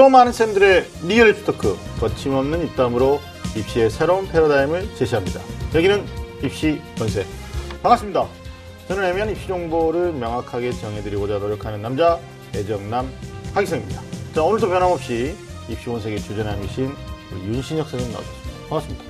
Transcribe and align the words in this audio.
좀 0.00 0.12
많은 0.12 0.32
쌤들의 0.32 0.86
real 1.08 1.28
입시 1.28 1.52
talk 1.52 1.76
거침없는 2.00 2.64
입담으로 2.68 3.20
입시의 3.54 3.90
새로운 3.90 4.26
패러다임을 4.26 4.94
제시합니다. 4.94 5.42
여기는 5.74 6.06
입시 6.42 6.80
본색 6.96 7.26
반갑습니다. 7.82 8.26
저는 8.88 9.04
애매한 9.04 9.28
입시 9.28 9.46
정보를 9.46 10.14
명확하게 10.14 10.72
정해드리고자 10.72 11.36
노력하는 11.36 11.82
남자 11.82 12.18
애정남 12.54 13.10
하기성입니다. 13.52 14.00
자 14.34 14.42
오늘도 14.42 14.70
변함없이 14.70 15.36
입시 15.68 15.84
본색의 15.84 16.20
주제남이신 16.20 16.94
윤신혁 17.44 17.86
선생님 17.86 18.14
나오셨습니다. 18.14 18.68
반갑습니다. 18.70 19.04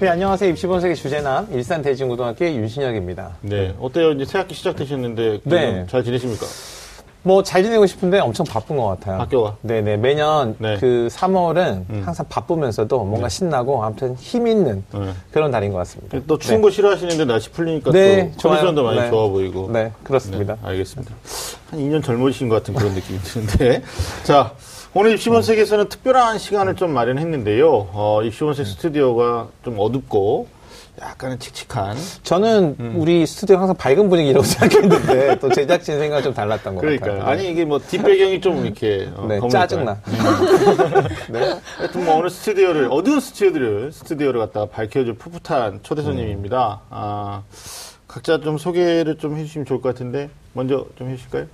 네, 0.00 0.08
안녕하세요. 0.08 0.50
입시본색의 0.50 0.96
주제남, 0.96 1.48
일산 1.54 1.80
대진고등학교의 1.80 2.58
윤신혁입니다. 2.58 3.38
네, 3.40 3.74
어때요? 3.80 4.12
이제 4.12 4.26
새학기 4.26 4.54
시작되셨는데 4.54 5.40
네. 5.44 5.86
잘 5.88 6.04
지내십니까? 6.04 6.44
뭐, 7.26 7.42
잘 7.42 7.64
지내고 7.64 7.86
싶은데 7.86 8.20
엄청 8.20 8.46
바쁜 8.46 8.76
것 8.76 8.86
같아요. 8.86 9.20
학교가? 9.20 9.56
네네. 9.62 9.96
매년 9.96 10.54
네. 10.60 10.76
그 10.78 11.08
3월은 11.10 11.90
음. 11.90 12.02
항상 12.06 12.24
바쁘면서도 12.28 13.02
뭔가 13.02 13.28
신나고 13.28 13.82
아무튼 13.82 14.14
힘 14.14 14.46
있는 14.46 14.84
네. 14.94 15.12
그런 15.32 15.50
달인 15.50 15.72
것 15.72 15.78
같습니다. 15.78 16.20
또 16.28 16.38
추운 16.38 16.58
네. 16.58 16.62
거 16.62 16.70
싫어하시는데 16.70 17.24
날씨 17.24 17.50
풀리니까 17.50 17.90
네, 17.90 18.30
또. 18.40 18.48
컨디션도 18.48 18.84
많이 18.84 19.00
네. 19.00 19.10
좋아 19.10 19.28
보이고. 19.28 19.68
네, 19.72 19.90
그렇습니다. 20.04 20.54
네, 20.54 20.68
알겠습니다. 20.68 21.12
한 21.70 21.80
2년 21.80 22.04
젊어지신 22.04 22.48
것 22.48 22.62
같은 22.62 22.74
그런 22.74 22.94
느낌이 22.94 23.18
드는데. 23.18 23.82
자, 24.22 24.52
오늘 24.94 25.10
입시본색에서는 25.14 25.88
특별한 25.88 26.38
시간을 26.38 26.76
좀 26.76 26.92
마련했는데요. 26.92 27.88
어, 27.92 28.20
입시본색 28.22 28.68
스튜디오가 28.68 29.48
좀 29.64 29.74
어둡고 29.80 30.46
약간은 31.00 31.38
칙칙한. 31.38 31.96
저는 32.22 32.94
우리 32.96 33.26
스튜디오 33.26 33.58
항상 33.58 33.76
밝은 33.76 34.08
분위기라고 34.08 34.42
생각했는데 34.46 35.38
또 35.38 35.50
제작진 35.50 35.98
생각은 35.98 36.22
좀 36.24 36.34
달랐던 36.34 36.74
것 36.74 36.80
그러니까요. 36.80 37.18
같아요. 37.18 37.30
아니, 37.30 37.50
이게 37.50 37.64
뭐 37.64 37.78
뒷배경이 37.78 38.40
좀 38.40 38.64
이렇게. 38.64 39.08
어, 39.14 39.26
네, 39.26 39.40
짜증나. 39.48 40.00
네. 41.30 41.60
하여튼 41.76 42.04
뭐 42.04 42.16
오늘 42.16 42.30
스튜디오를 42.30 42.88
어두운 42.90 43.20
스튜디오를 43.20 43.92
스튜디오를 43.92 44.40
갖다가 44.40 44.66
밝혀줄 44.66 45.14
풋풋한 45.14 45.80
초대 45.82 46.02
손님입니다. 46.02 46.80
아, 46.90 47.42
각자 48.08 48.40
좀 48.40 48.56
소개를 48.56 49.18
좀 49.18 49.36
해주시면 49.36 49.66
좋을 49.66 49.80
것 49.80 49.90
같은데 49.90 50.30
먼저 50.54 50.86
좀 50.96 51.10
해주실까요? 51.10 51.46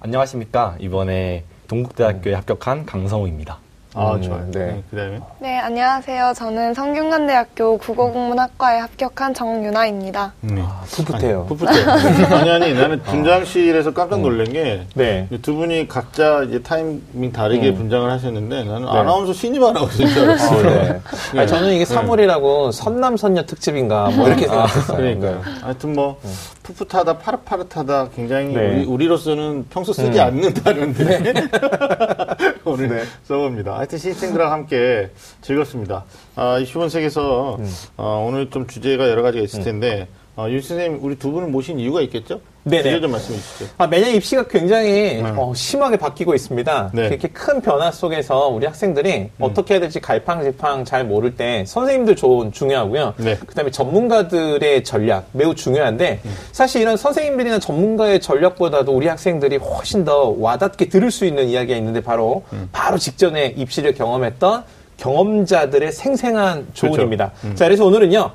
안녕하십니까. 0.00 0.76
이번에 0.80 1.44
동국대학교에 1.68 2.34
합격한 2.34 2.86
강성우입니다. 2.86 3.58
아 3.94 4.14
음, 4.14 4.22
좋아요. 4.22 4.44
네. 4.50 4.66
네. 4.66 4.82
그다음에 4.90 5.20
네, 5.40 5.58
안녕하세요. 5.58 6.34
저는 6.36 6.74
성균관대학교 6.74 7.78
국어국문학과에 7.78 8.78
합격한 8.80 9.32
정유나입니다. 9.32 10.34
네. 10.42 10.62
아, 10.62 10.82
풋풋해요. 10.90 11.46
풋풋해. 11.46 11.84
아니 12.34 12.50
아니 12.50 12.74
나는 12.74 13.00
분장실에서 13.02 13.94
깜짝 13.94 14.20
놀란 14.20 14.52
게. 14.52 14.86
네. 14.94 15.26
두 15.40 15.54
분이 15.54 15.88
각자 15.88 16.42
이제 16.42 16.62
타이밍 16.62 17.32
다르게 17.32 17.72
분장을 17.72 18.10
하셨는데 18.10 18.64
나는 18.64 18.82
네. 18.82 18.90
아나운서 18.90 19.32
신입 19.32 19.62
아나운서인 19.62 20.08
줄 20.08 20.22
알았어요. 20.24 20.58
어, 20.58 20.62
네. 20.70 21.00
네. 21.32 21.40
아니, 21.40 21.48
저는 21.48 21.72
이게 21.72 21.84
3월이라고 21.84 22.72
선남선녀 22.72 23.46
특집인가 23.46 24.10
뭐 24.10 24.28
이렇게 24.28 24.46
생각했어요. 24.46 24.96
그러니까요. 24.98 25.42
네. 25.44 25.60
하여튼 25.62 25.94
뭐 25.94 26.20
풋풋하다, 26.62 27.18
파릇파릇하다, 27.18 28.10
굉장히 28.14 28.52
네. 28.52 28.84
우리, 28.86 29.06
로서는 29.06 29.66
평소 29.70 29.94
쓰지 29.94 30.20
않는다는데 30.20 31.32
오늘 32.68 32.88
네. 32.88 33.04
써봅니다. 33.24 33.76
하여튼 33.76 33.98
신입생들과 33.98 34.52
함께 34.52 35.10
즐겁습니다. 35.40 36.04
아, 36.36 36.58
이 36.58 36.64
시원색에서 36.64 37.56
음. 37.56 37.74
어, 37.96 38.24
오늘 38.28 38.50
좀 38.50 38.66
주제가 38.66 39.08
여러 39.08 39.22
가지가 39.22 39.42
있을 39.44 39.62
텐데 39.62 40.08
어, 40.38 40.48
윤 40.48 40.62
선생님 40.62 41.00
우리 41.02 41.18
두 41.18 41.32
분을 41.32 41.48
모신 41.48 41.80
이유가 41.80 42.00
있겠죠? 42.02 42.40
네네. 42.62 42.84
주제 42.84 43.00
좀 43.00 43.10
말씀해 43.10 43.36
주시죠. 43.40 43.70
아, 43.76 43.88
매년 43.88 44.14
입시가 44.14 44.46
굉장히 44.46 45.20
네. 45.20 45.32
어, 45.36 45.52
심하게 45.52 45.96
바뀌고 45.96 46.32
있습니다. 46.32 46.92
네. 46.94 47.06
이렇게 47.08 47.26
큰 47.26 47.60
변화 47.60 47.90
속에서 47.90 48.46
우리 48.46 48.64
학생들이 48.64 49.30
어떻게 49.40 49.74
해야 49.74 49.80
될지 49.80 49.98
갈팡질팡 49.98 50.84
잘 50.84 51.04
모를 51.04 51.34
때 51.34 51.64
선생님들 51.66 52.14
조언 52.14 52.52
중요하고요. 52.52 53.14
네. 53.16 53.36
그다음에 53.36 53.72
전문가들의 53.72 54.84
전략 54.84 55.26
매우 55.32 55.56
중요한데 55.56 56.20
사실 56.52 56.82
이런 56.82 56.96
선생님들이나 56.96 57.58
전문가의 57.58 58.20
전략보다도 58.20 58.92
우리 58.92 59.08
학생들이 59.08 59.56
훨씬 59.56 60.04
더 60.04 60.36
와닿게 60.38 60.88
들을 60.88 61.10
수 61.10 61.24
있는 61.24 61.48
이야기가 61.48 61.76
있는데 61.78 62.00
바로 62.00 62.44
바로 62.70 62.96
직전에 62.96 63.54
입시를 63.56 63.92
경험했던 63.92 64.62
경험자들의 64.98 65.90
생생한 65.90 66.68
조언입니다. 66.74 67.32
자, 67.56 67.64
그래서 67.64 67.84
오늘은요. 67.84 68.30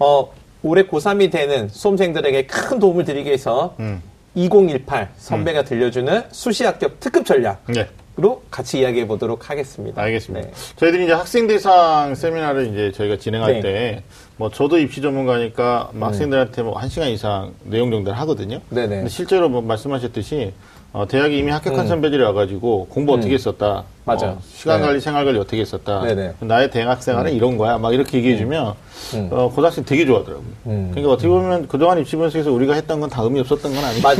어, 0.00 0.30
올해 0.62 0.84
고3이 0.84 1.30
되는 1.30 1.68
수험생들에게 1.68 2.46
큰 2.46 2.78
도움을 2.78 3.04
드리기 3.04 3.28
위해서 3.28 3.74
음. 3.80 4.02
2018 4.34 5.10
선배가 5.16 5.64
들려주는 5.64 6.24
수시 6.30 6.64
합격 6.64 7.00
특급 7.00 7.24
전략으로 7.26 7.58
네. 7.66 8.36
같이 8.50 8.80
이야기해 8.80 9.06
보도록 9.06 9.50
하겠습니다. 9.50 10.00
알겠습니다. 10.00 10.46
네. 10.46 10.52
저희들이 10.76 11.04
이제 11.04 11.12
학생 11.12 11.46
대상 11.46 12.14
세미나를 12.14 12.68
이제 12.68 12.92
저희가 12.92 13.16
진행할 13.16 13.52
네. 13.52 13.58
음. 13.58 13.62
때, 13.62 14.02
뭐 14.36 14.50
저도 14.50 14.78
입시 14.78 15.00
전문가니까 15.00 15.90
뭐 15.94 16.08
학생들한테 16.08 16.62
뭐한 16.62 16.88
시간 16.88 17.08
이상 17.08 17.52
내용 17.64 17.90
정도를 17.90 18.18
하거든요. 18.20 18.60
네네. 18.70 18.88
근데 18.88 19.08
실제로 19.08 19.48
뭐 19.48 19.60
말씀하셨듯이 19.62 20.52
어, 20.92 21.06
대학에 21.06 21.36
이미 21.36 21.50
합격한 21.50 21.86
선배들이 21.86 22.22
와가지고 22.22 22.86
공부 22.88 23.14
어떻게 23.14 23.34
했었다. 23.34 23.80
음. 23.80 23.97
맞아요. 24.08 24.30
어, 24.32 24.38
시간 24.54 24.80
네. 24.80 24.86
관리, 24.86 25.00
생활 25.00 25.24
관리 25.24 25.38
어떻게 25.38 25.60
했었다. 25.60 26.02
네네. 26.02 26.34
나의 26.40 26.70
대학 26.70 27.02
생활은 27.02 27.32
이런 27.32 27.56
거야. 27.58 27.78
막 27.78 27.92
이렇게 27.94 28.18
얘기해주면 28.18 28.74
음. 29.14 29.28
어, 29.30 29.48
고등학생 29.48 29.84
되게 29.84 30.04
좋아하더라고요. 30.06 30.46
음. 30.66 30.88
그러니까 30.90 31.12
어떻게 31.12 31.28
보면 31.28 31.68
그동안 31.68 31.98
입시 31.98 32.16
분석에서 32.16 32.50
우리가 32.52 32.74
했던 32.74 33.00
건 33.00 33.08
다 33.08 33.22
의미 33.22 33.40
없었던 33.40 33.72
건 33.74 33.84
아니고. 33.84 34.02
맞, 34.02 34.14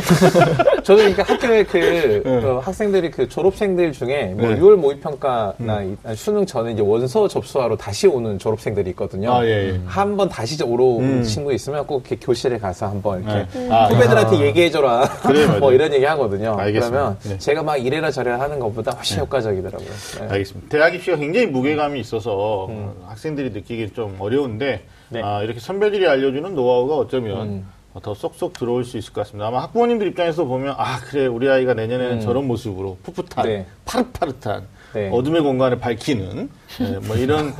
저도 0.85 0.97
그러니까 0.97 1.23
학교에 1.25 1.65
그, 1.65 2.23
네. 2.25 2.45
어, 2.47 2.59
학생들이 2.65 3.11
그 3.11 3.29
졸업생들 3.29 3.93
중에 3.93 4.35
뭐 4.37 4.49
네. 4.49 4.59
6월 4.59 4.77
모의평가나 4.77 5.83
이- 5.83 5.97
아니, 6.05 6.17
수능 6.17 6.47
전에 6.47 6.73
이제 6.73 6.83
원서 6.83 7.29
접수하러 7.29 7.77
다시 7.77 8.07
오는 8.07 8.39
졸업생들이 8.39 8.91
있거든요. 8.91 9.33
아, 9.35 9.45
예, 9.45 9.71
예. 9.75 9.81
한번 9.85 10.29
다시 10.29 10.63
오러 10.63 10.85
온 10.85 11.05
음. 11.05 11.23
친구 11.23 11.53
있으면 11.53 11.87
꼭 11.87 12.05
이렇게 12.09 12.25
교실에 12.25 12.59
가서 12.59 12.87
한번 12.87 13.23
이렇게 13.23 13.47
네. 13.53 13.69
아, 13.71 13.87
후배들한테 13.89 14.41
얘기해줘라. 14.47 15.09
그래. 15.23 15.47
뭐 15.59 15.73
이런 15.73 15.93
얘기 15.93 16.05
하거든요. 16.05 16.57
알겠습니다. 16.59 16.91
그러면 16.91 17.17
네. 17.25 17.39
제가 17.39 17.63
막 17.63 17.77
이래라 17.77 18.11
저래라 18.11 18.41
하는 18.41 18.59
것보다 18.59 18.93
훨씬 18.93 19.19
효과적이더라고요. 19.21 19.78
네. 19.79 20.27
알겠습니다. 20.29 20.69
대학 20.71 20.95
입시가 20.95 21.17
굉장히 21.17 21.47
무게감이 21.47 21.99
있어서 22.01 22.67
어, 22.69 23.05
학생들이 23.07 23.51
느끼기 23.51 23.91
좀 23.91 24.17
어려운데 24.19 24.85
음. 25.09 25.15
네. 25.15 25.23
아, 25.23 25.43
이렇게 25.43 25.61
선배들이 25.61 26.07
알려주는 26.07 26.55
노하우가 26.55 26.97
어쩌면 26.97 27.49
음. 27.49 27.69
어, 27.95 28.01
더 28.01 28.15
쏙쏙 28.15 28.53
들어올 28.53 28.85
수 28.85 28.99
있을 28.99 29.13
것 29.13 29.23
같습니다. 29.23 29.49
아마 29.49 29.63
학부모님들 29.63 30.07
입장에서 30.09 30.45
보면 30.45 30.75
아 30.77 31.01
그래 31.01 31.27
우리 31.27 31.49
아이가 31.49 31.75
내년에는 31.75 32.21
저런 32.21 32.47
모습으로 32.47 32.99
풋풋한 33.03 33.47
음. 33.47 33.49
네. 33.49 33.67
파릇파릇한 33.85 34.67
네. 34.95 35.11
어둠의 35.13 35.43
공간을 35.43 35.79
밝히는 35.79 36.49
네, 36.79 36.99
뭐 37.03 37.17
이런 37.17 37.55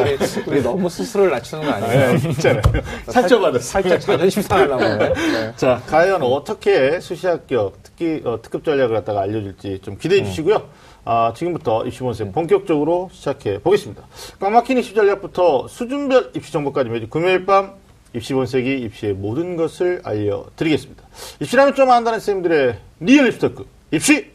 우리, 0.00 0.18
우리 0.46 0.62
너무 0.62 0.88
스스로를 0.88 1.30
낮추는 1.30 1.64
거 1.64 1.70
아니에요? 1.72 2.12
네, 2.18 2.28
있잖아요. 2.30 2.62
상처받았어요. 3.06 3.60
살짝 3.60 4.00
자존심 4.00 4.42
상하려고. 4.42 4.82
네. 4.82 5.52
자, 5.56 5.80
과연 5.86 6.22
어떻게 6.22 6.98
수시 7.00 7.26
합격 7.26 7.82
특기 7.82 8.20
어, 8.24 8.40
특급 8.42 8.64
전략을 8.64 8.96
갖다가 8.96 9.22
알려줄지 9.22 9.80
좀 9.82 9.96
기대해 9.96 10.24
주시고요. 10.24 10.68
아, 11.04 11.32
지금부터 11.34 11.86
입시본색 11.86 12.32
본격적으로 12.32 13.08
시작해 13.12 13.58
보겠습니다. 13.60 14.02
꽉 14.40 14.50
막힌 14.50 14.78
입시 14.78 14.94
전략부터 14.94 15.68
수준별 15.68 16.32
입시 16.34 16.52
정보까지 16.52 16.90
매주 16.90 17.08
금요일 17.08 17.46
밤 17.46 17.74
입시본색이 18.14 18.80
입시의 18.80 19.14
모든 19.14 19.56
것을 19.56 20.00
알려드리겠습니다. 20.04 21.02
입시라면 21.40 21.74
좀 21.74 21.90
안다는 21.90 22.20
쌤들의 22.20 22.78
real 23.00 23.28
입시 23.28 23.38
talk 23.38 23.66
입시 23.90 24.30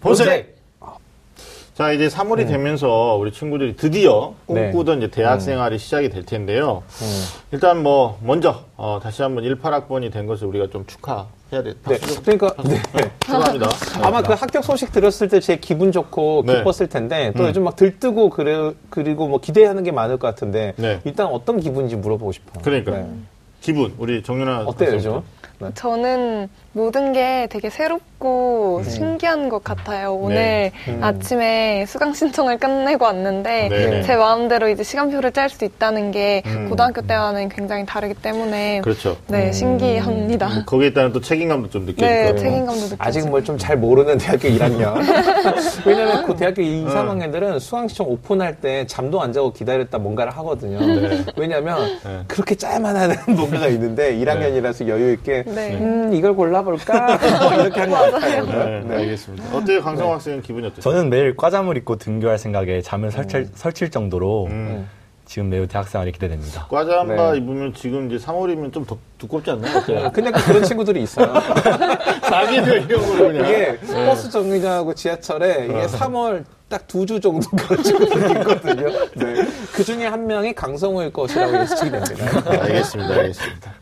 본색. 0.00 0.56
자, 1.74 1.92
이제 1.92 2.08
3월이 2.08 2.48
되면서 2.48 3.14
우리 3.20 3.30
친구들이 3.30 3.76
드디어 3.76 4.34
네. 4.48 4.72
꿈꾸던 4.72 4.98
이제 4.98 5.06
대학 5.08 5.38
생활이 5.40 5.78
시작이 5.78 6.08
될 6.08 6.24
텐데요. 6.26 6.82
일단 7.52 7.84
뭐, 7.84 8.18
먼저, 8.20 8.64
어, 8.76 8.98
다시 9.00 9.22
한번 9.22 9.44
18학번이 9.44 10.12
된 10.12 10.26
것을 10.26 10.48
우리가 10.48 10.70
좀 10.70 10.84
축하 10.86 11.28
해야 11.52 11.62
돼. 11.62 11.74
네. 11.86 11.98
박수 12.00 12.14
좀 12.16 12.24
그러니까, 12.24 12.52
네. 12.64 13.10
축하합니다. 13.20 13.68
아마 14.02 14.22
그 14.22 14.32
합격 14.32 14.64
소식 14.64 14.90
들었을 14.90 15.28
때 15.28 15.38
제 15.38 15.54
기분 15.56 15.92
좋고 15.92 16.42
네. 16.46 16.56
기뻤을 16.64 16.88
텐데 16.88 17.32
또 17.36 17.44
음. 17.44 17.48
요즘 17.48 17.62
막 17.62 17.76
들뜨고 17.76 18.30
그래, 18.30 18.72
그리고 18.90 19.28
뭐 19.28 19.38
기대하는 19.40 19.84
게 19.84 19.92
많을 19.92 20.16
것 20.18 20.26
같은데 20.26 20.74
네. 20.76 20.98
일단 21.04 21.28
어떤 21.28 21.60
기분인지 21.60 21.94
물어보고 21.94 22.32
싶어요. 22.32 22.60
그러니까요. 22.64 22.96
네. 23.04 23.08
기분, 23.60 23.94
우리 23.98 24.24
정윤아. 24.24 24.64
어때요. 24.66 24.94
요즘? 24.94 25.22
네. 25.60 25.68
저는 25.74 26.48
모든 26.78 27.12
게 27.12 27.48
되게 27.50 27.70
새롭고 27.70 28.82
신기한 28.86 29.48
것 29.48 29.64
같아요. 29.64 30.14
오늘 30.14 30.36
네. 30.36 30.72
음. 30.86 31.00
아침에 31.02 31.84
수강 31.88 32.14
신청을 32.14 32.58
끝내고 32.58 33.04
왔는데 33.04 33.68
네. 33.68 34.02
제 34.04 34.14
마음대로 34.14 34.68
이제 34.68 34.84
시간표를 34.84 35.32
짤 35.32 35.48
수 35.50 35.64
있다는 35.64 36.12
게 36.12 36.42
음. 36.46 36.68
고등학교 36.70 37.02
때와는 37.02 37.48
굉장히 37.48 37.84
다르기 37.84 38.14
때문에 38.14 38.80
그렇죠. 38.82 39.16
네 39.26 39.50
신기합니다. 39.50 40.64
거기에 40.66 40.92
따른 40.92 41.12
또 41.12 41.20
책임감도 41.20 41.68
좀네 41.70 41.94
거예요. 41.94 42.36
책임감도 42.36 42.80
느껴지고 42.82 42.96
아직 43.04 43.28
뭘 43.28 43.42
좀 43.42 43.58
잘 43.58 43.76
모르는 43.76 44.18
대학교 44.18 44.46
1학년. 44.48 44.94
왜냐면 45.84 46.24
그 46.26 46.36
대학교 46.36 46.62
2, 46.62 46.84
3학년들은 46.86 47.58
수강시청 47.58 48.06
오픈할 48.08 48.60
때 48.60 48.86
잠도 48.86 49.20
안 49.20 49.32
자고 49.32 49.52
기다렸다 49.52 49.98
뭔가를 49.98 50.30
하거든요. 50.36 50.78
네. 50.78 51.24
왜냐면 51.36 51.98
네. 52.04 52.20
그렇게 52.28 52.54
짜야만 52.54 52.94
하는 52.94 53.16
뭔가가 53.34 53.66
있는데 53.68 54.16
1학년이라서 54.16 54.86
여유 54.86 55.12
있게 55.14 55.42
네. 55.46 55.74
음, 55.80 56.12
이걸 56.14 56.36
골라 56.36 56.62
볼까? 56.76 57.18
뭐 57.50 57.54
이렇게 57.62 57.80
한것 57.80 58.12
같아요. 58.12 58.82
네, 58.84 58.94
알겠습니다. 58.96 59.56
어때요, 59.56 59.82
강성 59.82 60.12
학생은 60.12 60.42
기분이 60.42 60.66
어때요? 60.66 60.80
저는 60.80 61.10
매일 61.10 61.36
과잠을 61.36 61.76
입고 61.78 61.96
등교할 61.96 62.38
생각에 62.38 62.80
잠을 62.82 63.10
설칠, 63.10 63.48
설칠 63.54 63.90
정도로 63.90 64.46
음. 64.46 64.88
지금 65.26 65.50
매우 65.50 65.66
대학생활이 65.66 66.10
기대됩니다. 66.12 66.66
과잠바 66.70 67.32
네. 67.32 67.38
입으면 67.38 67.74
지금 67.74 68.10
이제 68.10 68.24
3월이면 68.24 68.72
좀 68.72 68.86
더 68.86 68.96
두껍지 69.18 69.50
않나요? 69.50 69.78
어때요? 69.78 70.10
근데 70.14 70.30
그런 70.30 70.62
친구들이 70.62 71.02
있어요. 71.02 71.30
자기 72.22 72.62
변경으로 72.62 73.26
그냥. 73.32 73.44
이게 73.46 73.76
버스 74.06 74.30
정류장하고 74.30 74.94
지하철에 74.94 75.64
이게 75.66 75.86
3월 75.86 76.44
딱 76.68 76.86
두 76.86 77.04
주 77.04 77.18
정도 77.18 77.48
그런 77.56 77.82
친구들이 77.82 78.32
있거든요. 78.40 78.86
네. 79.16 79.46
그 79.72 79.82
중에 79.84 80.06
한 80.06 80.26
명이 80.26 80.54
강성우일 80.54 81.12
것이라고 81.12 81.58
예측이 81.60 81.90
됩니다. 81.90 82.50
알겠습니다, 82.62 83.14
알겠습니다. 83.14 83.72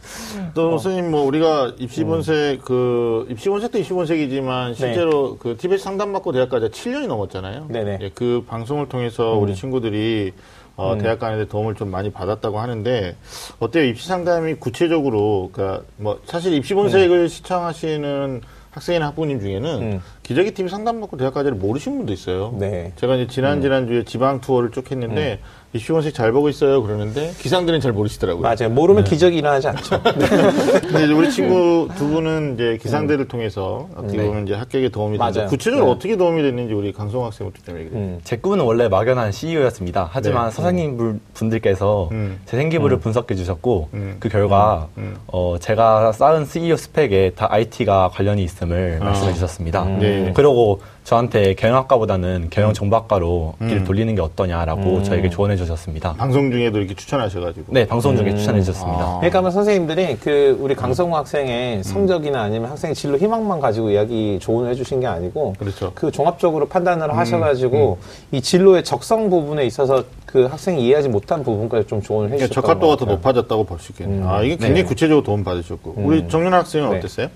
또 0.55 0.79
선생님 0.79 1.11
뭐 1.11 1.23
우리가 1.25 1.75
입시본색 1.79 2.63
그 2.63 3.27
입시본색도 3.31 3.79
입시본색이지만 3.79 4.75
실제로 4.75 5.37
그 5.39 5.57
TBS 5.57 5.85
상담받고 5.85 6.33
대학까지 6.33 6.69
7년이 6.69 7.07
넘었잖아요. 7.07 7.67
네네. 7.69 7.99
예, 8.01 8.11
그 8.15 8.45
방송을 8.47 8.89
통해서 8.89 9.33
우리 9.33 9.55
친구들이 9.55 10.33
어, 10.77 10.99
대학 10.99 11.19
가는데 11.19 11.47
도움을 11.49 11.75
좀 11.75 11.91
많이 11.91 12.11
받았다고 12.11 12.59
하는데 12.61 13.17
어때요? 13.59 13.85
입시 13.85 14.09
상담이 14.09 14.55
구체적으로 14.55 15.51
그러니까 15.53 15.85
뭐 15.97 16.21
사실 16.27 16.53
입시 16.53 16.75
본색을 16.75 17.29
시청하시는 17.29 18.43
학생이나 18.77 19.07
학부모님 19.07 19.41
중에는 19.41 19.83
음. 19.83 20.03
기저귀 20.23 20.53
팀 20.53 20.69
상담받고 20.69 21.17
대학까지를 21.17 21.57
모르시는 21.57 21.97
분도 21.97 22.13
있어요. 22.13 22.55
네. 22.59 22.93
제가 22.97 23.15
이제 23.15 23.27
지난 23.27 23.63
지난 23.63 23.87
주에 23.87 24.05
지방 24.05 24.43
투어를 24.43 24.71
쭉 24.71 24.91
했는데 24.91 25.41
입시본색 25.73 26.15
잘 26.15 26.33
보고 26.33 26.49
있어요 26.49 26.83
그러는데 26.83 27.33
기상들은 27.39 27.81
잘 27.81 27.93
모르시더라고요. 27.93 28.43
맞아요. 28.43 28.73
모르면 28.73 29.05
기적이 29.05 29.39
일어나지 29.39 29.69
않죠. 29.69 30.01
근데 30.03 31.05
이제 31.05 31.13
우리 31.13 31.31
친구 31.31 31.89
두 31.97 32.07
분은 32.09 32.55
이제 32.55 32.79
기상대를 32.81 33.29
통해서 33.29 33.89
어떻게 33.95 34.19
네. 34.19 34.27
보면 34.27 34.45
이제 34.47 34.55
합격에 34.55 34.89
도움이 34.89 35.19
되는데. 35.19 35.47
구체적으로 35.47 35.87
네. 35.87 35.93
어떻게 35.93 36.17
도움이 36.17 36.41
됐는지 36.43 36.73
우리 36.73 36.93
강성 36.93 37.25
학생부터 37.25 37.61
좀 37.65 37.75
얘기해 37.77 37.91
주세요. 37.91 38.03
음. 38.05 38.21
제 38.25 38.37
꿈은 38.37 38.61
원래 38.61 38.89
막연한 38.89 39.33
CEO였습니다. 39.33 40.09
하지만 40.13 40.49
네. 40.49 40.55
선생님 40.55 40.97
분- 40.97 41.21
분들께서 41.35 42.09
음. 42.13 42.41
제 42.47 42.57
생기부를 42.57 42.99
분석해 42.99 43.35
주셨고 43.35 43.89
음. 43.93 44.17
그 44.19 44.29
결과 44.29 44.89
음. 44.97 45.17
어, 45.27 45.57
제가 45.61 46.13
쌓은 46.13 46.47
CEO 46.47 46.77
스펙에 46.77 47.33
다 47.37 47.49
IT가 47.51 48.09
관련이 48.15 48.43
있음을 48.45 48.99
아. 49.03 49.05
말씀해 49.07 49.35
주셨습니다. 49.35 49.85
네. 49.85 50.33
그리고 50.35 50.81
저한테 51.11 51.55
경영학과보다는 51.55 52.49
경영정보학과로 52.51 53.55
음. 53.61 53.69
길을 53.69 53.85
돌리는 53.85 54.13
게 54.17 54.21
어떠냐라고 54.21 54.81
음. 54.97 55.05
저에게 55.05 55.31
조언해 55.31 55.55
주셨습니다. 55.57 56.15
방송 56.15 56.51
중에도 56.51 56.79
이렇게 56.79 56.95
추천하셔가지고. 56.97 57.67
네, 57.73 57.87
방송 57.87 58.17
중에 58.17 58.31
음. 58.33 58.37
추천해 58.37 58.61
주셨습니다. 58.61 59.05
아. 59.05 59.17
그러니까 59.19 59.39
아마 59.39 59.51
선생님들이 59.51 60.17
그 60.17 60.59
우리 60.61 60.75
강성우 60.75 61.15
학생의 61.15 61.85
성적이나 61.85 62.43
아니면 62.43 62.71
학생의 62.71 62.97
진로 62.97 63.17
희망만 63.19 63.61
가지고 63.61 63.91
이야기 63.91 64.41
조언을 64.41 64.73
해주신 64.73 64.99
게 64.99 65.07
아니고 65.07 65.55
그렇죠. 65.61 65.93
그 65.95 66.11
종합적으로 66.11 66.67
판단을 66.67 67.17
하셔가지고 67.17 67.99
이 68.33 68.41
진로의 68.41 68.83
적성 68.83 69.31
부분에 69.31 69.65
있어서 69.65 70.03
그 70.27 70.47
학생이 70.47 70.85
이해하지 70.85 71.09
못한 71.09 71.45
부분까지 71.45 71.87
좀 71.87 72.03
조언을 72.03 72.31
그러니까 72.31 72.47
해주셨던 72.47 72.63
적합도가 72.65 72.97
것 72.97 73.05
더. 73.05 73.13
높아졌다고 73.13 73.63
볼 73.63 73.79
수 73.79 73.93
있겠네요. 73.93 74.23
음. 74.23 74.29
아, 74.29 74.43
이게 74.43 74.57
굉장히 74.57 74.83
네. 74.83 74.89
구체적으로 74.89 75.23
도움 75.23 75.45
받으셨고. 75.45 75.95
우리 75.99 76.27
정윤 76.29 76.53
학생은 76.53 76.91
네. 76.91 76.99
어땠어요? 76.99 77.29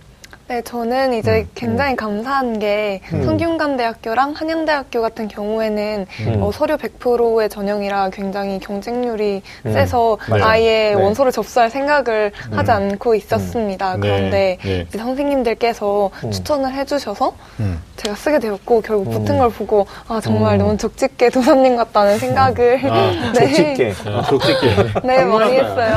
네, 0.50 0.62
저는 0.62 1.12
이제 1.12 1.47
굉장히 1.55 1.94
감사한 1.94 2.58
게 2.58 3.00
성균관대학교랑 3.08 4.32
한양대학교 4.32 5.00
같은 5.00 5.29
경우에는 5.29 6.06
음. 6.26 6.43
어, 6.43 6.50
서류 6.50 6.76
100%의 6.76 7.49
전형이라 7.49 8.11
굉장히 8.11 8.58
경쟁률이 8.58 9.43
세서. 9.62 10.19
아예 10.43 10.93
네. 10.93 10.94
원서를 10.94 11.31
접수할 11.31 11.70
생각을 11.70 12.32
하지 12.50 12.70
않고 12.73 13.14
있었습니다. 13.14 13.94
네. 13.94 14.00
그런데 14.00 14.58
네. 14.62 14.87
이제 14.88 14.99
선생님들께서 14.99 16.11
추천을 16.32 16.75
해주셔서 16.75 17.32
음. 17.61 17.81
제가 18.02 18.14
쓰게 18.14 18.38
되었고 18.38 18.81
결국 18.81 19.11
붙은 19.11 19.37
걸 19.38 19.50
보고 19.50 19.87
아 20.08 20.20
정말 20.23 20.56
너무 20.56 20.75
족집게 20.76 21.29
도사님 21.29 21.76
같다는 21.76 22.19
생각을 22.19 22.81
아, 22.91 23.11
네. 23.38 23.47
족집게. 23.75 23.94
아, 24.06 24.23
쪽집게. 24.23 24.76
네 25.05 25.25
많이 25.25 25.52
했어요. 25.58 25.97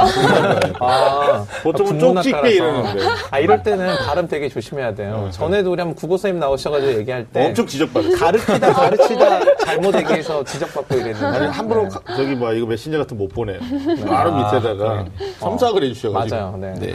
아, 0.81 1.45
보통은 1.63 1.91
국문학과라서. 1.97 2.23
쪽집게 2.29 2.49
이러는데. 2.55 2.99
아, 3.31 3.39
이럴 3.39 3.63
때는 3.63 3.95
발음 4.05 4.27
되게 4.27 4.49
조심해야 4.49 4.93
돼요. 4.95 5.29
전에도 5.31 5.71
우리 5.71 5.79
한번 5.79 5.95
국어 5.95 6.17
선생님 6.17 6.39
나오셔가지고 6.41 6.93
얘기할 6.99 7.25
때. 7.31 7.45
엄청 7.47 7.65
지적받았어요. 7.67 8.17
가르치다 8.17 8.73
가르치다 8.73 9.39
잘못 9.65 9.95
얘기해서 9.95 10.43
지적받고 10.43 10.95
이랬는데. 10.95 11.25
아니, 11.25 11.47
함부로 11.47 11.87
가- 11.87 12.01
저기 12.17 12.35
뭐 12.35 12.51
이거 12.51 12.65
메신저 12.67 12.97
같은 12.97 13.17
거 13.17 13.23
못 13.23 13.29
보내요. 13.29 13.59
바로 14.05 14.33
밑에다가 14.35 15.05
첨삭을 15.39 15.83
해주셔가지고. 15.83 16.35
맞아요. 16.35 16.57
네. 16.59 16.93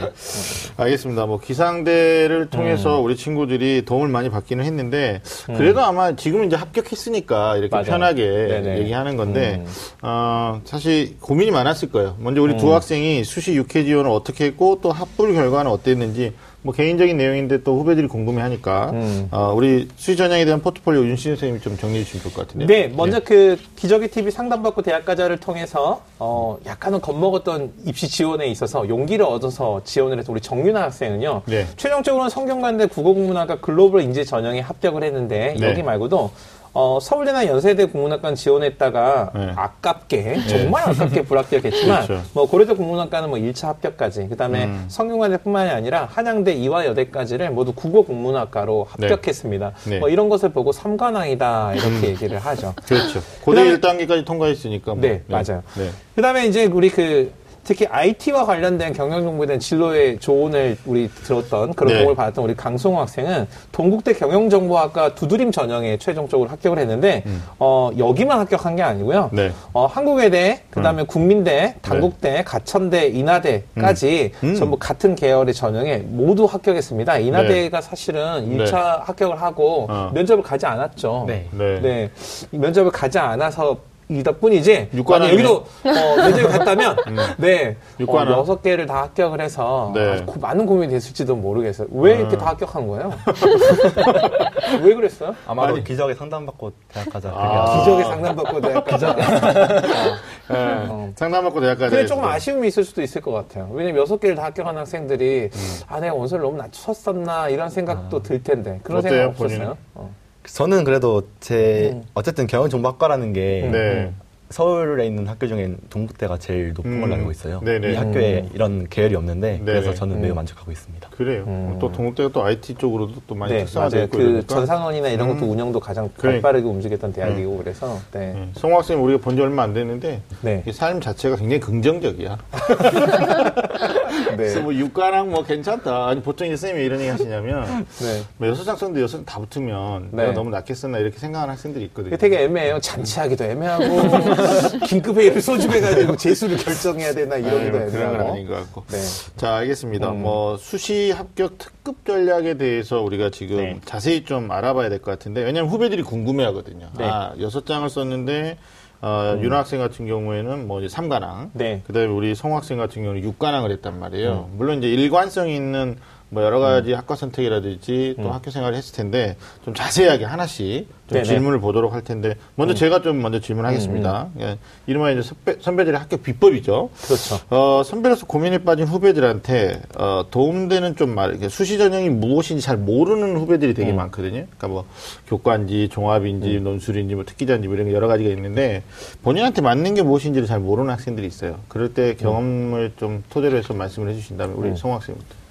알겠습니다. 0.76 1.24
뭐 1.24 1.40
기상대를 1.40 2.50
통해서 2.50 2.98
음. 3.00 3.04
우리 3.06 3.16
친구들이 3.16 3.84
도움을 3.86 4.08
많이 4.08 4.28
받기는 4.28 4.62
했는데 4.62 4.97
그래도 5.46 5.80
아마 5.80 6.14
지금은 6.16 6.46
이제 6.46 6.56
합격했으니까 6.56 7.56
이렇게 7.56 7.70
맞아요. 7.70 7.86
편하게 7.86 8.26
네네. 8.26 8.78
얘기하는 8.80 9.16
건데 9.16 9.62
음. 9.64 9.66
어, 10.02 10.60
사실 10.64 11.18
고민이 11.20 11.50
많았을 11.50 11.90
거예요. 11.90 12.16
먼저 12.18 12.42
우리 12.42 12.56
두 12.56 12.74
학생이 12.74 13.24
수시 13.24 13.52
6회 13.60 13.84
지원을 13.84 14.10
어떻게 14.10 14.44
했고 14.46 14.80
또 14.82 14.92
합불 14.92 15.34
결과는 15.34 15.70
어땠는지 15.70 16.34
뭐 16.62 16.74
개인적인 16.74 17.16
내용인데 17.16 17.62
또 17.62 17.78
후배들이 17.78 18.08
궁금해하니까 18.08 18.90
음. 18.90 19.28
어, 19.30 19.52
우리 19.54 19.88
수시 19.96 20.16
전형에 20.16 20.44
대한 20.44 20.60
포트폴리오 20.60 21.04
윤신 21.04 21.32
선생님이 21.32 21.60
좀 21.60 21.76
정리해 21.76 22.02
주시면 22.02 22.22
좋을 22.24 22.34
것 22.34 22.46
같은데요. 22.46 22.66
네, 22.66 22.92
먼저 22.94 23.20
그 23.20 23.56
기저귀 23.76 24.08
TV 24.08 24.32
상담받고 24.32 24.82
대학가자를 24.82 25.36
통해서 25.38 26.02
어 26.18 26.58
약간은 26.66 27.00
겁먹었던 27.00 27.72
입시 27.86 28.08
지원에 28.08 28.48
있어서 28.48 28.88
용기를 28.88 29.24
얻어서 29.24 29.80
지원을 29.84 30.18
해서 30.18 30.32
우리 30.32 30.40
정윤아 30.40 30.82
학생은요. 30.82 31.42
네. 31.46 31.66
최종적으로는 31.76 32.28
성균관대 32.28 32.86
국어국문학과 32.86 33.60
글로벌 33.60 34.02
인재 34.02 34.24
전형에 34.24 34.58
합격을 34.58 35.04
했는데 35.04 35.54
네. 35.58 35.68
여기 35.68 35.84
말고도 35.84 36.30
어, 36.74 36.98
서울대나 37.00 37.46
연세대 37.46 37.86
국문학과는 37.86 38.36
지원했다가 38.36 39.30
네. 39.34 39.52
아깝게 39.56 40.46
정말 40.48 40.88
아깝게 40.88 41.22
불합격했지만 41.22 42.06
그렇죠. 42.06 42.22
뭐 42.34 42.46
고려대 42.48 42.74
국문학과는 42.74 43.30
뭐 43.30 43.38
1차 43.38 43.66
합격까지 43.68 44.28
그다음에 44.28 44.64
음. 44.64 44.84
성균관대뿐만이 44.88 45.70
아니라 45.70 46.08
한양대 46.12 46.52
이화여대까지를 46.54 47.50
모두 47.50 47.72
국어 47.72 48.02
국문학과로 48.02 48.86
합격했습니다. 48.90 49.72
네. 49.86 49.98
뭐 49.98 50.08
이런 50.08 50.28
것을 50.28 50.50
보고 50.50 50.70
삼관왕이다 50.72 51.74
이렇게 51.74 52.08
얘기를 52.08 52.38
하죠. 52.38 52.74
그렇죠. 52.86 53.20
고대 53.42 53.64
그다음에- 53.64 53.80
1단계까지 54.06 54.24
통과했으니까. 54.24 54.92
뭐. 54.94 55.00
네, 55.02 55.22
맞아요. 55.26 55.62
네. 55.76 55.90
그다음에 56.14 56.46
이제 56.46 56.66
우리 56.66 56.90
그 56.90 57.32
특히 57.68 57.86
IT와 57.86 58.46
관련된 58.46 58.94
경영 58.94 59.22
정보에 59.22 59.46
대한 59.46 59.60
진로의 59.60 60.18
조언을 60.20 60.78
우리 60.86 61.06
들었던 61.10 61.74
그런 61.74 61.92
네. 61.92 61.98
도움을 61.98 62.14
받았던 62.14 62.42
우리 62.42 62.54
강송호 62.54 62.98
학생은 62.98 63.46
동국대 63.72 64.14
경영정보학과 64.14 65.14
두드림 65.14 65.52
전형에 65.52 65.98
최종적으로 65.98 66.48
합격을 66.48 66.78
했는데 66.78 67.24
어 67.58 67.90
여기만 67.98 68.38
합격한 68.40 68.76
게 68.76 68.82
아니고요. 68.82 69.28
음. 69.34 69.36
네. 69.36 69.52
어 69.74 69.84
한국외대, 69.84 70.62
그다음에 70.70 71.02
국민대, 71.02 71.74
단국대, 71.82 72.42
가천대, 72.44 73.08
인하대까지 73.08 74.32
음. 74.44 74.54
전부 74.54 74.78
같은 74.78 75.14
계열의 75.14 75.52
전형에 75.52 75.98
모두 76.06 76.46
합격했습니다. 76.46 77.18
인하대가 77.18 77.82
사실은 77.82 78.48
네. 78.48 78.64
1차 78.64 79.04
합격을 79.04 79.42
하고 79.42 79.88
어. 79.90 80.10
면접을 80.14 80.42
가지 80.42 80.64
않았죠. 80.64 81.24
네. 81.26 81.46
네. 81.50 81.80
네. 81.82 82.10
이 82.50 82.56
면접을 82.56 82.90
가지 82.90 83.18
않아서 83.18 83.76
이다 84.10 84.32
뿐이지. 84.32 84.88
만약 85.06 85.32
여기도 85.32 85.56
어, 85.84 86.16
면접이 86.16 86.44
갔다면 86.48 86.96
네. 87.36 87.76
어, 87.78 87.96
육관왕. 88.00 88.38
여섯 88.38 88.62
개를 88.62 88.86
다 88.86 89.02
합격을 89.02 89.40
해서 89.40 89.92
네. 89.94 90.12
아주 90.12 90.24
고- 90.26 90.40
많은 90.40 90.64
고민이 90.64 90.90
됐을지도 90.94 91.36
모르겠어요. 91.36 91.88
왜 91.90 92.14
이렇게 92.16 92.36
아. 92.36 92.38
다 92.38 92.46
합격한 92.48 92.86
거예요? 92.88 93.12
왜 94.82 94.94
그랬어요? 94.94 95.34
아마도 95.46 95.74
아니. 95.74 95.84
기적에 95.84 96.14
상담받고 96.14 96.72
대학 96.88 97.10
가자. 97.10 97.30
아. 97.34 97.78
기적에 97.80 98.04
상담받고 98.04 98.60
대학 98.62 98.84
가자. 98.86 99.14
네. 100.48 100.56
어. 100.88 101.12
상담받고 101.14 101.60
대학까지. 101.60 101.90
근데 101.94 102.06
조금. 102.06 102.24
아쉬움이 102.24 102.68
있을 102.68 102.84
수도 102.84 103.02
있을 103.02 103.20
것 103.20 103.32
같아요. 103.32 103.68
왜냐면 103.72 104.00
여섯 104.00 104.18
개를 104.18 104.36
다 104.36 104.44
합격한 104.44 104.76
학생들이 104.76 105.50
음. 105.52 105.80
아 105.86 106.00
내가 106.00 106.14
원서를 106.14 106.44
너무 106.44 106.56
낮췄었나 106.56 107.50
이런 107.50 107.68
생각도 107.68 108.22
들 108.22 108.42
텐데 108.42 108.80
그런 108.82 109.00
어때요, 109.00 109.12
생각 109.32 109.36
본인은? 109.36 109.66
없었어요? 109.68 110.10
어. 110.48 110.52
저는 110.52 110.84
그래도 110.84 111.22
제 111.40 111.90
음. 111.92 112.02
어쨌든 112.14 112.46
경영정보학과라는 112.46 113.32
게 113.32 113.68
네. 113.70 114.12
서울에 114.50 115.06
있는 115.06 115.26
학교 115.26 115.46
중엔 115.46 115.76
동국대가 115.90 116.38
제일 116.38 116.72
높은 116.72 116.90
음. 116.92 117.00
걸로 117.00 117.14
알고 117.14 117.30
있어요. 117.30 117.60
네네. 117.64 117.92
이 117.92 117.96
학교에 117.96 118.48
이런 118.54 118.88
계열이 118.88 119.14
없는데 119.14 119.60
그래서 119.64 119.82
네네. 119.88 119.94
저는 119.94 120.16
음. 120.16 120.20
매우 120.22 120.34
만족하고 120.34 120.70
있습니다. 120.72 121.08
그래요. 121.10 121.44
음. 121.46 121.76
또 121.80 121.90
동국대가 121.92 122.30
또 122.32 122.42
IT 122.44 122.74
쪽으로도 122.76 123.14
또 123.26 123.34
많이 123.34 123.52
네, 123.52 123.64
특성화되어 123.64 123.98
맞아요. 123.98 124.04
있고 124.06 124.16
그 124.16 124.22
이러니까. 124.22 124.46
전산원이나 124.54 125.08
이런 125.08 125.28
것도 125.28 125.44
음. 125.46 125.50
운영도 125.50 125.80
가장 125.80 126.08
그러니까. 126.16 126.42
발빠르게 126.48 126.66
움직였던 126.68 127.12
대학이고 127.12 127.58
그래서 127.58 127.98
네. 128.12 128.32
네. 128.32 128.48
송 128.54 128.74
학생 128.76 129.02
우리가 129.02 129.20
본 129.22 129.38
지 129.38 129.42
얼마 129.42 129.62
안 129.62 129.72
됐는데 129.72 130.20
네. 130.40 130.62
이삶 130.66 131.00
자체가 131.00 131.36
굉장히 131.36 131.60
긍정적이야. 131.60 132.38
네. 134.30 134.36
그래서 134.36 134.60
뭐 134.60 134.74
육가랑 134.74 135.30
뭐 135.30 135.44
괜찮다. 135.44 136.08
아니 136.08 136.22
보통 136.22 136.46
이제 136.46 136.56
선생님이 136.56 136.86
이런 136.86 137.00
얘기 137.00 137.10
하시냐면 137.10 137.86
네. 138.00 138.22
뭐 138.36 138.48
여섯 138.48 138.66
학생도 138.68 139.00
여섯 139.00 139.24
다 139.24 139.38
붙으면 139.38 140.08
네. 140.10 140.22
내가 140.22 140.32
너무 140.32 140.50
썼나 140.74 140.98
이렇게 140.98 141.18
생각하는 141.18 141.52
학생들이 141.52 141.84
있거든요. 141.86 142.16
되게 142.16 142.42
애매해요. 142.44 142.80
잔치하기도 142.80 143.44
애매하고 143.44 143.84
긴급 144.86 145.16
회의를 145.16 145.40
소집해가지고 145.42 146.16
재수를 146.16 146.56
결정해야 146.56 147.12
되나 147.14 147.36
이러기도 147.36 147.78
아유, 147.78 147.90
그런 147.90 148.12
건 148.12 148.20
해요. 148.20 148.32
아닌 148.32 148.46
것 148.46 148.54
같고. 148.54 148.84
네. 148.88 148.98
자, 149.36 149.56
알겠습니다. 149.56 150.10
음. 150.10 150.22
뭐, 150.22 150.56
수시 150.56 151.10
합격 151.10 151.58
특급 151.58 152.04
전략에 152.04 152.54
대해서 152.58 153.00
우리가 153.02 153.30
지금 153.30 153.56
네. 153.56 153.80
자세히 153.84 154.24
좀 154.24 154.50
알아봐야 154.50 154.88
될 154.88 154.98
것 154.98 155.10
같은데, 155.10 155.42
왜냐면 155.44 155.70
후배들이 155.70 156.02
궁금해 156.02 156.44
하거든요. 156.46 156.88
네. 156.98 157.04
아, 157.04 157.32
여섯 157.40 157.64
장을 157.66 157.88
썼는데, 157.88 158.58
어, 159.00 159.38
윤 159.42 159.52
학생 159.52 159.78
같은 159.78 160.06
경우에는 160.08 160.66
뭐 160.66 160.80
이제 160.82 160.92
3관왕. 160.94 161.50
네. 161.52 161.82
그 161.86 161.92
다음에 161.92 162.08
우리 162.08 162.34
성 162.34 162.56
학생 162.56 162.78
같은 162.78 163.02
경우는 163.02 163.22
6관왕을 163.32 163.70
했단 163.70 163.98
말이에요. 164.00 164.48
음. 164.50 164.56
물론 164.58 164.78
이제 164.78 164.88
일관성이 164.88 165.54
있는 165.54 165.96
뭐 166.30 166.42
여러 166.42 166.58
가지 166.58 166.92
학과 166.92 167.16
선택이라든지 167.16 168.16
또 168.20 168.30
학교 168.30 168.50
생활을 168.50 168.76
했을 168.76 168.94
텐데 168.94 169.36
좀 169.64 169.72
자세하게 169.74 170.24
하나씩 170.26 170.86
좀 171.08 171.16
음. 171.16 171.20
음, 171.20 171.24
질문을 171.24 171.60
보도록 171.60 171.94
할 171.94 172.02
텐데 172.02 172.36
먼저 172.54 172.74
제가 172.74 173.00
좀 173.00 173.22
먼저 173.22 173.40
질문하겠습니다. 173.40 174.28
예, 174.40 174.58
이른바 174.86 175.10
이제 175.10 175.22
선배, 175.22 175.56
선배들의 175.58 175.98
학교 175.98 176.18
비법이죠. 176.18 176.90
그렇죠. 177.06 177.38
어, 177.48 177.82
선배로서 177.82 178.26
고민에 178.26 178.58
빠진 178.58 178.86
후배들한테 178.86 179.80
어, 179.96 180.26
도움되는 180.30 180.96
좀 180.96 181.14
말, 181.14 181.38
수시 181.48 181.78
전형이 181.78 182.10
무엇인지 182.10 182.62
잘 182.62 182.76
모르는 182.76 183.36
후배들이 183.38 183.72
되게 183.72 183.90
많거든요. 183.92 184.44
그러니까 184.44 184.68
뭐 184.68 184.84
교과인지 185.28 185.88
종합인지 185.90 186.60
논술인지 186.60 187.14
뭐 187.14 187.24
특기자인지 187.24 187.68
뭐 187.68 187.76
이런 187.76 187.88
게 187.88 187.94
여러 187.94 188.06
가지가 188.06 188.28
있는데 188.30 188.82
본인한테 189.22 189.62
맞는 189.62 189.94
게 189.94 190.02
무엇인지를 190.02 190.46
잘 190.46 190.60
모르는 190.60 190.90
학생들이 190.90 191.26
있어요. 191.26 191.58
그럴 191.68 191.94
때 191.94 192.16
경험을 192.16 192.92
좀 192.98 193.24
토대로 193.30 193.56
해서 193.56 193.72
말씀을 193.72 194.10
해주신다면 194.10 194.56
우리 194.56 194.76
송 194.76 194.92
학생부터. 194.92 195.47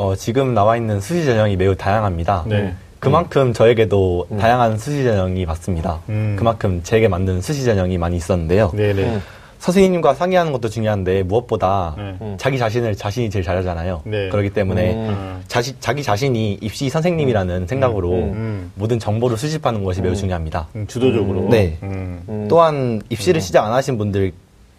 어, 0.00 0.16
지금 0.16 0.54
나와 0.54 0.78
있는 0.78 0.98
수시 0.98 1.26
전형이 1.26 1.56
매우 1.56 1.76
다양합니다. 1.76 2.44
네. 2.46 2.74
그만큼 3.00 3.52
저에게도 3.52 4.28
다양한 4.38 4.78
수시 4.78 5.04
전형이 5.04 5.44
맞습니다. 5.44 6.00
음. 6.08 6.36
그만큼 6.38 6.80
제게 6.82 7.06
맞는 7.06 7.42
수시 7.42 7.64
전형이 7.64 7.98
많이 7.98 8.16
있었는데요. 8.16 8.70
네네. 8.74 9.02
음. 9.02 9.22
선생님과 9.58 10.14
상의하는 10.14 10.52
것도 10.52 10.70
중요한데 10.70 11.24
무엇보다 11.24 11.94
네. 11.98 12.36
자기 12.38 12.56
자신을 12.56 12.96
자신이 12.96 13.28
제일 13.28 13.44
잘하잖아요. 13.44 14.00
네. 14.06 14.30
그렇기 14.30 14.54
때문에 14.54 14.94
음. 14.94 15.42
자시, 15.48 15.78
자기 15.80 16.02
자신이 16.02 16.54
입시 16.62 16.88
선생님이라는 16.88 17.66
생각으로 17.66 18.10
음. 18.10 18.72
모든 18.76 18.98
정보를 18.98 19.36
수집하는 19.36 19.84
것이 19.84 20.00
매우 20.00 20.16
중요합니다. 20.16 20.68
음, 20.76 20.86
주도적으로. 20.86 21.50
네. 21.50 21.76
음. 21.82 22.22
음. 22.26 22.46
또한 22.48 23.02
입시를 23.10 23.42
시작 23.42 23.66
안 23.66 23.74
하신 23.74 23.98
분들 23.98 24.32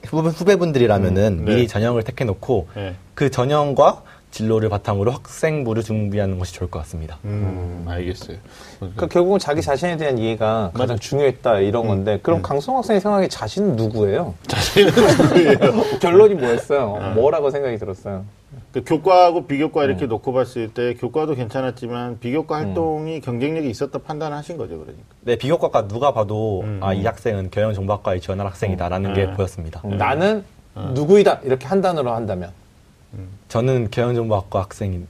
후배, 0.03 0.29
후배분들이라면은 0.29 1.41
음, 1.41 1.45
네. 1.45 1.53
미리 1.53 1.67
전형을 1.67 2.01
택해놓고 2.01 2.69
네. 2.75 2.95
그 3.13 3.29
전형과 3.29 4.01
진로를 4.31 4.69
바탕으로 4.69 5.11
학생부를 5.11 5.83
준비하는 5.83 6.39
것이 6.39 6.53
좋을 6.53 6.71
것 6.71 6.79
같습니다. 6.79 7.19
음, 7.25 7.85
알겠어요. 7.87 8.37
그러니까 8.79 9.07
결국은 9.07 9.39
자기 9.39 9.61
자신에 9.61 9.97
대한 9.97 10.17
이해가 10.17 10.71
가장 10.73 10.97
중요했다 10.97 11.59
이런 11.59 11.87
건데 11.87 12.19
그럼 12.23 12.41
강성 12.41 12.77
학생의 12.77 13.01
생각에 13.01 13.27
자신은 13.27 13.75
누구예요? 13.75 14.33
자신은 14.47 14.91
누구예요? 14.91 15.99
결론이 15.99 16.35
뭐였어요? 16.35 17.13
뭐라고 17.15 17.51
생각이 17.51 17.77
들었어요? 17.77 18.25
그 18.73 18.83
교과하고 18.85 19.47
비교과 19.47 19.83
이렇게 19.83 20.05
놓고 20.05 20.33
봤을 20.33 20.73
때 20.73 20.93
교과도 20.93 21.35
괜찮았지만 21.35 22.19
비교과 22.19 22.55
활동이 22.55 23.19
경쟁력이 23.21 23.69
있었다 23.69 23.99
판단하신 23.99 24.57
거죠, 24.57 24.79
그러니까. 24.79 25.03
네, 25.21 25.35
비교과가 25.35 25.87
누가 25.87 26.13
봐도 26.13 26.61
음. 26.61 26.79
아, 26.81 26.93
이 26.93 27.05
학생은 27.05 27.51
경영정보학과에 27.51 28.19
지원할 28.19 28.47
학생이다라는 28.47 29.13
게 29.13 29.25
음. 29.25 29.33
보였습니다. 29.35 29.81
음, 29.85 29.97
나는 29.97 30.43
누구이다 30.73 31.41
이렇게 31.43 31.67
한 31.67 31.81
단어로 31.81 32.11
한다면 32.11 32.51
저는 33.51 33.89
경영정보학과 33.91 34.61
학생인. 34.61 35.07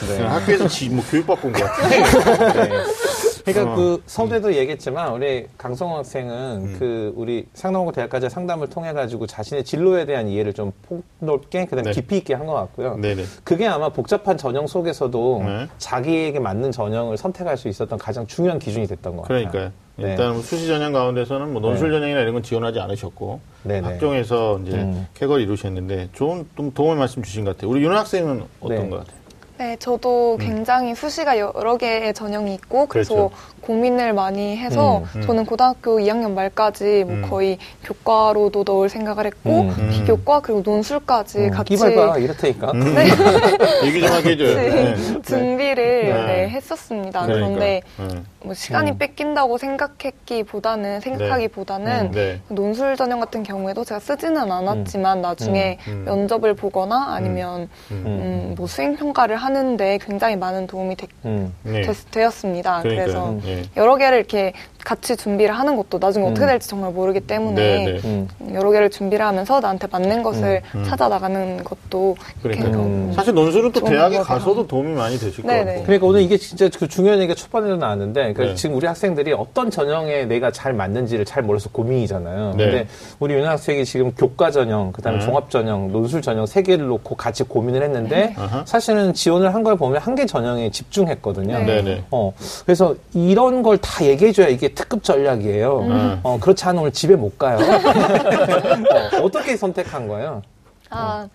그냥 0.00 0.34
학교에서 0.34 0.66
지, 0.66 0.88
뭐 0.88 1.04
교육받고 1.08 1.46
온 1.46 1.54
것 1.54 1.62
같아. 1.62 1.88
네. 1.88 2.02
그러니까 3.44 3.72
어. 3.72 3.76
그 3.76 4.02
서두에도 4.06 4.54
얘기했지만 4.54 5.12
우리 5.12 5.46
강성호 5.56 5.96
학생은 5.98 6.76
그 6.78 7.12
우리 7.16 7.46
상당고 7.54 7.92
대학까지 7.92 8.28
상담을 8.30 8.68
통해 8.68 8.92
가지고 8.92 9.26
자신의 9.26 9.64
진로에 9.64 10.04
대한 10.04 10.28
이해를 10.28 10.52
좀 10.52 10.72
폭넓게 11.20 11.66
그다음에 11.66 11.90
네. 11.90 11.90
깊이 11.92 12.18
있게 12.18 12.34
한 12.34 12.48
것 12.48 12.54
같고요. 12.54 12.96
네네. 12.96 13.24
그게 13.44 13.66
아마 13.66 13.90
복잡한 13.90 14.38
전형 14.38 14.66
속에서도 14.66 15.42
네. 15.44 15.66
자기에게 15.76 16.38
맞는 16.40 16.72
전형을 16.72 17.16
선택할 17.18 17.56
수 17.58 17.68
있었던 17.68 17.98
가장 17.98 18.26
중요한 18.26 18.58
기준이 18.58 18.86
됐던 18.86 19.16
것 19.16 19.22
같아요. 19.22 19.48
그러니까요. 19.50 19.72
네. 19.96 20.10
일단 20.12 20.32
뭐 20.32 20.42
수시 20.42 20.66
전형 20.68 20.92
가운데서는 20.92 21.52
뭐 21.52 21.60
논술 21.60 21.90
전형이나 21.90 22.20
이런 22.20 22.32
건 22.32 22.42
지원하지 22.42 22.78
않으셨고 22.80 23.40
네네. 23.64 23.86
학종에서 23.86 24.60
이제 24.64 24.76
음. 24.78 25.06
쾌거를 25.14 25.42
이루셨는데 25.42 26.10
좋은 26.14 26.46
좀 26.56 26.72
도움의 26.72 26.96
말씀 26.96 27.22
주신 27.22 27.44
것 27.44 27.56
같아요. 27.56 27.70
우리 27.70 27.82
윤 27.82 27.92
학생은 27.92 28.44
어떤 28.60 28.76
네. 28.84 28.88
것 28.88 28.98
같아요? 28.98 29.17
네, 29.58 29.76
저도 29.80 30.38
굉장히 30.40 30.94
수시가 30.94 31.36
여러 31.36 31.76
개의 31.76 32.14
전형이 32.14 32.54
있고 32.54 32.86
그래서 32.86 33.14
그렇죠. 33.14 33.30
고민을 33.60 34.12
많이 34.12 34.56
해서 34.56 34.98
음, 34.98 35.04
음. 35.16 35.22
저는 35.22 35.46
고등학교 35.46 35.98
2학년 35.98 36.30
말까지 36.30 37.02
뭐 37.04 37.14
음. 37.16 37.26
거의 37.28 37.58
교과로도 37.82 38.62
넣을 38.64 38.88
생각을 38.88 39.26
했고 39.26 39.62
음, 39.62 39.74
음. 39.76 39.90
비교과 39.90 40.40
그리고 40.40 40.62
논술까지 40.64 41.38
음, 41.38 41.50
같이 41.50 41.74
이발봐 41.74 42.18
이렇다니까. 42.18 42.72
얘기 43.84 44.00
좀 44.00 44.10
하게 44.12 44.30
해줘요. 44.30 44.54
네. 44.54 44.96
준비를 45.22 46.04
네. 46.04 46.26
네, 46.26 46.48
했었습니다. 46.50 47.26
그러니까. 47.26 47.46
그런데 47.48 47.82
네. 47.96 48.22
뭐 48.44 48.54
시간이 48.54 48.92
음. 48.92 48.98
뺏긴다고 48.98 49.58
생각했기보다는 49.58 51.00
생각하기보다는 51.00 52.12
네. 52.12 52.40
논술 52.48 52.96
전형 52.96 53.18
같은 53.20 53.42
경우에도 53.42 53.84
제가 53.84 53.98
쓰지는 53.98 54.50
않았지만 54.50 55.20
나중에 55.20 55.78
음. 55.88 56.04
면접을 56.04 56.54
보거나 56.54 57.14
아니면 57.14 57.68
음. 57.90 58.04
음, 58.06 58.54
뭐 58.56 58.66
수행 58.66 58.96
평가를 58.96 59.36
하는데 59.36 59.98
굉장히 59.98 60.36
많은 60.36 60.66
도움이 60.66 60.96
되, 60.96 61.06
음. 61.24 61.52
네. 61.62 61.82
었습니다 61.88 62.82
그러니까요. 62.82 63.06
그래서 63.06 63.34
네. 63.44 63.62
여러 63.76 63.96
개를 63.96 64.18
이렇게 64.18 64.52
같이 64.88 65.14
준비를 65.18 65.54
하는 65.54 65.76
것도 65.76 65.98
나중에 65.98 66.24
어떻게 66.26 66.46
음. 66.46 66.48
될지 66.48 66.66
정말 66.66 66.92
모르기 66.92 67.20
때문에 67.20 67.84
네, 67.84 67.92
네. 67.92 68.08
음. 68.08 68.26
여러 68.54 68.70
개를 68.70 68.88
준비를 68.88 69.22
하면서 69.22 69.60
나한테 69.60 69.86
맞는 69.90 70.22
것을 70.22 70.62
음. 70.74 70.84
찾아 70.84 71.08
나가는 71.08 71.62
것도 71.62 72.16
그러니까요. 72.42 72.72
음. 72.72 73.12
사실 73.14 73.34
논술은 73.34 73.72
또 73.72 73.80
대학에. 73.84 74.18
가서도 74.20 74.66
도움이 74.66 74.94
많이 74.94 75.18
되실 75.18 75.42
것 75.44 75.48
네네. 75.48 75.64
같고. 75.72 75.82
그러니까 75.84 76.06
오늘 76.06 76.22
이게 76.22 76.38
진짜 76.38 76.70
그 76.78 76.88
중요한 76.88 77.18
얘기가 77.18 77.34
초반에도 77.34 77.76
나왔는데 77.76 78.32
그러니까 78.32 78.44
네. 78.44 78.54
지금 78.54 78.76
우리 78.76 78.86
학생들이 78.86 79.34
어떤 79.34 79.70
전형에 79.70 80.24
내가 80.24 80.50
잘 80.52 80.72
맞는지를 80.72 81.26
잘 81.26 81.42
몰라서 81.42 81.68
고민이잖아요. 81.70 82.54
네. 82.56 82.64
근데 82.64 82.86
우리 83.20 83.34
윤 83.34 83.44
학생이 83.46 83.84
지금 83.84 84.12
교과 84.12 84.50
전형, 84.50 84.90
그다음에 84.92 85.18
네. 85.18 85.24
종합 85.26 85.50
전형, 85.50 85.92
논술 85.92 86.22
전형 86.22 86.46
세 86.46 86.62
개를 86.62 86.86
놓고 86.86 87.14
같이 87.14 87.42
고민을 87.44 87.82
했는데. 87.82 88.34
사실은 88.64 89.12
지원을 89.12 89.52
한 89.54 89.62
걸 89.62 89.76
보면 89.76 90.00
한 90.00 90.14
개 90.14 90.24
전형에 90.24 90.70
집중했거든요. 90.70 91.58
네. 91.58 91.64
네네. 91.82 92.04
어, 92.10 92.32
그래서 92.64 92.94
이런 93.12 93.62
걸 93.62 93.76
다 93.78 94.04
얘기해줘야 94.04 94.48
이게 94.48 94.68
특급 94.78 95.02
전략이에요. 95.02 95.80
음. 95.80 96.20
어, 96.22 96.38
그렇지 96.38 96.64
않으면 96.64 96.82
오늘 96.82 96.92
집에 96.92 97.16
못 97.16 97.36
가요. 97.36 97.58
어, 99.20 99.28
떻게 99.28 99.56
선택한 99.56 100.06
거예요? 100.06 100.42
아 100.88 101.28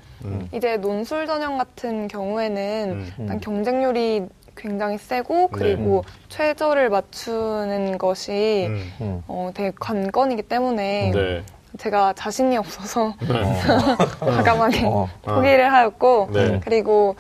이제 0.54 0.78
논술 0.78 1.28
전형 1.28 1.58
같은 1.58 2.08
경우에는 2.08 2.90
음. 2.92 3.14
일단 3.20 3.40
경쟁률이 3.42 4.24
굉장히 4.56 4.98
세고 4.98 5.50
그리고 5.50 6.06
최저를 6.30 6.90
맞추는 6.90 7.98
것이 7.98 8.68
음. 8.70 8.94
음. 9.02 9.24
어, 9.28 9.52
되게 9.54 9.74
관건이기 9.78 10.44
때문에 10.44 11.12
네. 11.14 11.44
제가 11.78 12.14
자신이 12.14 12.56
없어서 12.56 13.08
어, 13.08 13.16
과감하게 14.26 14.86
어. 14.86 15.10
포기를 15.24 15.74
하였고 15.74 16.30
네. 16.32 16.62
그리고 16.64 17.18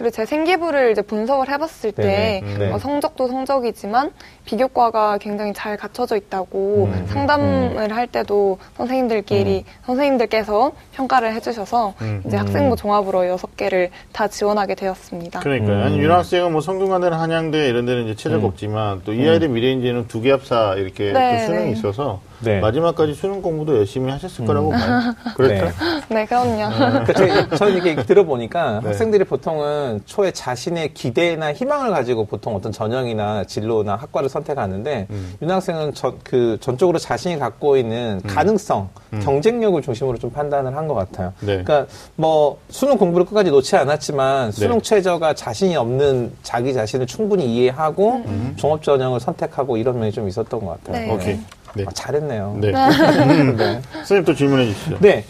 그리고 0.00 0.12
제 0.12 0.24
생기부를 0.24 0.92
이제 0.92 1.02
분석을 1.02 1.50
해봤을 1.50 1.92
때 1.92 2.40
네네. 2.42 2.58
네. 2.58 2.72
어, 2.72 2.78
성적도 2.78 3.28
성적이지만 3.28 4.12
비교과가 4.46 5.18
굉장히 5.18 5.52
잘 5.52 5.76
갖춰져 5.76 6.16
있다고 6.16 6.88
음. 6.90 7.06
상담을 7.06 7.94
할 7.94 8.06
때도 8.06 8.56
선생님들끼리 8.78 9.66
선생님들께서 9.84 10.72
평가를 10.94 11.34
해주셔서 11.34 11.92
음. 12.00 12.22
이제 12.26 12.38
학생부 12.38 12.76
종합으로 12.76 13.28
여섯 13.28 13.54
개를 13.58 13.90
다 14.12 14.26
지원하게 14.26 14.74
되었습니다. 14.74 15.40
그러니까요. 15.40 15.76
음. 15.76 15.82
아니, 15.82 15.98
윤 15.98 16.10
학생은 16.10 16.50
뭐 16.50 16.62
성균관대나 16.62 17.20
한양대 17.20 17.68
이런 17.68 17.84
데는 17.84 18.04
이제 18.04 18.14
최저가 18.14 18.42
음. 18.42 18.48
없지만 18.48 19.02
또 19.04 19.12
이 19.12 19.28
아이대 19.28 19.48
미래인지는 19.48 20.08
두 20.08 20.22
개 20.22 20.30
합사 20.30 20.76
이렇게 20.78 21.12
네, 21.12 21.40
또 21.40 21.44
수능이 21.46 21.64
네. 21.66 21.70
있어서 21.72 22.20
네. 22.42 22.60
마지막까지 22.60 23.14
수능 23.14 23.42
공부도 23.42 23.76
열심히 23.76 24.10
하셨을 24.10 24.44
거라고 24.46 24.70
봐요. 24.70 25.14
그렇죠? 25.36 25.64
네. 25.64 25.70
네, 26.08 26.26
그럼요. 26.26 27.04
저희- 27.16 27.48
저는 27.56 27.74
이렇게 27.74 28.02
들어보니까 28.04 28.80
네. 28.80 28.86
학생들이 28.88 29.24
보통은 29.24 30.00
초에 30.06 30.30
자신의 30.30 30.94
기대나 30.94 31.52
희망을 31.52 31.90
가지고 31.90 32.24
보통 32.26 32.54
어떤 32.56 32.72
전형이나 32.72 33.44
진로나 33.44 33.96
학과를 33.96 34.28
선택하는데 34.28 35.06
음. 35.10 35.34
윤 35.42 35.50
학생은 35.50 35.94
전, 35.94 36.18
그 36.24 36.56
전적으로 36.60 36.98
자신이 36.98 37.38
갖고 37.38 37.76
있는 37.76 38.20
가능성, 38.26 38.88
경쟁력을 39.22 39.80
중심으로 39.82 40.18
좀 40.18 40.30
판단을 40.30 40.76
한 40.76 40.90
것 40.90 40.94
같아요. 40.94 41.32
음. 41.42 41.46
네. 41.46 41.62
그러니까 41.62 41.86
뭐 42.16 42.58
수능 42.70 42.96
공부를 42.96 43.24
끝까지 43.26 43.50
놓지 43.50 43.76
않았지만 43.76 44.50
수능 44.50 44.78
네. 44.78 44.82
최저가 44.82 45.34
자신이 45.34 45.76
없는 45.76 46.32
자기 46.42 46.72
자신을 46.72 47.06
충분히 47.06 47.44
이해하고 47.54 48.22
음. 48.26 48.54
종합 48.56 48.82
전형을 48.82 49.20
선택하고 49.20 49.76
이런 49.76 49.98
면이 50.00 50.10
좀 50.10 50.26
있었던 50.26 50.58
것 50.64 50.82
같아요. 50.84 51.06
네. 51.06 51.14
오케이. 51.14 51.38
네. 51.74 51.84
아, 51.86 51.90
잘했네요. 51.92 52.58
네. 52.60 52.68
음. 52.68 53.56
네. 53.56 53.80
선생님 53.92 54.24
또 54.24 54.34
질문해 54.34 54.66
주시죠. 54.72 54.98
네. 55.00 55.24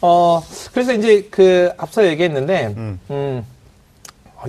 어, 0.00 0.42
그래서 0.72 0.92
이제 0.92 1.26
그 1.30 1.70
앞서 1.78 2.06
얘기했는데, 2.06 2.74
음. 2.76 3.00
음, 3.10 3.46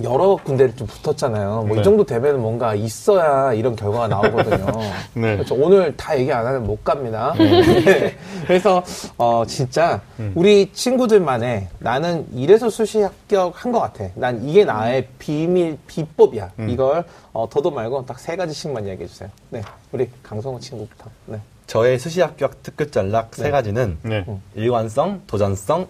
여러 0.02 0.36
군데를 0.36 0.76
좀 0.76 0.86
붙었잖아요. 0.86 1.62
뭐 1.66 1.74
네. 1.76 1.80
이 1.80 1.84
정도 1.84 2.04
되면 2.04 2.40
뭔가 2.40 2.74
있어야 2.74 3.52
이런 3.54 3.74
결과가 3.76 4.08
나오거든요. 4.08 4.66
네. 5.14 5.36
그래서 5.36 5.54
오늘 5.54 5.96
다 5.96 6.18
얘기 6.18 6.30
안 6.32 6.46
하면 6.46 6.64
못 6.64 6.84
갑니다. 6.84 7.32
네. 7.38 8.14
그래서 8.46 8.82
어 9.16 9.44
진짜 9.46 10.02
음. 10.18 10.32
우리 10.34 10.70
친구들만의 10.72 11.68
나는 11.78 12.26
이래서 12.34 12.68
수시 12.68 13.00
합격한 13.00 13.72
것 13.72 13.80
같아. 13.80 14.08
난 14.14 14.46
이게 14.46 14.64
나의 14.64 15.08
비밀 15.18 15.78
비법이야. 15.86 16.52
음. 16.58 16.68
이걸 16.68 17.04
어, 17.32 17.48
더도 17.48 17.70
말고 17.70 18.04
딱 18.06 18.16
세 18.18 18.34
가지씩만 18.34 18.86
이야기해 18.86 19.06
주세요. 19.06 19.28
네, 19.50 19.62
우리 19.92 20.10
강성호 20.22 20.58
친구부터. 20.58 21.08
네. 21.26 21.40
저의 21.68 21.98
수시 21.98 22.20
합격 22.20 22.62
특급 22.62 22.90
전략 22.92 23.30
네. 23.32 23.42
세 23.44 23.50
가지는 23.50 23.98
네. 24.02 24.24
일관성, 24.54 25.22
도전성, 25.26 25.86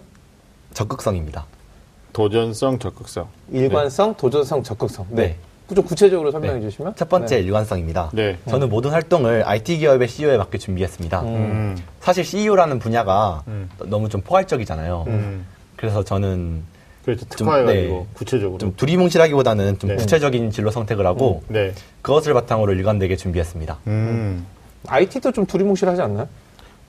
적극성입니다. 0.73 1.45
도전성, 2.13 2.79
적극성. 2.79 3.27
일관성, 3.51 4.15
도전성, 4.15 4.63
적극성. 4.63 5.05
네. 5.09 5.37
네. 5.69 5.75
좀 5.75 5.83
구체적으로 5.83 6.31
설명해 6.31 6.59
네. 6.59 6.61
주시면. 6.69 6.95
첫 6.95 7.09
번째 7.09 7.35
네. 7.35 7.41
일관성입니다. 7.41 8.11
네. 8.13 8.37
저는 8.49 8.69
모든 8.69 8.91
활동을 8.91 9.43
IT 9.45 9.79
기업의 9.79 10.07
CEO에 10.07 10.37
맡겨 10.37 10.57
준비했습니다. 10.57 11.21
음. 11.23 11.77
사실 11.99 12.23
CEO라는 12.23 12.79
분야가 12.79 13.43
음. 13.47 13.69
너무 13.85 14.07
좀 14.07 14.21
포괄적이잖아요. 14.21 15.03
음. 15.07 15.45
그래서 15.75 16.03
저는 16.03 16.63
그렇죠. 17.03 17.25
특화해가지고 17.25 17.93
네. 17.93 18.05
구체적으로. 18.13 18.57
좀 18.57 18.73
두리뭉실하기보다는 18.75 19.79
좀 19.79 19.89
네. 19.89 19.95
구체적인 19.97 20.51
진로 20.51 20.71
선택을 20.71 21.05
하고 21.05 21.43
네. 21.47 21.73
그것을 22.01 22.33
바탕으로 22.33 22.73
일관되게 22.73 23.15
준비했습니다. 23.17 23.77
음. 23.87 24.45
IT도 24.87 25.33
좀 25.33 25.45
두리뭉실하지 25.45 26.01
않나요? 26.01 26.27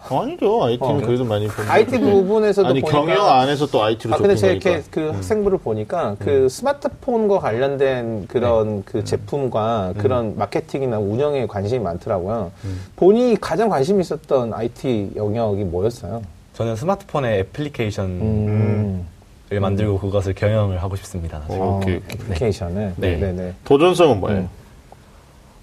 아니죠. 0.00 0.64
IT는 0.64 0.97
어. 0.97 1.00
그래도 1.07 1.25
많이 1.25 1.49
보는 1.49 1.71
IT 1.71 1.99
부분에서도 1.99 2.69
아니 2.69 2.81
보니까 2.81 3.00
경영 3.00 3.28
안에서 3.28 3.67
또 3.67 3.83
IT로 3.83 4.14
아, 4.14 4.19
근데 4.19 4.37
제가 4.37 4.52
이렇게. 4.52 4.83
그 4.90 5.11
학생부를 5.11 5.59
보니까 5.59 6.17
그 6.19 6.49
스마트폰과 6.49 7.40
관련된 7.40 8.26
그런 8.28 8.85
그 8.85 9.02
제품과 9.05 9.95
그런 9.99 10.37
마케팅이나 10.37 10.99
운영에 10.99 11.47
관심이 11.47 11.83
많더라고요. 11.83 12.52
본인이 12.97 13.37
가장 13.40 13.69
관심 13.69 14.00
있었던 14.00 14.55
IT 14.55 15.12
영역이 15.17 15.64
뭐였어요? 15.64 16.23
저는 16.55 16.76
스마트폰의 16.76 17.40
애플리케이션을 17.40 18.21
음. 18.21 19.07
만들고 19.50 19.99
그것을 19.99 20.35
경영을 20.35 20.83
하고 20.83 20.97
싶습니다. 20.97 21.43
어, 21.49 21.81
오케이, 21.81 21.97
어, 21.97 22.00
애플리케이션을. 22.12 22.95
네. 22.97 23.17
네, 23.17 23.33
네. 23.33 23.55
도전성은 23.64 24.21
뭐예요? 24.21 24.40
음. 24.40 24.49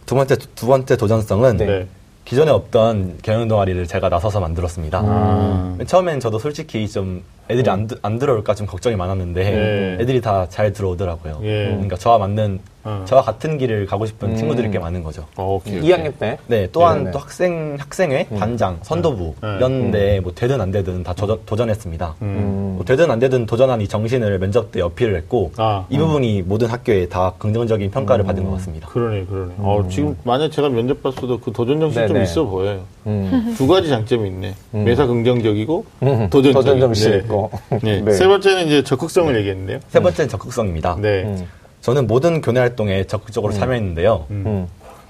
두 0.06 0.16
번째 0.16 0.36
두 0.56 0.68
번째 0.68 0.98
도전성은 0.98 1.58
네. 1.58 1.66
네. 1.66 1.88
기존에 2.26 2.52
없던 2.52 3.20
경영 3.22 3.48
동아리를 3.48 3.86
제가 3.88 4.10
나서서 4.10 4.40
만들었습니다. 4.40 5.00
아. 5.04 5.76
맨 5.78 5.86
처음엔 5.86 6.20
저도 6.20 6.40
솔직히 6.40 6.90
좀 6.90 7.24
애들이 7.50 7.70
안, 7.70 7.88
들- 7.88 7.98
안 8.02 8.18
들어올까 8.20 8.56
좀 8.56 8.66
걱정이 8.68 8.96
많았는데 8.96 9.44
네. 9.44 9.98
애들이 10.02 10.22
다 10.22 10.48
잘 10.50 10.72
들어오더라고요. 10.74 11.40
예. 11.44 11.66
그러니까 11.72 11.96
저와 11.98 12.18
맞는 12.20 12.60
어. 12.88 13.04
저와 13.06 13.24
같은 13.24 13.58
길을 13.58 13.88
가고 13.88 14.06
싶은 14.06 14.30
음. 14.32 14.36
친구들이 14.36 14.70
꽤 14.70 14.78
많은 14.78 15.02
거죠. 15.02 15.26
어, 15.36 15.56
오케이. 15.56 15.80
오케이. 15.80 15.90
2학년 15.92 16.14
때. 16.20 16.38
네, 16.46 16.68
또한 16.72 17.00
네네. 17.00 17.12
또 17.12 17.18
학생 17.20 17.76
학생회, 17.80 18.28
반장, 18.38 18.78
선도부 18.84 19.34
네. 19.42 19.56
이런 19.58 19.90
데뭐 19.90 20.34
되든 20.36 20.62
안 20.62 20.70
되든 20.70 21.02
다 21.04 21.14
도전, 21.14 21.70
했습니다 21.70 22.14
음. 22.22 22.74
뭐 22.76 22.86
되든 22.86 23.10
안 23.10 23.18
되든 23.18 23.48
도전한 23.48 23.82
이 23.82 23.88
정신을 23.88 24.38
면접 24.38 24.72
때 24.72 24.82
어필을 24.82 25.16
했고 25.16 25.52
아. 25.58 25.86
이 25.90 25.98
부분이 25.98 26.44
모든 26.44 26.68
학교에 26.68 27.08
다 27.10 27.34
긍정적인 27.40 27.90
평가를 27.90 28.24
받은 28.24 28.44
것 28.46 28.52
같습니다. 28.52 28.88
그러네, 28.90 29.26
그러네. 29.26 29.54
어, 29.58 29.84
지금 29.90 30.16
만약 30.24 30.52
제가 30.52 30.70
면접 30.70 31.02
봤어도 31.02 31.40
그 31.40 31.52
도전 31.52 31.80
정신 31.80 32.02
좀 32.06 32.14
네네. 32.14 32.24
있어 32.24 32.44
보여요. 32.46 32.82
음. 33.08 33.54
두 33.58 33.66
가지 33.68 33.90
장점이 33.90 34.30
있네. 34.30 34.54
매사 34.72 35.08
긍정적이고 35.08 35.86
음. 36.04 36.28
도전 36.30 36.54
정신 36.80 37.12
네. 37.12 37.18
있고. 37.36 37.52
네. 37.84 38.02
네. 38.06 38.12
세 38.14 38.28
번째는 38.28 38.68
이제 38.68 38.84
적극성을 38.84 39.36
얘기했는데요. 39.36 39.80
세 39.90 40.00
번째는 40.00 40.30
적극성입니다. 40.30 40.98
네. 41.00 41.24
음. 41.24 41.48
저는 41.82 42.08
모든 42.08 42.42
교내 42.42 42.60
활동에 42.60 43.04
적극적으로 43.06 43.54
참여했는데요. 43.54 44.26
음. 44.32 44.68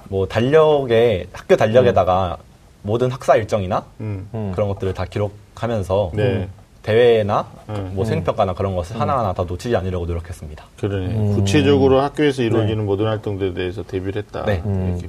뭐 0.10 0.28
달력에 0.28 1.28
학교 1.32 1.56
달력에다가 1.56 2.38
모든 2.82 3.12
학사 3.12 3.36
일정이나 3.36 3.86
음. 4.02 4.28
음. 4.34 4.52
그런 4.54 4.68
것들을 4.70 4.94
다 4.94 5.06
기록하면서 5.06 6.12
네. 6.14 6.48
대회나 6.86 7.48
음. 7.70 7.92
뭐 7.96 8.06
생평가나 8.06 8.54
그런 8.54 8.76
것을 8.76 9.00
하나하나 9.00 9.34
다 9.34 9.44
놓치지 9.44 9.76
않으려고 9.76 10.06
노력했습니다. 10.06 10.66
그러네. 10.80 11.16
음. 11.16 11.34
구체적으로 11.34 12.00
학교에서 12.00 12.44
이루어지는 12.44 12.86
모든 12.86 13.08
활동들에 13.08 13.56
대해서 13.56 13.82
대비를 13.82 14.22
했다. 14.22 14.46
네. 14.46 14.62
봅니다. 14.62 15.08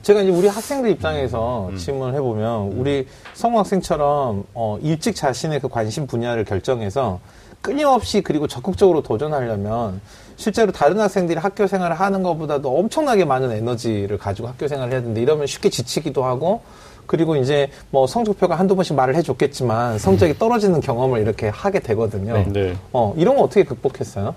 제가 0.00 0.22
이제 0.22 0.30
우리 0.30 0.48
학생들 0.48 0.90
입장에서 0.90 1.70
질문을 1.76 2.14
해보면 2.14 2.72
우리 2.78 3.06
성우 3.34 3.58
학생처럼 3.58 4.44
어, 4.54 4.78
일찍 4.80 5.14
자신의 5.14 5.60
그 5.60 5.68
관심 5.68 6.06
분야를 6.06 6.46
결정해서 6.46 7.20
끊임없이 7.60 8.22
그리고 8.22 8.46
적극적으로 8.46 9.02
도전하려면 9.02 10.00
실제로 10.36 10.72
다른 10.72 10.98
학생들이 10.98 11.38
학교 11.38 11.66
생활을 11.66 12.00
하는 12.00 12.22
것보다도 12.22 12.74
엄청나게 12.78 13.26
많은 13.26 13.50
에너지를 13.50 14.16
가지고 14.16 14.48
학교 14.48 14.66
생활을 14.66 14.92
해야 14.92 15.00
되는데 15.00 15.20
이러면 15.20 15.46
쉽게 15.46 15.68
지치기도 15.68 16.24
하고 16.24 16.62
그리고 17.08 17.34
이제 17.34 17.68
뭐 17.90 18.06
성적표가 18.06 18.54
한두 18.54 18.76
번씩 18.76 18.94
말을 18.94 19.16
해줬겠지만 19.16 19.98
성적이 19.98 20.38
떨어지는 20.38 20.80
경험을 20.80 21.20
이렇게 21.20 21.48
하게 21.48 21.80
되거든요. 21.80 22.34
네. 22.34 22.44
네. 22.52 22.76
어, 22.92 23.14
이런 23.16 23.34
거 23.34 23.42
어떻게 23.42 23.64
극복했어요? 23.64 24.34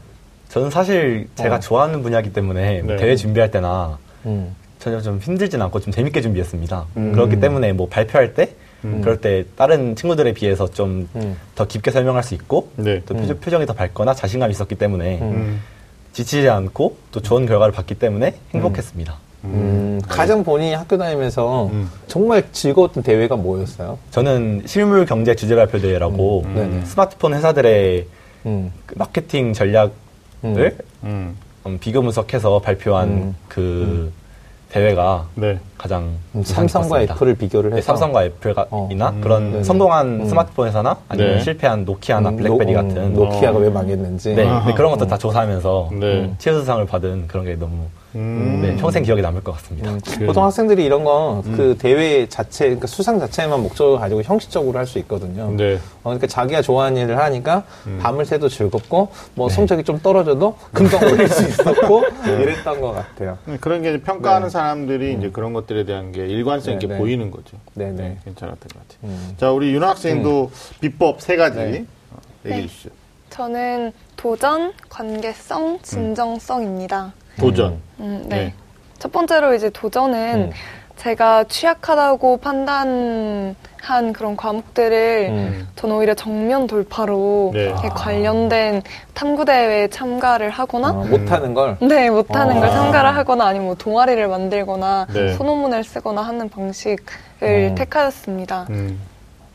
저는 0.49 0.71
사실 0.71 1.27
제가 1.35 1.57
어. 1.57 1.59
좋아하는 1.59 2.01
분야이기 2.01 2.33
때문에 2.33 2.81
뭐 2.81 2.95
네. 2.95 3.01
대회 3.01 3.15
준비할 3.15 3.51
때나 3.51 3.99
음. 4.25 4.55
전혀 4.79 5.01
좀 5.01 5.19
힘들진 5.19 5.61
않고 5.61 5.79
좀 5.81 5.93
재밌게 5.93 6.21
준비했습니다. 6.21 6.85
그렇기 6.95 7.39
때문에 7.39 7.73
뭐 7.73 7.87
발표할 7.87 8.33
때 8.33 8.55
그럴 8.81 9.21
때 9.21 9.45
다른 9.55 9.95
친구들에 9.95 10.33
비해서 10.33 10.67
좀더 10.67 11.19
음. 11.19 11.37
깊게 11.67 11.91
설명할 11.91 12.23
수 12.23 12.33
있고 12.33 12.71
네. 12.77 13.01
또 13.05 13.13
표정, 13.13 13.39
표정이 13.39 13.65
더 13.67 13.73
밝거나 13.73 14.15
자신감이 14.15 14.51
있었기 14.51 14.75
때문에 14.75 15.19
음. 15.21 15.61
지치지 16.13 16.49
않고 16.49 16.97
또 17.11 17.21
좋은 17.21 17.45
결과를 17.45 17.73
봤기 17.73 17.95
때문에 17.95 18.35
행복했습니다. 18.53 19.15
음, 19.43 19.99
가장 20.07 20.43
본인이 20.43 20.73
학교 20.73 20.97
다니면서 20.97 21.69
음. 21.71 21.89
정말 22.07 22.43
즐거웠던 22.51 23.03
대회가 23.03 23.35
뭐였어요? 23.35 23.97
저는 24.11 24.63
실물 24.65 25.05
경제 25.05 25.35
주제 25.35 25.55
발표 25.55 25.79
대회라고 25.79 26.45
네네. 26.53 26.85
스마트폰 26.85 27.33
회사들의 27.33 28.05
음. 28.45 28.71
그 28.85 28.95
마케팅 28.97 29.53
전략을 29.53 29.91
음. 30.43 31.37
음, 31.65 31.77
비교 31.79 32.01
분석해서 32.01 32.59
발표한 32.59 33.09
음. 33.09 33.35
그 33.47 34.11
대회가 34.69 35.27
네. 35.35 35.59
가장 35.81 36.11
음, 36.35 36.43
삼성과. 36.43 37.01
애플을 37.01 37.33
비교를 37.33 37.71
네, 37.71 37.77
해서 37.77 37.87
삼성과 37.87 38.25
애플이나 38.25 38.67
어. 38.69 38.87
그런 39.23 39.51
네네. 39.51 39.63
성공한 39.63 40.21
음. 40.21 40.25
스마트폰 40.27 40.67
회사나 40.67 40.95
아니면 41.09 41.37
네. 41.37 41.41
실패한 41.41 41.85
노키아나 41.85 42.29
음, 42.29 42.35
블랙베리 42.37 42.73
노- 42.73 42.81
같은 42.83 42.97
음, 42.97 43.13
노키아가 43.15 43.57
어. 43.57 43.61
왜 43.61 43.69
망했는지 43.71 44.35
네. 44.35 44.45
네, 44.45 44.73
그런 44.75 44.91
것도 44.91 45.07
다 45.07 45.17
조사하면서 45.17 45.89
네. 45.93 46.31
치유수상을 46.37 46.85
받은 46.85 47.25
그런 47.27 47.45
게 47.45 47.55
너무 47.55 47.85
음. 48.13 48.59
네, 48.61 48.75
평생 48.75 49.03
기억에 49.03 49.21
남을 49.21 49.41
것 49.41 49.53
같습니다. 49.53 49.89
음, 49.89 49.99
보통 50.27 50.43
학생들이 50.43 50.83
이런 50.83 51.05
거그 51.05 51.77
대회 51.79 52.27
자체, 52.27 52.65
그러니까 52.65 52.85
수상 52.85 53.17
자체만 53.19 53.63
목적을 53.63 53.99
가지고 53.99 54.21
형식적으로 54.21 54.77
할 54.77 54.85
수 54.85 54.99
있거든요. 54.99 55.49
네. 55.55 55.75
어, 55.75 56.09
그러니까 56.09 56.27
자기가 56.27 56.61
좋아하는 56.61 57.01
일을 57.03 57.17
하니까 57.17 57.63
밤을 58.01 58.25
새도 58.25 58.49
즐겁고 58.49 59.07
뭐 59.35 59.47
성적이 59.47 59.83
좀 59.85 59.97
떨어져도 59.99 60.57
금방 60.73 61.01
올릴 61.09 61.29
수 61.29 61.41
있었고 61.47 62.03
이랬던 62.27 62.81
것 62.81 62.91
같아요. 62.91 63.37
음, 63.47 63.57
그런 63.61 63.81
게 63.81 63.91
이제 63.91 64.01
평가하는 64.01 64.47
네. 64.47 64.51
사람들이 64.51 65.13
이제 65.13 65.29
그런 65.31 65.53
것들 65.53 65.70
에 65.77 65.83
대한 65.85 66.11
게 66.11 66.25
일관성 66.27 66.75
있게 66.75 66.87
네, 66.87 66.93
네. 66.93 66.99
보이는 66.99 67.31
거죠. 67.31 67.57
네네. 67.73 67.91
네, 67.93 68.17
괜찮았던 68.25 68.69
것 68.73 68.87
같아요. 68.87 69.11
음. 69.11 69.33
자, 69.37 69.51
우리 69.51 69.73
윤 69.73 69.83
학생도 69.83 70.51
비법 70.79 71.21
세 71.21 71.35
가지 71.35 71.57
네. 71.57 71.85
어, 72.11 72.17
얘기해 72.45 72.61
네. 72.61 72.67
주시죠. 72.67 72.89
저는 73.29 73.93
도전, 74.17 74.73
관계성, 74.89 75.79
진정성입니다. 75.81 77.13
도전. 77.39 77.79
음, 77.99 78.25
네. 78.27 78.35
네. 78.35 78.53
첫 78.99 79.11
번째로 79.11 79.55
이제 79.55 79.69
도전은 79.69 80.49
음. 80.49 80.51
제가 80.97 81.45
취약하다고 81.45 82.37
판단 82.37 83.55
한 83.81 84.13
그런 84.13 84.37
과목들을 84.37 85.27
음. 85.31 85.67
저는 85.75 85.95
오히려 85.95 86.13
정면 86.13 86.67
돌파로 86.67 87.51
네. 87.53 87.63
이렇게 87.63 87.89
관련된 87.89 88.83
탐구 89.15 89.45
대회에 89.45 89.87
참가를 89.87 90.51
하거나 90.51 90.91
어, 90.91 91.03
못하는 91.03 91.55
걸 91.55 91.77
네, 91.81 92.09
못하는 92.11 92.57
아. 92.57 92.59
걸 92.59 92.69
참가를 92.69 93.15
하거나 93.15 93.47
아니면 93.47 93.65
뭐 93.67 93.75
동아리를 93.75 94.27
만들거나 94.27 95.07
네. 95.11 95.33
소논문을 95.33 95.83
쓰거나 95.83 96.21
하는 96.21 96.47
방식을 96.47 97.01
음. 97.41 97.75
택하였습니다. 97.75 98.67
음. 98.69 98.99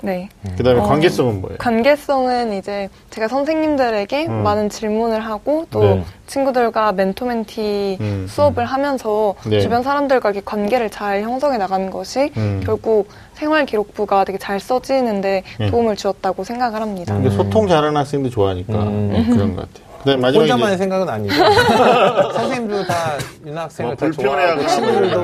네. 0.02 0.28
그 0.56 0.62
다음에 0.62 0.80
어, 0.80 0.82
관계성은 0.82 1.40
뭐예요? 1.40 1.58
관계성은 1.58 2.52
이제 2.54 2.88
제가 3.10 3.28
선생님들에게 3.28 4.26
음. 4.26 4.42
많은 4.42 4.68
질문을 4.68 5.20
하고 5.20 5.66
또 5.70 5.80
네. 5.80 6.04
친구들과 6.26 6.92
멘토 6.92 7.24
멘티 7.24 7.96
음, 8.00 8.26
수업을 8.28 8.64
하면서 8.66 9.34
네. 9.46 9.60
주변 9.60 9.82
사람들과 9.82 10.30
이렇게 10.30 10.44
관계를 10.44 10.90
잘 10.90 11.22
형성해 11.22 11.56
나가는 11.56 11.90
것이 11.90 12.30
음. 12.36 12.60
결국 12.64 13.08
생활 13.36 13.66
기록부가 13.66 14.24
되게 14.24 14.38
잘 14.38 14.58
써지는데 14.58 15.42
네. 15.58 15.70
도움을 15.70 15.96
주었다고 15.96 16.42
생각을 16.42 16.80
합니다. 16.80 17.16
이게 17.20 17.30
소통 17.30 17.68
잘하는 17.68 17.96
학생들 17.96 18.30
좋아하니까 18.30 18.72
음. 18.82 19.10
네, 19.12 19.24
그런 19.26 19.54
것 19.54 19.70
같아요. 19.70 19.85
네, 20.06 20.16
마지막에 20.16 20.38
혼자만의 20.52 20.74
이제- 20.74 20.82
생각은 20.84 21.08
아니고 21.08 21.34
선생님도 22.32 22.84
다 22.86 22.94
윤아 23.44 23.62
학생을 23.62 23.96
뭐 23.96 23.96
다 23.96 24.10
좋아하고 24.22 24.66
친구들도. 24.66 25.20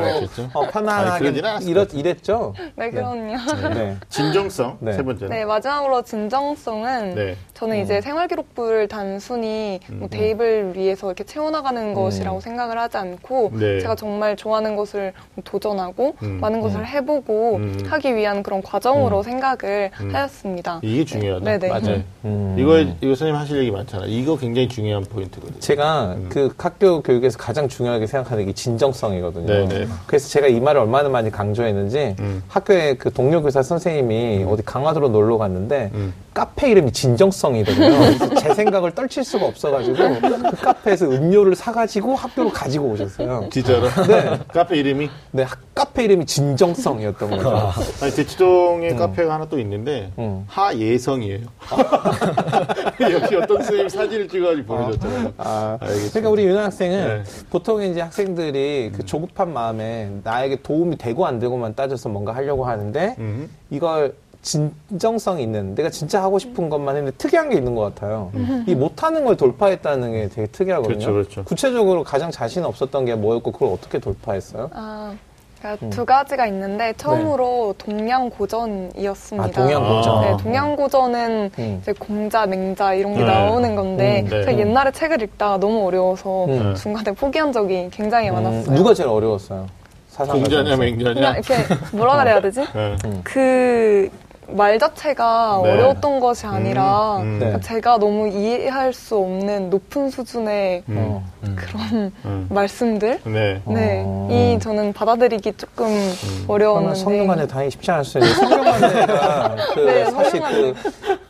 어, 0.55 0.63
아니, 0.63 0.73
편안하게 0.73 1.33
것 1.33 1.43
같아요. 1.43 1.87
이랬죠. 2.01 2.55
네, 2.77 2.91
그럼요. 2.91 3.37
네. 3.75 3.97
진정성 4.09 4.79
네. 4.81 4.93
세 4.93 5.03
번째는. 5.03 5.31
네, 5.37 5.45
마지막으로 5.45 6.03
진정성은 6.03 7.15
네. 7.15 7.37
저는 7.55 7.81
이제 7.83 8.01
생활기록부를 8.01 8.89
단순히 8.89 9.79
음. 9.91 10.01
뭐 10.01 10.09
대입을 10.09 10.73
위해서 10.77 11.07
이렇게 11.07 11.23
채워나가는 11.23 11.95
것이라고 11.95 12.41
생각을 12.41 12.77
하지 12.79 12.97
않고 12.97 13.53
네. 13.55 13.81
제가 13.81 13.95
정말 13.95 14.35
좋아하는 14.37 14.75
것을 14.75 15.13
도전하고 15.45 16.17
음. 16.25 16.39
많은 16.41 16.61
것을 16.61 16.85
해보고 16.87 17.57
음. 17.57 17.83
하기 17.89 18.17
위한 18.17 18.43
그런 18.43 18.63
과정으로 18.63 19.23
생각을 19.23 19.91
음. 20.01 20.15
하였습니다. 20.15 20.81
이게 20.83 21.05
중요하다. 21.05 21.45
네 21.45 21.59
네. 21.59 21.69
맞아요. 21.69 22.03
음. 22.25 22.57
이거 22.59 22.79
이거 22.79 23.15
선생님 23.15 23.37
하실 23.37 23.59
얘기 23.59 23.71
많잖아. 23.71 24.07
이거 24.07 24.37
굉장히 24.37 24.69
중요한 24.73 25.05
포인트거든요. 25.05 25.61
제가 25.61 26.15
음. 26.17 26.27
그 26.29 26.53
학교 26.59 27.03
교육에서 27.03 27.39
가장 27.39 27.69
중요하게 27.69 28.07
생각하는 28.07 28.47
게 28.47 28.53
진정성이거든요. 28.53 29.47
네네. 29.47 29.87
그래서 30.07 30.29
제가 30.29 30.49
이 30.49 30.59
말을 30.59 30.81
얼마나 30.81 31.09
많이 31.09 31.31
강조했는지 31.31 32.17
음. 32.19 32.43
학교에 32.49 32.95
그 32.95 33.13
동료 33.13 33.43
교사 33.43 33.63
선생님이 33.63 34.45
어디 34.49 34.63
강화도로 34.65 35.11
놀러 35.11 35.39
갔는데 35.39 35.91
음. 35.95 36.13
카페 36.35 36.71
이름이 36.71 36.93
진정성이거든요. 36.93 37.99
그래서 37.99 38.35
제 38.37 38.55
생각을 38.55 38.93
떨칠 38.93 39.23
수가 39.23 39.47
없어가지고 39.47 39.97
그 39.97 40.57
카페에서 40.57 41.07
음료를 41.11 41.55
사가지고 41.55 42.15
학교로 42.15 42.51
가지고 42.51 42.87
오셨어요. 42.91 43.49
진짜로? 43.51 43.89
네. 44.09 44.39
카페 44.49 44.77
이름이? 44.79 45.11
네, 45.33 45.43
학- 45.43 45.61
카페 45.75 46.05
이름이 46.05 46.25
진정성이었던 46.27 47.31
거죠. 47.31 47.73
아니, 48.01 48.13
대치동에 48.15 48.95
카페가 48.95 49.35
하나 49.35 49.45
또 49.47 49.59
있는데, 49.59 50.11
음. 50.19 50.45
하예성이에요. 50.49 51.41
역시 53.01 53.37
어떤 53.37 53.57
선생님 53.59 53.89
사진을 53.89 54.29
찍어가지고 54.29 54.67
보내줬잖아요. 54.67 55.33
아, 55.39 55.79
알겠습니다. 55.81 56.11
그러니까 56.13 56.31
우리 56.31 56.45
윤아 56.47 56.65
학생은 56.65 57.23
네. 57.25 57.31
보통 57.51 57.83
이제 57.83 58.01
학생들이 58.01 58.93
그 58.95 59.05
조급한 59.05 59.53
마음에 59.53 60.11
나에게 60.25 60.63
도움이 60.63 60.97
되고 60.99 61.27
안 61.27 61.39
되고만 61.39 61.75
따져서 61.75 62.09
뭔가 62.09 62.35
하려고 62.35 62.65
하는데 62.65 63.17
음. 63.19 63.51
이걸 63.71 64.15
진정성 64.43 65.41
있는 65.41 65.75
내가 65.75 65.89
진짜 65.89 66.23
하고 66.23 66.39
싶은 66.39 66.69
것만 66.69 66.97
했는데 66.97 67.17
특이한 67.17 67.49
게 67.49 67.57
있는 67.57 67.75
것 67.75 67.83
같아요. 67.83 68.31
이 68.67 68.75
못하는 68.75 69.25
걸 69.25 69.37
돌파했다는 69.37 70.13
게 70.13 70.29
되게 70.29 70.47
특이하거든요. 70.49 70.99
그렇죠, 70.99 71.13
그렇죠. 71.13 71.45
구체적으로 71.45 72.03
가장 72.03 72.31
자신 72.31 72.65
없었던 72.65 73.05
게 73.05 73.15
뭐였고 73.15 73.53
그걸 73.53 73.69
어떻게 73.73 74.01
돌파했어요? 74.01 74.71
아, 74.75 75.15
그러니까 75.61 75.89
두 75.91 76.05
가지가 76.05 76.47
있는데 76.49 76.93
처음으로 76.97 77.77
동양고전이었습니다. 77.79 79.45
아, 79.45 79.51
동양고전. 79.51 80.21
네, 80.23 80.37
동양고전은 80.43 81.51
음. 81.57 81.79
이제 81.81 81.93
공자, 81.93 82.45
맹자 82.45 82.95
이런 82.95 83.15
게 83.15 83.21
네. 83.21 83.27
나오는 83.27 83.77
건데 83.77 84.23
음, 84.23 84.29
네. 84.29 84.45
제가 84.45 84.59
옛날에 84.59 84.91
책을 84.91 85.23
읽다가 85.23 85.59
너무 85.59 85.87
어려워서 85.87 86.47
음. 86.47 86.75
중간에 86.75 87.13
포기한 87.13 87.53
적이 87.53 87.89
굉장히 87.93 88.29
음, 88.31 88.35
많았어요. 88.35 88.75
누가 88.75 88.93
제일 88.93 89.09
어려웠어요? 89.09 89.67
사상 90.09 90.37
공자냐, 90.37 90.77
맹자냐? 90.77 91.33
이렇게 91.37 91.55
뭐라 91.93 92.19
그래야 92.19 92.41
되지? 92.41 92.61
네. 92.75 92.97
그 93.25 94.11
말 94.55 94.79
자체가 94.79 95.61
네. 95.65 95.71
어려웠던 95.73 96.21
것이 96.21 96.47
아니라 96.47 97.17
음, 97.19 97.23
음. 97.23 97.39
그러니까 97.39 97.61
네. 97.61 97.67
제가 97.67 97.99
너무 97.99 98.29
이해할 98.29 98.93
수 98.93 99.17
없는 99.17 99.71
높은 99.71 100.11
수준의 100.11 100.85
음. 100.89 100.97
어. 100.99 101.23
그런 101.57 102.13
음. 102.25 102.47
말씀들 102.51 103.21
네. 103.25 103.61
네, 103.67 104.03
어. 104.07 104.29
이 104.31 104.59
저는 104.61 104.93
받아들이기 104.93 105.53
조금 105.55 105.87
음. 105.87 106.45
어려웠는데 106.49 106.95
성균관대 107.01 107.47
다니기 107.47 107.71
쉽지 107.73 107.91
않았어요. 107.91 108.25
성균관대가 108.25 109.57
그 109.75 109.81
네, 109.81 110.05
사실. 110.11 110.41
그 110.43 110.75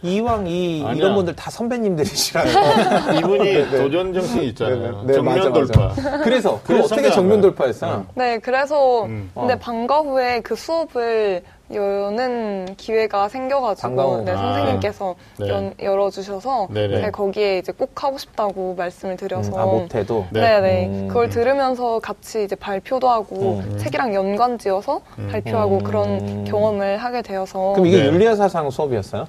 이왕 0.02 0.46
이 0.46 0.82
아니야. 0.84 0.94
이런 0.94 1.14
분들 1.14 1.36
다 1.36 1.50
선배님들이시라요. 1.50 2.46
이분이 3.18 3.70
도전 3.70 4.12
정신이 4.12 4.48
있잖아요. 4.48 5.02
네, 5.06 5.14
정면 5.14 5.36
맞아, 5.36 5.50
맞아. 5.50 5.72
돌파. 5.72 5.94
그래서 6.24 6.60
그걸 6.62 6.76
그래서 6.78 6.84
어떻게 6.84 7.02
성공한 7.02 7.12
정면. 7.12 7.40
돌파했어요? 7.40 8.06
네, 8.14 8.38
그래서 8.38 9.04
음. 9.04 9.30
근데 9.34 9.54
어. 9.54 9.58
방과 9.58 9.98
후에 10.00 10.40
그 10.40 10.56
수업을 10.56 11.42
여는 11.74 12.74
기회가 12.76 13.28
생겨가지고. 13.28 14.22
네, 14.24 14.32
아. 14.32 14.36
선생님께서 14.36 15.14
네. 15.38 15.48
연- 15.48 15.74
열어주셔서 15.80 16.68
네네. 16.70 16.96
제가 16.96 17.10
거기에 17.10 17.58
이제 17.58 17.72
꼭 17.72 17.90
하고 18.02 18.18
싶다고 18.18 18.74
말씀을 18.76 19.16
드려서 19.16 19.52
음, 19.54 19.58
아 19.58 19.64
못해도 19.64 20.26
네. 20.30 20.40
네, 20.40 20.60
네. 20.60 20.86
음. 20.86 21.08
그걸 21.08 21.28
들으면서 21.28 21.98
같이 22.00 22.44
이제 22.44 22.54
발표도 22.56 23.08
하고 23.08 23.60
음. 23.64 23.78
책이랑 23.78 24.14
연관지어서 24.14 25.00
발표하고 25.30 25.78
음. 25.78 25.82
그런 25.84 26.44
경험을 26.44 26.98
하게 26.98 27.22
되어서 27.22 27.72
그럼 27.72 27.86
이게 27.86 27.98
네. 28.02 28.06
윤리화 28.06 28.36
사상 28.36 28.70
수업이었어요? 28.70 29.26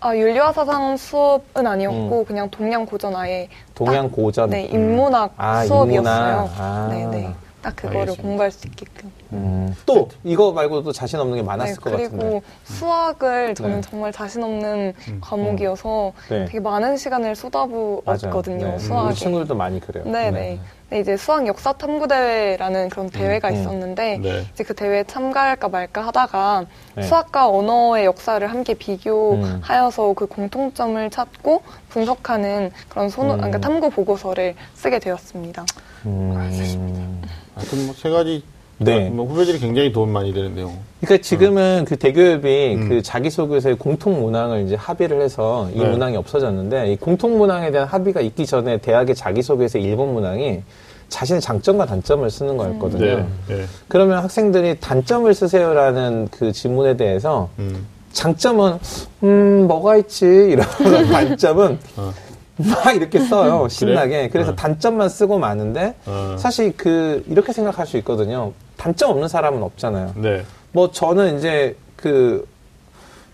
아 0.00 0.14
율리화 0.14 0.52
사상 0.52 0.96
수업은 0.96 1.66
아니었고 1.66 2.24
그냥 2.26 2.50
동양 2.50 2.84
고전 2.84 3.16
아예 3.16 3.48
동양 3.74 4.10
고전. 4.10 4.50
네 4.50 4.64
인문학 4.64 5.32
아, 5.36 5.64
수업이었어요. 5.64 5.96
인문학. 5.96 6.50
아. 6.58 6.88
네, 6.92 7.06
네. 7.06 7.30
딱 7.66 7.74
그거를 7.74 8.00
알겠습니다. 8.00 8.22
공부할 8.22 8.50
수 8.52 8.68
있게끔. 8.68 9.10
음. 9.32 9.74
또 9.86 10.08
이거 10.22 10.52
말고도 10.52 10.92
자신 10.92 11.18
없는 11.18 11.36
게 11.36 11.42
많았을 11.42 11.74
네, 11.74 11.80
것 11.80 11.96
그리고 11.96 12.16
같은데. 12.16 12.42
수학을 12.62 13.54
저는 13.56 13.80
네. 13.80 13.80
정말 13.80 14.12
자신 14.12 14.44
없는 14.44 14.94
과목이어서 15.20 16.12
네. 16.28 16.44
되게 16.44 16.60
많은 16.60 16.96
시간을 16.96 17.34
쏟아부었거든요. 17.34 18.64
네. 18.64 18.72
우리 18.74 18.78
수학에. 18.78 19.14
친구들도 19.14 19.56
많이 19.56 19.80
그래요. 19.80 20.04
네, 20.06 20.30
네. 20.30 20.60
네, 20.88 21.00
이제 21.00 21.16
수학 21.16 21.48
역사 21.48 21.72
탐구 21.72 22.06
대회라는 22.06 22.90
그런 22.90 23.10
대회가 23.10 23.48
음. 23.48 23.54
있었는데 23.54 24.18
네. 24.18 24.46
이제 24.52 24.62
그 24.62 24.72
대회에 24.72 25.02
참가할까 25.04 25.68
말까 25.68 26.06
하다가 26.06 26.66
네. 26.94 27.02
수학과 27.02 27.48
언어의 27.48 28.04
역사를 28.04 28.46
함께 28.48 28.74
비교하여서 28.74 30.12
그 30.12 30.26
공통점을 30.26 31.10
찾고 31.10 31.62
분석하는 31.88 32.70
그런 32.88 33.08
손, 33.08 33.30
음. 33.30 33.36
그러니까 33.36 33.58
탐구 33.58 33.90
보고서를 33.90 34.54
쓰게 34.74 35.00
되었습니다. 35.00 35.66
음. 36.06 37.22
하여튼 37.56 37.86
뭐세 37.86 38.10
가지 38.10 38.44
네. 38.78 39.08
뭐 39.08 39.26
후배들이 39.26 39.58
굉장히 39.58 39.92
도움 39.92 40.10
많이 40.10 40.32
되는 40.32 40.54
내용. 40.54 40.76
그러니까 41.00 41.22
지금은 41.22 41.84
그 41.86 41.96
대교협이 41.96 42.74
음. 42.74 42.88
그 42.88 43.02
자기소개서의 43.02 43.76
공통 43.76 44.20
문항을 44.20 44.64
이제 44.64 44.74
합의를 44.74 45.22
해서 45.22 45.68
이 45.74 45.78
네. 45.78 45.88
문항이 45.88 46.16
없어졌는데 46.16 46.92
이 46.92 46.96
공통 46.96 47.38
문항에 47.38 47.70
대한 47.70 47.88
합의가 47.88 48.20
있기 48.20 48.44
전에 48.46 48.78
대학의 48.78 49.14
자기소개서 49.14 49.78
1번 49.78 50.12
문항이 50.12 50.62
자신의 51.08 51.40
장점과 51.40 51.86
단점을 51.86 52.28
쓰는 52.30 52.56
거였거든요. 52.56 53.04
네. 53.04 53.26
네. 53.48 53.64
그러면 53.88 54.18
학생들이 54.18 54.80
단점을 54.80 55.32
쓰세요라는 55.32 56.28
그 56.30 56.52
질문에 56.52 56.96
대해서 56.96 57.48
음. 57.58 57.86
장점은 58.12 58.78
음 59.22 59.66
뭐가 59.66 59.96
있지 59.96 60.26
이러면서 60.26 61.04
단점은 61.12 61.78
어. 61.96 62.12
막 62.56 62.96
이렇게 62.96 63.20
써요 63.20 63.68
신나게 63.68 64.28
그래 64.30 64.44
서 64.44 64.52
어. 64.52 64.56
단점만 64.56 65.10
쓰고 65.10 65.38
마는데 65.38 65.94
어. 66.06 66.36
사실 66.38 66.72
그 66.76 67.22
이렇게 67.28 67.52
생각할 67.52 67.86
수 67.86 67.98
있거든요 67.98 68.52
단점 68.76 69.10
없는 69.10 69.28
사람은 69.28 69.62
없잖아요 69.62 70.12
네. 70.16 70.44
뭐 70.72 70.90
저는 70.90 71.38
이제 71.38 71.76
그 71.96 72.46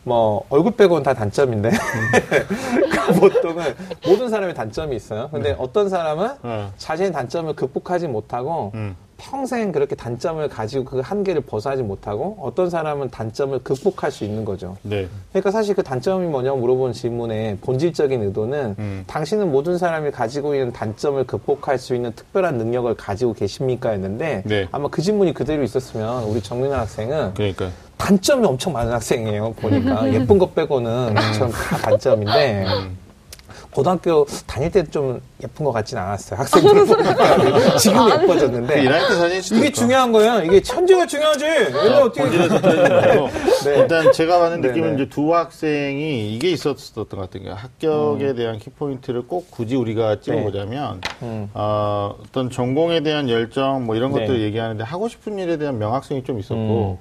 뭐 0.04 0.44
얼굴 0.48 0.72
빼고는 0.72 1.02
다 1.02 1.14
단점인데 1.14 1.70
그 1.70 3.12
보통은 3.20 3.74
모든 4.04 4.28
사람의 4.28 4.54
단점이 4.54 4.96
있어요 4.96 5.28
근데 5.30 5.54
어떤 5.58 5.88
사람은 5.88 6.30
어. 6.42 6.72
자신의 6.76 7.12
단점을 7.12 7.54
극복하지 7.54 8.08
못하고 8.08 8.72
음. 8.74 8.96
평생 9.22 9.70
그렇게 9.70 9.94
단점을 9.94 10.46
가지고 10.48 10.84
그 10.84 11.00
한계를 11.00 11.42
벗어나지 11.42 11.82
못하고 11.82 12.36
어떤 12.40 12.68
사람은 12.68 13.10
단점을 13.10 13.56
극복할 13.60 14.10
수 14.10 14.24
있는 14.24 14.44
거죠. 14.44 14.76
네. 14.82 15.08
그러니까 15.30 15.52
사실 15.52 15.76
그 15.76 15.82
단점이 15.82 16.26
뭐냐고 16.26 16.58
물어보는 16.58 16.92
질문의 16.92 17.58
본질적인 17.58 18.20
의도는 18.20 18.74
음. 18.78 19.04
당신은 19.06 19.52
모든 19.52 19.78
사람이 19.78 20.10
가지고 20.10 20.54
있는 20.54 20.72
단점을 20.72 21.24
극복할 21.24 21.78
수 21.78 21.94
있는 21.94 22.12
특별한 22.12 22.58
능력을 22.58 22.92
가지고 22.96 23.32
계십니까? 23.32 23.90
했는데 23.90 24.42
네. 24.44 24.66
아마 24.72 24.88
그 24.88 25.00
질문이 25.00 25.34
그대로 25.34 25.62
있었으면 25.62 26.24
우리 26.24 26.42
정민아 26.42 26.80
학생은 26.80 27.34
그러니까 27.34 27.70
단점이 27.98 28.44
엄청 28.44 28.72
많은 28.72 28.92
학생이에요. 28.92 29.52
보니까 29.52 30.10
예쁜 30.12 30.36
것 30.36 30.52
빼고는 30.54 31.14
전다 31.38 31.76
단점인데 31.82 32.66
고등학교 33.74 34.26
다닐 34.46 34.70
때 34.70 34.82
좀 34.90 35.20
예쁜 35.42 35.64
것 35.64 35.72
같진 35.72 35.96
않았어요. 35.96 36.38
학생들 36.40 36.86
보니까 36.86 37.76
지금 37.78 38.04
그 38.04 38.10
예뻐졌는데 38.22 38.82
일할 38.82 39.08
때 39.08 39.14
사진 39.14 39.58
이게. 39.58 39.72
중요한 39.72 40.12
거예요. 40.12 40.42
이게 40.44 40.60
천재가 40.60 41.06
중요하지. 41.06 41.44
어떻게 41.46 42.22
본질에서 42.22 42.60
떨어지지 42.60 42.88
말고 42.90 43.28
네. 43.64 43.78
일단 43.78 44.12
제가 44.12 44.38
받는 44.40 44.60
네, 44.60 44.68
느낌은 44.68 44.96
네. 44.96 45.02
이제 45.02 45.08
두 45.10 45.34
학생이 45.34 46.34
이게 46.34 46.50
있었던 46.50 47.06
것 47.08 47.16
같은 47.16 47.42
거예요. 47.44 47.54
합격에 47.54 48.34
대한 48.34 48.58
키포인트를 48.58 49.26
꼭 49.26 49.50
굳이 49.50 49.76
우리가 49.76 50.20
찍어보자면 50.20 51.00
음. 51.22 51.48
어, 51.54 52.16
어떤 52.22 52.50
전공에 52.50 53.00
대한 53.02 53.30
열정 53.30 53.86
뭐 53.86 53.96
이런 53.96 54.12
네. 54.12 54.20
것들을 54.20 54.40
얘기하는데 54.42 54.84
하고 54.84 55.08
싶은 55.08 55.38
일에 55.38 55.56
대한 55.56 55.78
명확성이 55.78 56.24
좀 56.24 56.38
있었고 56.38 56.98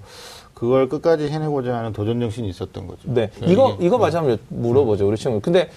그걸 0.54 0.88
끝까지 0.88 1.28
해내고자 1.28 1.76
하는 1.76 1.92
도전 1.92 2.20
정신이 2.20 2.48
있었던 2.50 2.88
거죠. 2.88 3.00
네. 3.06 3.30
그러니까 3.36 3.52
이거, 3.52 3.78
이거 3.82 3.98
마저 3.98 4.20
한번 4.20 4.38
물어보죠, 4.50 5.08
우리 5.08 5.18
친구. 5.18 5.40
근데 5.40 5.70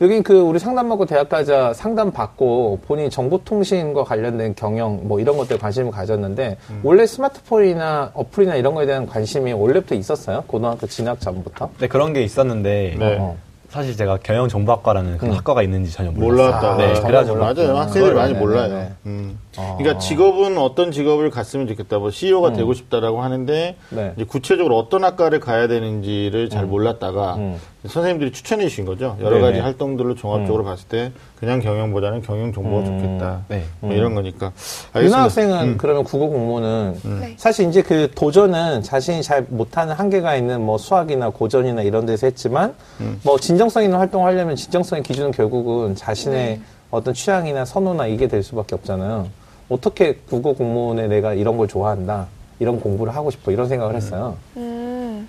여긴 0.00 0.22
그 0.22 0.40
우리 0.40 0.58
상담 0.60 0.88
받고 0.88 1.06
대학 1.06 1.28
가자 1.28 1.72
상담 1.72 2.12
받고 2.12 2.80
본인이 2.86 3.10
정보통신과 3.10 4.04
관련된 4.04 4.54
경영 4.54 5.00
뭐 5.02 5.18
이런 5.18 5.36
것들에 5.36 5.58
관심을 5.58 5.90
가졌는데 5.90 6.56
음. 6.70 6.80
원래 6.84 7.04
스마트폰이나 7.04 8.12
어플이나 8.14 8.54
이런 8.54 8.74
거에 8.74 8.86
대한 8.86 9.06
관심이 9.06 9.52
원래부터 9.52 9.96
있었어요? 9.96 10.44
고등학교 10.46 10.86
진학 10.86 11.20
전부터? 11.20 11.70
네, 11.78 11.88
그런 11.88 12.12
게 12.12 12.22
있었는데 12.22 12.96
네. 12.96 13.16
어. 13.18 13.36
사실 13.70 13.96
제가 13.96 14.18
경영정보학과라는 14.22 15.18
그 15.18 15.26
학과가 15.26 15.62
있는지 15.62 15.92
전혀 15.92 16.10
몰랐어요. 16.10 16.46
몰랐다가 16.46 16.76
네, 16.76 16.92
네, 16.94 17.00
그래가지고 17.00 17.36
맞아요. 17.36 17.76
학생들이 17.76 18.14
많이 18.14 18.32
네, 18.32 18.38
몰라요. 18.38 18.68
네, 18.68 18.74
네. 18.74 18.90
음. 19.06 19.38
아. 19.58 19.74
그러니까 19.76 19.98
직업은 19.98 20.56
어떤 20.56 20.92
직업을 20.92 21.30
갔으면 21.30 21.66
좋겠다. 21.66 21.98
뭐 21.98 22.10
CEO가 22.10 22.52
되고 22.52 22.72
싶다라고 22.74 23.22
하는데 23.22 23.76
네. 23.90 24.12
이제 24.16 24.24
구체적으로 24.24 24.78
어떤 24.78 25.04
학과를 25.04 25.40
가야 25.40 25.66
되는지를 25.66 26.48
잘 26.48 26.66
몰랐다가 26.66 27.34
음. 27.36 27.60
선생님들이 27.86 28.32
추천해 28.32 28.68
주신 28.68 28.84
거죠. 28.84 29.16
여러 29.20 29.36
네네. 29.36 29.40
가지 29.40 29.60
활동들로 29.60 30.14
종합적으로 30.14 30.64
봤을 30.64 30.88
때 30.88 31.12
그냥 31.36 31.60
경영보다는 31.60 32.22
경영 32.22 32.52
정보가 32.52 32.84
좋겠다. 32.84 33.44
네. 33.48 33.64
뭐 33.80 33.92
이런 33.92 34.14
거니까. 34.14 34.46
유나 34.46 34.52
알겠습니다. 34.92 35.22
학생은 35.22 35.78
그러면 35.78 36.04
국어 36.04 36.26
공무는 36.26 36.94
네. 37.20 37.34
사실 37.36 37.68
이제 37.68 37.82
그 37.82 38.10
도전은 38.14 38.82
자신이 38.82 39.22
잘 39.22 39.46
못하는 39.48 39.94
한계가 39.94 40.36
있는 40.36 40.60
뭐 40.60 40.78
수학이나 40.78 41.30
고전이나 41.30 41.82
이런 41.82 42.06
데서 42.06 42.26
했지만 42.26 42.74
뭐 43.22 43.38
진정성 43.38 43.84
있는 43.84 43.98
활동을 43.98 44.26
하려면 44.26 44.56
진정성의 44.56 45.02
기준은 45.02 45.30
결국은 45.30 45.94
자신의 45.94 46.58
네. 46.58 46.60
어떤 46.90 47.14
취향이나 47.14 47.64
선호나 47.64 48.06
이게 48.06 48.28
될 48.28 48.42
수밖에 48.42 48.74
없잖아요. 48.74 49.28
어떻게 49.68 50.14
국어 50.28 50.52
공무원에 50.52 51.08
내가 51.08 51.34
이런 51.34 51.56
걸 51.56 51.68
좋아한다, 51.68 52.26
이런 52.58 52.80
공부를 52.80 53.14
하고 53.14 53.30
싶어 53.30 53.52
이런 53.52 53.68
생각을 53.68 53.94
했어요. 53.94 54.36
음. 54.56 55.28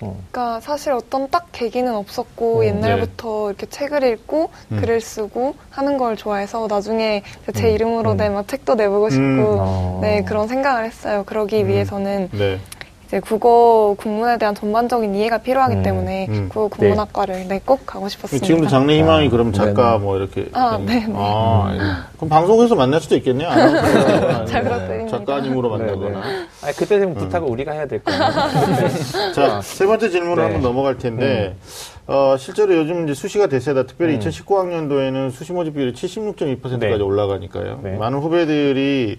어. 0.00 0.16
그러니까 0.30 0.60
사실 0.60 0.92
어떤 0.92 1.28
딱 1.28 1.48
계기는 1.50 1.92
없었고 1.92 2.60
음, 2.60 2.64
옛날부터 2.64 3.48
이렇게 3.48 3.66
책을 3.66 4.04
읽고 4.04 4.50
음. 4.70 4.80
글을 4.80 5.00
쓰고 5.00 5.54
하는 5.70 5.98
걸 5.98 6.16
좋아해서 6.16 6.68
나중에 6.68 7.22
제 7.54 7.70
이름으로 7.70 8.16
된막 8.16 8.46
책도 8.46 8.76
내보고 8.76 9.10
싶고 9.10 9.22
음. 9.24 9.56
어. 9.58 9.98
네 10.00 10.22
그런 10.22 10.46
생각을 10.46 10.84
했어요. 10.84 11.24
그러기 11.26 11.66
위해서는 11.66 12.28
네. 12.32 12.60
이제 13.08 13.20
국어 13.20 13.94
국문에 13.96 14.36
대한 14.36 14.54
전반적인 14.54 15.14
이해가 15.14 15.38
필요하기 15.38 15.76
음. 15.76 15.82
때문에 15.82 16.26
음. 16.28 16.48
국어 16.50 16.68
국문학과를 16.68 17.48
네, 17.48 17.58
꼭 17.64 17.86
가고 17.86 18.06
싶었습니다. 18.06 18.46
지금도 18.46 18.68
장래 18.68 18.98
희망이 18.98 19.30
그럼 19.30 19.50
작가 19.54 19.92
네네. 19.92 20.04
뭐 20.04 20.16
이렇게. 20.18 20.46
아, 20.52 20.76
되는- 20.76 20.84
네네. 20.86 21.12
아, 21.16 21.70
예. 21.74 21.78
그럼 22.16 22.28
방송에서 22.28 22.74
만날 22.74 23.00
수도 23.00 23.16
있겠네요. 23.16 23.48
잘 24.44 24.56
아니면 24.60 24.64
부탁드립니다. 24.64 25.18
작가님으로 25.18 25.78
네, 25.78 25.84
만나거나. 25.86 26.20
네. 26.20 26.46
아니, 26.62 26.76
그때 26.76 26.98
되면 26.98 27.14
부탁을 27.14 27.48
우리가 27.48 27.72
해야 27.72 27.86
될 27.86 28.04
거예요. 28.04 28.20
자, 29.34 29.62
세 29.62 29.86
번째 29.86 30.10
질문으로 30.10 30.36
네. 30.42 30.42
한번 30.52 30.60
넘어갈 30.60 30.98
텐데, 30.98 31.56
어, 32.06 32.36
실제로 32.38 32.76
요즘 32.76 33.04
이제 33.04 33.14
수시가 33.14 33.46
대세다. 33.46 33.84
특별히 33.84 34.16
음. 34.16 34.20
2019학년도에는 34.20 35.30
수시 35.30 35.52
모집 35.54 35.74
비율이 35.74 35.92
76.2%까지 35.94 36.76
네. 36.78 37.02
올라가니까요. 37.02 37.80
네. 37.82 37.96
많은 37.96 38.18
후배들이 38.18 39.18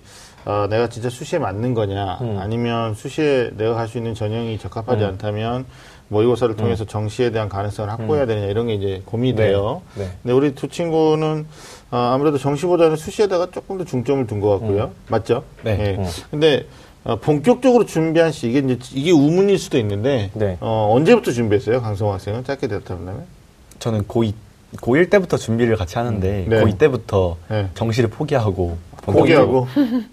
어, 0.49 0.65
내가 0.67 0.89
진짜 0.89 1.12
수시에 1.12 1.38
맞는 1.38 1.75
거냐, 1.75 2.17
음. 2.21 2.38
아니면 2.39 2.95
수시에 2.95 3.51
내가 3.55 3.75
갈 3.75 3.88
수 3.88 3.99
있는 3.99 4.15
전형이 4.15 4.57
적합하지 4.57 5.03
음. 5.03 5.09
않다면 5.09 5.65
모의고사를 6.07 6.55
통해서 6.55 6.85
정시에 6.85 7.29
대한 7.29 7.49
가능성을 7.49 7.91
확보해야 7.91 8.25
되느냐 8.25 8.47
이런 8.47 8.65
게 8.65 8.73
이제 8.73 9.03
고민이 9.05 9.35
돼요. 9.35 9.83
네. 9.93 10.09
근데 10.23 10.33
우리 10.33 10.55
두 10.55 10.67
친구는 10.67 11.45
어, 11.91 11.97
아무래도 11.97 12.39
정시보다는 12.39 12.95
수시에다가 12.95 13.51
조금 13.51 13.77
더 13.77 13.83
중점을 13.85 14.25
둔 14.25 14.39
것 14.41 14.49
같고요. 14.59 14.89
맞죠? 15.07 15.43
네. 15.63 15.77
예. 15.79 15.95
음. 16.01 16.05
근데 16.31 16.65
어, 17.03 17.15
본격적으로 17.17 17.85
준비한 17.85 18.31
시 18.31 18.49
이게 18.49 18.57
이제 18.57 18.79
이게 18.95 19.12
우문일 19.12 19.59
수도 19.59 19.77
있는데 19.77 20.31
네. 20.33 20.57
어, 20.62 20.89
언제부터 20.95 21.31
준비했어요, 21.31 21.79
강성호 21.79 22.12
학생은 22.13 22.43
짧게 22.43 22.67
대답한다면? 22.67 23.25
저는 23.77 24.03
고2, 24.05 24.33
고1 24.77 25.12
때부터 25.12 25.38
준비를 25.38 25.75
같이 25.75 25.99
하는데 25.99 26.45
네. 26.47 26.63
고2 26.63 26.79
때부터 26.79 27.38
네. 27.49 27.69
정시를 27.75 28.09
포기하고 28.09 28.77
포기하고. 29.11 29.67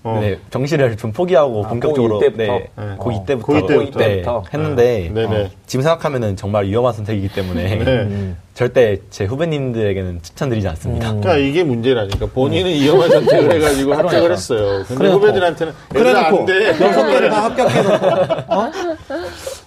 어. 0.04 0.18
네, 0.20 0.38
정시를 0.50 0.96
좀 0.96 1.12
포기하고 1.12 1.64
아, 1.64 1.68
본격적으로 1.68 2.18
고2 2.18 2.20
때부터? 2.20 2.42
네, 2.42 2.70
네. 2.76 2.96
고2 2.96 3.20
어, 3.20 3.24
때부터, 3.24 3.52
고2 3.52 3.66
때부터. 3.68 3.98
네, 3.98 4.22
고2 4.22 4.54
했는데 4.54 5.11
네. 5.12 5.22
네네. 5.26 5.44
어, 5.44 5.48
지금 5.66 5.82
생각하면은 5.82 6.37
정말 6.37 6.66
위험한 6.66 6.92
선택이기 6.92 7.28
때문에 7.35 7.76
네. 7.76 7.85
음. 8.02 8.37
절대 8.57 8.99
제 9.11 9.27
후배님들에게는 9.27 10.23
추천드리지 10.23 10.66
않습니다. 10.69 11.11
음. 11.11 11.21
그러니까 11.21 11.37
이게 11.47 11.62
문제라니까 11.62 12.25
본인은 12.25 12.71
위험한 12.71 13.11
선택을 13.11 13.53
해가지고 13.53 13.92
합격을 13.92 14.33
했어요. 14.33 14.83
근데 14.88 14.95
그래놓고. 14.95 15.21
후배들한테는 15.27 15.73
그래놓고 15.90 16.47
돼. 16.47 16.69
여섯 16.71 17.07
개를 17.07 17.29
다 17.29 17.45
합격해놓고 17.45 18.07
어? 18.55 18.71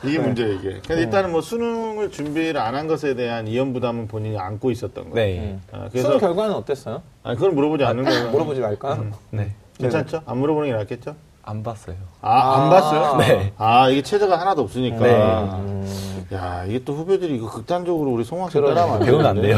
이게 0.04 0.18
문제 0.18 0.44
이게. 0.56 0.80
근데 0.88 1.04
일단은 1.04 1.32
뭐 1.32 1.40
수능을 1.42 2.10
준비를 2.10 2.60
안 2.60 2.80
한 2.80 2.88
것에 2.88 3.14
대한 3.14 3.46
이연 3.48 3.74
부담은 3.74 4.08
본인이 4.08 4.38
안고 4.40 4.72
있었던 4.72 5.10
거예요. 5.12 5.42
네. 5.42 5.60
아, 5.72 5.76
수능 5.76 5.90
그래서 5.92 6.18
결과는 6.18 6.56
어땠어요? 6.56 7.02
아니 7.24 7.36
그걸 7.36 7.52
물어보지 7.52 7.84
않는 7.84 8.06
거예요. 8.06 8.30
물어보지 8.32 8.62
말까? 8.62 9.04
네. 9.32 9.52
괜찮죠? 9.78 10.22
안 10.26 10.38
물어보는 10.40 10.70
게 10.70 10.76
낫겠죠? 10.78 11.16
안 11.44 11.62
봤어요. 11.62 11.96
아, 12.22 12.56
안 12.56 12.68
아. 12.68 12.70
봤어요? 12.70 13.18
네. 13.18 13.52
아, 13.58 13.90
이게 13.90 14.02
체제가 14.02 14.40
하나도 14.40 14.62
없으니까. 14.64 14.98
네. 14.98 15.14
음. 15.14 16.09
야, 16.34 16.64
이게 16.68 16.84
또 16.84 16.94
후배들이 16.94 17.36
이거 17.36 17.50
극단적으로 17.50 18.12
우리 18.12 18.24
송학생. 18.24 18.64
따라하면 18.64 18.96
안 18.98 19.06
배우면 19.06 19.26
안. 19.26 19.42
돼요. 19.42 19.58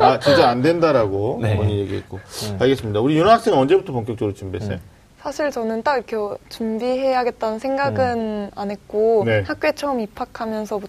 아, 0.00 0.18
진짜 0.20 0.48
안 0.48 0.62
된다라고 0.62 1.40
네. 1.42 1.56
본인이 1.56 1.80
얘기했고. 1.80 2.20
알겠습니다. 2.60 3.00
우리 3.00 3.16
윤아 3.18 3.32
학생은 3.34 3.58
언제부터 3.58 3.92
본격적으로 3.92 4.32
준비했어요? 4.34 4.78
사실 5.20 5.50
저는 5.50 5.82
딱 5.82 5.96
이렇게 5.96 6.16
준비해야겠다는 6.48 7.58
생각은 7.58 8.50
안 8.54 8.70
했고 8.70 9.24
네. 9.26 9.42
학교에 9.46 9.72
처음 9.72 10.00
입학하면서 10.00 10.80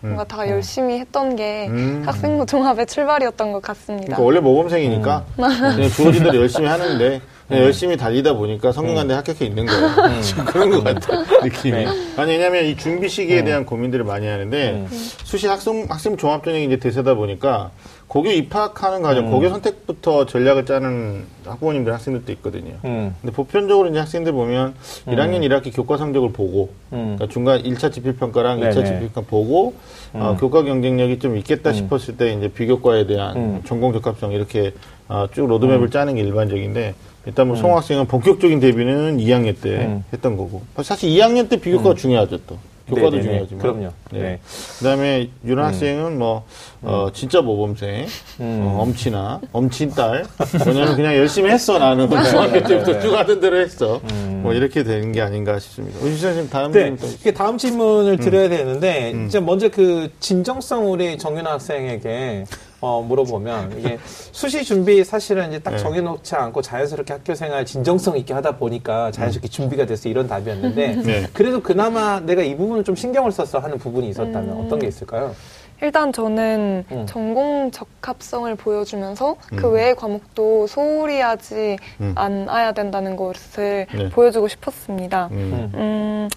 뭔가 0.00 0.22
음. 0.22 0.28
다 0.28 0.48
열심히 0.48 0.98
했던 0.98 1.36
게 1.36 1.68
음. 1.68 2.02
학생부 2.04 2.46
종합의 2.46 2.86
출발이었던 2.86 3.52
것 3.52 3.62
같습니다. 3.62 4.06
그러니까 4.06 4.22
원래 4.24 4.40
모범생이니까 4.40 5.24
그냥 5.36 5.88
주어진 5.90 6.24
대로 6.24 6.36
열심히 6.36 6.66
하는데 6.66 7.20
음. 7.52 7.56
열심히 7.56 7.96
달리다 7.96 8.34
보니까 8.34 8.72
성균관대 8.72 9.14
합격해 9.14 9.44
있는 9.46 9.66
거예요. 9.66 9.90
그런 10.46 10.70
것 10.70 10.82
같아 10.82 11.22
느낌이. 11.44 11.84
네. 11.84 11.86
아니 12.16 12.32
왜냐하면 12.32 12.64
이 12.64 12.76
준비 12.76 13.08
시기에 13.08 13.44
대한 13.44 13.64
고민들을 13.64 14.04
많이 14.04 14.26
하는데 14.26 14.70
음. 14.70 14.88
수시 14.90 15.46
학생 15.46 15.86
학생 15.88 16.16
종합 16.16 16.42
전형이 16.42 16.64
이제 16.64 16.76
대세다 16.78 17.14
보니까 17.14 17.70
고교 18.16 18.30
입학하는 18.30 19.02
과정, 19.02 19.26
음. 19.26 19.30
고교 19.30 19.50
선택부터 19.50 20.24
전략을 20.24 20.64
짜는 20.64 21.24
학부모님들 21.44 21.92
학생들도 21.92 22.32
있거든요. 22.32 22.72
음. 22.86 23.14
근데 23.20 23.34
보편적으로 23.34 23.90
이제 23.90 23.98
학생들 23.98 24.32
보면 24.32 24.74
1학년 25.06 25.46
1학기 25.46 25.70
교과 25.74 25.98
성적을 25.98 26.32
보고 26.32 26.70
음. 26.94 27.16
그러니까 27.16 27.26
중간 27.28 27.62
1차 27.62 27.92
지필평가랑 27.92 28.60
네네. 28.60 28.74
2차 28.74 28.86
지필평가 28.86 29.28
보고 29.28 29.74
어, 30.14 30.30
음. 30.30 30.36
교과 30.38 30.62
경쟁력이 30.62 31.18
좀 31.18 31.36
있겠다 31.36 31.74
싶었을 31.74 32.16
때 32.16 32.32
이제 32.32 32.48
비교과에 32.48 33.06
대한 33.06 33.36
음. 33.36 33.62
전공 33.66 33.92
적합성 33.92 34.32
이렇게 34.32 34.72
어, 35.08 35.26
쭉 35.34 35.46
로드맵을 35.46 35.90
짜는 35.90 36.14
게 36.14 36.22
일반적인데 36.22 36.94
일단 37.26 37.48
뭐 37.48 37.56
음. 37.56 37.60
송 37.60 37.76
학생은 37.76 38.06
본격적인 38.06 38.60
대비는 38.60 39.18
2학년 39.18 39.60
때 39.60 39.84
음. 39.84 40.04
했던 40.10 40.38
거고 40.38 40.62
사실 40.82 41.10
2학년 41.10 41.50
때 41.50 41.60
비교과가 41.60 41.96
중요하죠 41.96 42.38
또 42.46 42.56
교과도 42.88 43.16
네네네. 43.16 43.22
중요하지만 43.22 43.62
그럼요. 43.62 43.92
네. 44.12 44.18
네. 44.20 44.40
그다음에 44.78 45.30
윤아 45.44 45.66
학생은 45.66 46.18
뭐 46.18 46.44
어, 46.82 47.08
진짜 47.12 47.40
모범생 47.40 48.06
음. 48.40 48.60
어, 48.62 48.82
엄친아 48.82 49.40
엄친딸 49.52 50.24
왜냐면 50.66 50.94
그냥 50.96 51.16
열심히 51.16 51.50
했어 51.50 51.78
나는 51.78 52.08
중학교 52.08 52.62
때부터 52.62 52.92
네. 52.92 53.00
쭉 53.00 53.14
하던 53.14 53.40
대로 53.40 53.58
했어 53.58 54.00
음. 54.12 54.40
뭐 54.42 54.52
이렇게 54.52 54.84
되는 54.84 55.10
게 55.10 55.20
아닌가 55.20 55.58
싶습니다 55.58 55.98
우리 56.00 56.16
선생님 56.16 56.48
다음 56.48 56.70
네, 56.70 56.96
질문 56.96 57.16
또 57.24 57.32
다음 57.32 57.58
질문을 57.58 58.18
드려야 58.18 58.48
되는데 58.48 59.14
이제 59.26 59.40
먼저 59.40 59.68
그 59.68 60.08
진정성 60.20 60.90
우리 60.92 61.18
정윤아 61.18 61.52
학생에게 61.52 62.44
어, 62.80 63.02
물어보면 63.02 63.78
이게 63.78 63.98
수시 64.32 64.64
준비 64.64 65.02
사실은 65.02 65.48
이제 65.48 65.58
딱 65.58 65.72
네. 65.72 65.78
정해놓지 65.78 66.34
않고 66.34 66.62
자연스럽게 66.62 67.12
학교 67.12 67.34
생활 67.34 67.64
진정성 67.64 68.16
있게 68.18 68.34
하다 68.34 68.56
보니까 68.56 69.10
자연스럽게 69.10 69.48
준비가 69.48 69.86
돼서 69.86 70.08
이런 70.08 70.26
답이었는데 70.26 70.94
네. 71.02 71.26
그래도 71.32 71.60
그나마 71.60 72.20
내가 72.20 72.42
이 72.42 72.56
부분을 72.56 72.84
좀 72.84 72.94
신경을 72.94 73.32
썼어 73.32 73.62
하는 73.62 73.78
부분이 73.78 74.08
있었다면 74.10 74.64
어떤 74.66 74.78
게 74.78 74.86
있을까요? 74.86 75.34
일단 75.82 76.12
저는 76.12 76.84
음. 76.90 77.06
전공 77.06 77.70
적합성을 77.70 78.54
보여주면서 78.56 79.36
그 79.56 79.66
음. 79.66 79.72
외의 79.74 79.94
과목도 79.94 80.66
소홀히 80.66 81.20
하지 81.20 81.76
음. 82.00 82.12
않아야 82.16 82.72
된다는 82.72 83.16
것을 83.16 83.86
네. 83.92 84.08
보여주고 84.08 84.48
싶었습니다. 84.48 85.28
음. 85.32 85.70
음, 85.74 86.28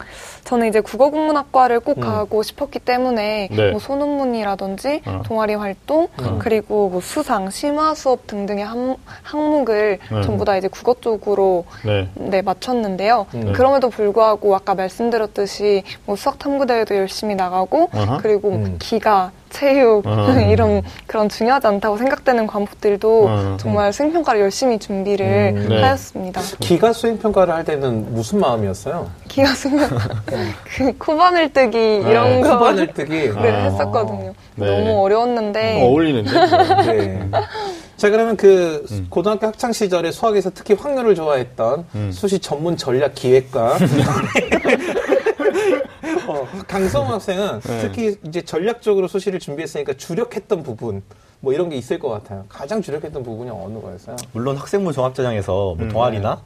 저는 0.43 0.67
이제 0.67 0.82
국어국문학과를 0.82 1.80
꼭 1.80 1.97
음. 1.97 2.02
가고 2.02 2.43
싶었기 2.43 2.80
때문에 2.80 3.49
네. 3.52 3.71
뭐 3.71 3.80
소논문이라든지 3.80 5.02
어. 5.06 5.21
동아리 5.25 5.56
활동 5.56 6.10
음. 6.19 6.39
그리고 6.39 6.89
뭐 6.89 6.99
수상, 7.02 7.49
심화 7.49 7.93
수업 7.95 8.28
등등의 8.28 8.65
항, 8.65 8.97
항목을 9.23 9.99
네. 10.12 10.21
전부 10.21 10.43
다 10.43 10.58
이제 10.58 10.67
국어 10.67 10.95
쪽으로 10.99 11.65
네. 11.86 12.10
네, 12.15 12.41
맞췄는데요. 12.41 13.28
음. 13.36 13.54
그럼에도 13.54 13.89
불구하고 13.89 14.56
아까 14.56 14.75
말씀드렸듯이 14.75 15.84
뭐 16.06 16.15
수학 16.15 16.39
탐구 16.39 16.65
대회도 16.65 16.95
열심히 16.95 17.36
나가고 17.36 17.89
어허. 17.93 18.17
그리고 18.17 18.49
음. 18.49 18.75
기가, 18.80 19.28
체육 19.49 20.05
어. 20.05 20.31
이런 20.49 20.81
그런 21.07 21.27
중요하지 21.29 21.67
않다고 21.67 21.97
생각되는 21.97 22.47
과목들도 22.47 23.25
어. 23.27 23.57
정말 23.59 23.91
수행평가를 23.91 24.41
열심히 24.41 24.79
준비를 24.79 25.53
음. 25.55 25.69
네. 25.69 25.81
하였습니다. 25.81 26.41
기가 26.59 26.93
수행 26.93 27.17
평가를 27.17 27.53
할 27.53 27.63
때는 27.63 28.13
무슨 28.13 28.39
마음이었어요? 28.39 29.09
기가 29.27 29.53
수행 29.53 29.87
그 30.65 30.97
코바늘 30.97 31.53
뜨기 31.53 31.77
이런 31.77 32.41
거 32.41 32.57
코바늘 32.57 32.93
뜨기. 32.93 33.29
네, 33.29 33.51
아. 33.51 33.63
했었거든요. 33.63 34.33
네. 34.55 34.65
너무 34.67 35.01
어려웠는데 35.03 35.81
어, 35.81 35.85
어울리는데 35.85 36.31
네. 36.85 37.29
자 37.97 38.09
그러면 38.09 38.37
그 38.37 38.85
음. 38.91 39.07
고등학교 39.09 39.47
학창 39.47 39.73
시절에 39.73 40.11
수학에서 40.11 40.51
특히 40.53 40.73
확률을 40.73 41.15
좋아했던 41.15 41.85
음. 41.95 42.11
수시 42.13 42.39
전문 42.39 42.77
전략 42.77 43.15
기획과 43.15 43.77
어, 46.27 46.47
강성 46.67 47.12
학생은 47.12 47.60
특히 47.62 48.17
이제 48.25 48.41
전략적으로 48.41 49.08
소시를 49.08 49.39
준비했으니까 49.39 49.93
주력했던 49.93 50.63
부분 50.63 51.01
뭐 51.41 51.53
이런 51.53 51.69
게 51.69 51.75
있을 51.77 51.99
것 51.99 52.10
같아요. 52.10 52.45
가장 52.49 52.82
주력했던 52.82 53.23
부분이 53.23 53.49
어느 53.49 53.79
거였어요? 53.79 54.15
물론 54.34 54.58
학생부 54.58 54.91
종합전형에서 54.93 55.75
뭐 55.77 55.88
동아리나 55.88 56.41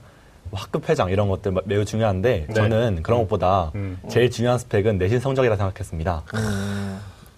뭐 0.51 0.59
학급 0.59 0.87
회장 0.89 1.09
이런 1.09 1.29
것들 1.29 1.51
마- 1.51 1.61
매우 1.65 1.83
중요한데 1.83 2.45
네. 2.47 2.53
저는 2.53 3.01
그런 3.01 3.21
것보다 3.21 3.71
음. 3.75 3.97
제일 4.09 4.29
중요한 4.29 4.59
스펙은 4.59 4.97
내신 4.99 5.19
성적이라 5.19 5.55
생각했습니다. 5.55 6.23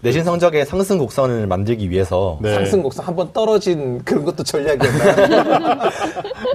내신 0.06 0.24
성적의 0.24 0.68
상승 0.68 1.00
곡선을 1.00 1.48
만들기 1.48 1.90
위해서 1.90 2.38
네. 2.40 2.54
상승 2.54 2.84
곡선 2.84 3.04
한번 3.04 3.34
떨어진 3.34 4.04
그런 4.06 4.24
것도 4.24 4.44
전략이었나요? 4.44 5.80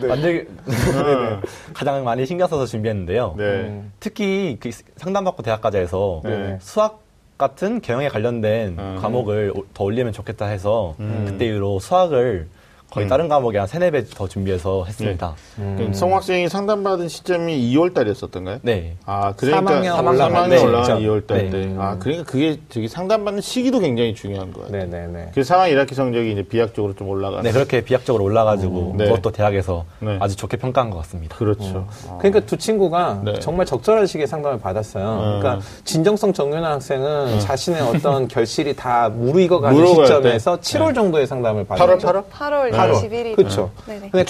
만들기 0.06 0.48
음. 0.68 1.40
가장 1.74 2.04
많이 2.04 2.24
신경 2.26 2.46
써서 2.46 2.64
준비했는데요. 2.64 3.34
네. 3.36 3.82
특히 3.98 4.56
그 4.60 4.70
상담받고 4.98 5.42
대학까지 5.42 5.78
해서 5.78 6.20
네. 6.22 6.58
수학 6.60 7.00
같은 7.38 7.80
경영에 7.80 8.06
관련된 8.08 8.76
음. 8.78 8.98
과목을 9.00 9.52
오- 9.56 9.64
더 9.74 9.82
올리면 9.82 10.12
좋겠다 10.12 10.46
해서 10.46 10.94
그때 11.26 11.46
이후로 11.46 11.80
수학을 11.80 12.46
거의 12.90 13.06
음. 13.06 13.08
다른 13.08 13.28
과목에 13.28 13.58
한 13.58 13.66
세네 13.68 13.90
배더 13.92 14.26
준비해서 14.28 14.84
했습니다. 14.84 15.34
그럼 15.56 15.92
성학생이 15.92 16.48
상담받은 16.48 17.08
시점이 17.08 17.56
2월 17.74 17.94
달이었었던가요? 17.94 18.58
네. 18.62 18.96
아, 19.06 19.32
그러니까 19.36 19.72
3학년 19.80 19.92
3학년 19.96 20.08
올라간 20.08 20.52
올라간 20.64 20.98
때. 20.98 21.06
2월 21.06 21.26
달 21.26 21.38
네. 21.38 21.50
때. 21.50 21.74
아, 21.78 21.96
그러니까 22.00 22.24
그게 22.24 22.58
저기 22.68 22.88
상담받는 22.88 23.40
시기도 23.42 23.78
굉장히 23.78 24.14
중요한 24.14 24.52
거예요. 24.52 24.70
네 24.70 24.86
네 24.86 25.06
네. 25.06 25.28
그래서 25.32 25.48
상황 25.54 25.68
1학기 25.70 25.94
성적이 25.94 26.32
이제 26.32 26.42
비약적으로 26.42 26.94
좀 26.94 27.08
올라가는. 27.08 27.42
네, 27.44 27.52
그렇게 27.52 27.80
비약적으로 27.82 28.24
올라가지고 28.24 28.94
네. 28.98 29.04
그것도 29.04 29.30
대학에서 29.30 29.84
네. 30.00 30.16
아주 30.20 30.34
좋게 30.36 30.56
평가한 30.56 30.90
것 30.90 30.96
같습니다. 30.98 31.36
그렇죠. 31.36 31.86
아. 32.08 32.18
그러니까 32.18 32.40
두 32.46 32.56
친구가 32.56 33.22
네. 33.24 33.38
정말 33.38 33.66
적절한 33.66 34.06
시기에 34.06 34.26
상담을 34.26 34.58
받았어요. 34.58 35.04
음. 35.04 35.40
그러니까 35.40 35.64
진정성 35.84 36.32
정윤아 36.32 36.72
학생은 36.72 37.38
자신의 37.40 37.80
어떤 37.82 38.26
결실이 38.28 38.74
다 38.74 39.08
무르익어가는 39.08 39.86
시점에서 39.86 40.56
때. 40.56 40.62
7월 40.62 40.94
정도에 40.94 41.24
상담을 41.26 41.64
받았죠. 41.66 42.08
8월, 42.08 42.24
8월? 42.30 42.70
8월 42.70 42.79
네. 42.86 42.92
21일. 42.92 43.36
그렇죠. 43.36 43.70
근데 43.84 44.24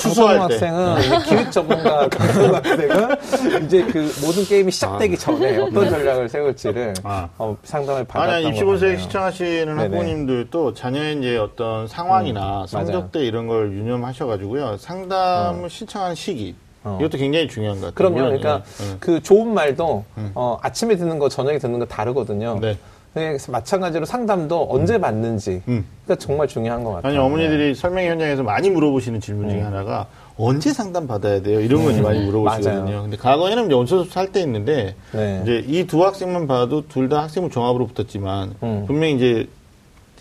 때. 0.49 0.67
학생은 0.67 0.99
이제 1.01 1.19
기획 1.29 1.53
전문가 1.53 2.09
강성호 2.11 2.55
학생은 2.57 3.65
이제 3.67 3.85
그 3.85 4.13
모든 4.25 4.45
게임이 4.45 4.71
시작되기 4.73 5.17
전에 5.19 5.59
어떤 5.59 5.91
전략을 5.91 6.29
세울지를 6.29 6.95
아. 7.03 7.29
어, 7.39 7.57
상담을 7.63 8.05
받았던 8.05 8.35
아니, 8.35 8.45
같네요. 8.45 8.61
시청하시는 8.99 9.67
네네. 9.67 9.81
학부모님들도 9.83 10.75
자녀의 10.75 11.19
이제 11.19 11.37
어떤 11.37 11.87
상황이나 11.87 12.63
음, 12.63 12.67
성적대 12.67 13.21
이런 13.21 13.47
걸 13.47 13.73
유념하셔가지고요. 13.73 14.77
상담을 14.79 15.69
신청하는 15.71 16.15
시기. 16.15 16.55
어. 16.83 16.97
이것도 17.01 17.19
굉장히 17.19 17.47
중요한 17.47 17.81
것 17.81 17.95
같아요. 17.95 18.11
그럼요. 18.15 18.29
그러니까 18.39 18.63
예, 18.83 18.93
예. 18.93 18.97
그 19.01 19.23
좋은 19.23 19.53
말도 19.53 20.05
어, 20.35 20.59
아침에 20.63 20.97
듣는 20.97 21.19
거, 21.19 21.29
저녁에 21.29 21.59
듣는 21.59 21.79
거 21.79 21.85
다르거든요. 21.85 22.59
네. 22.61 22.79
그래서 23.13 23.51
마찬가지로 23.51 24.05
상담도 24.05 24.69
언제 24.71 24.99
받는지. 24.99 25.63
음. 25.69 25.85
그러니까 26.05 26.25
정말 26.25 26.47
중요한 26.47 26.85
것 26.85 26.93
같아요. 26.93 27.11
아니 27.11 27.19
어머니들이 27.19 27.75
설명 27.75 28.05
현장에서 28.05 28.43
많이 28.45 28.71
물어보시는 28.71 29.21
질문 29.21 29.49
중에 29.51 29.61
하나가 29.61 30.07
언제 30.39 30.73
상담 30.73 31.07
받아야 31.07 31.43
돼요? 31.43 31.61
이런 31.61 31.85
거 31.85 31.91
많이 32.03 32.21
물어보시거든요. 32.25 32.85
맞아요. 32.85 33.03
근데 33.03 33.17
과거에는 33.17 33.67
이제 33.67 33.75
원서수 33.75 34.11
살때 34.11 34.41
있는데 34.43 34.95
네. 35.13 35.41
이제 35.43 35.65
이 35.67 35.85
두 35.87 36.05
학생만 36.05 36.47
봐도 36.47 36.87
둘 36.89 37.09
다 37.09 37.23
학생부 37.25 37.51
종합으로 37.51 37.89
붙었지만 37.89 38.55
음. 38.63 38.85
분명히 38.87 39.17
이제 39.17 39.49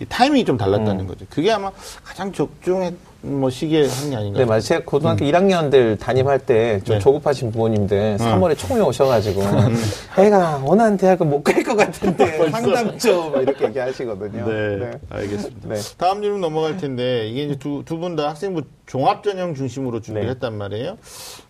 이 0.02 0.06
타이밍이 0.06 0.46
좀 0.46 0.58
달랐다는 0.58 1.06
거죠. 1.08 1.26
그게 1.30 1.52
아마 1.52 1.72
가장 2.04 2.32
적중한 2.34 2.98
뭐 3.22 3.50
시기에 3.50 3.86
한게 3.88 4.16
아닌가. 4.16 4.40
네, 4.40 4.46
맞아요. 4.46 4.62
제가 4.62 4.86
고등학교 4.86 5.26
1학년들 5.26 6.00
담임할 6.00 6.40
때 6.40 6.80
좀 6.86 6.96
네. 6.96 7.00
조급하신 7.00 7.52
부모님들 7.52 8.16
3월에 8.18 8.58
총회 8.58 8.82
오셔가지고 8.82 9.42
애가 10.18 10.62
원하는 10.64 10.96
대학은 10.96 11.30
못갈 11.30 11.62
것 11.64 11.76
같은데 11.76 12.50
상담 12.50 12.98
좀 12.98 13.42
이렇게 13.42 13.66
얘기하시거든요. 13.66 14.46
네, 14.48 14.92
알겠습니다. 15.10 15.68
네. 15.68 15.76
다음 15.98 16.22
질문 16.22 16.40
넘어갈 16.40 16.78
텐데 16.78 17.28
이게 17.28 17.44
이제 17.44 17.56
두 17.58 17.84
두 17.84 18.00
분 18.00 18.16
다 18.16 18.30
학생부 18.30 18.62
종합 18.86 19.22
전형 19.24 19.54
중심으로 19.54 20.00
준비를 20.00 20.28
네. 20.28 20.32
했단 20.34 20.58
말이에요. 20.58 20.98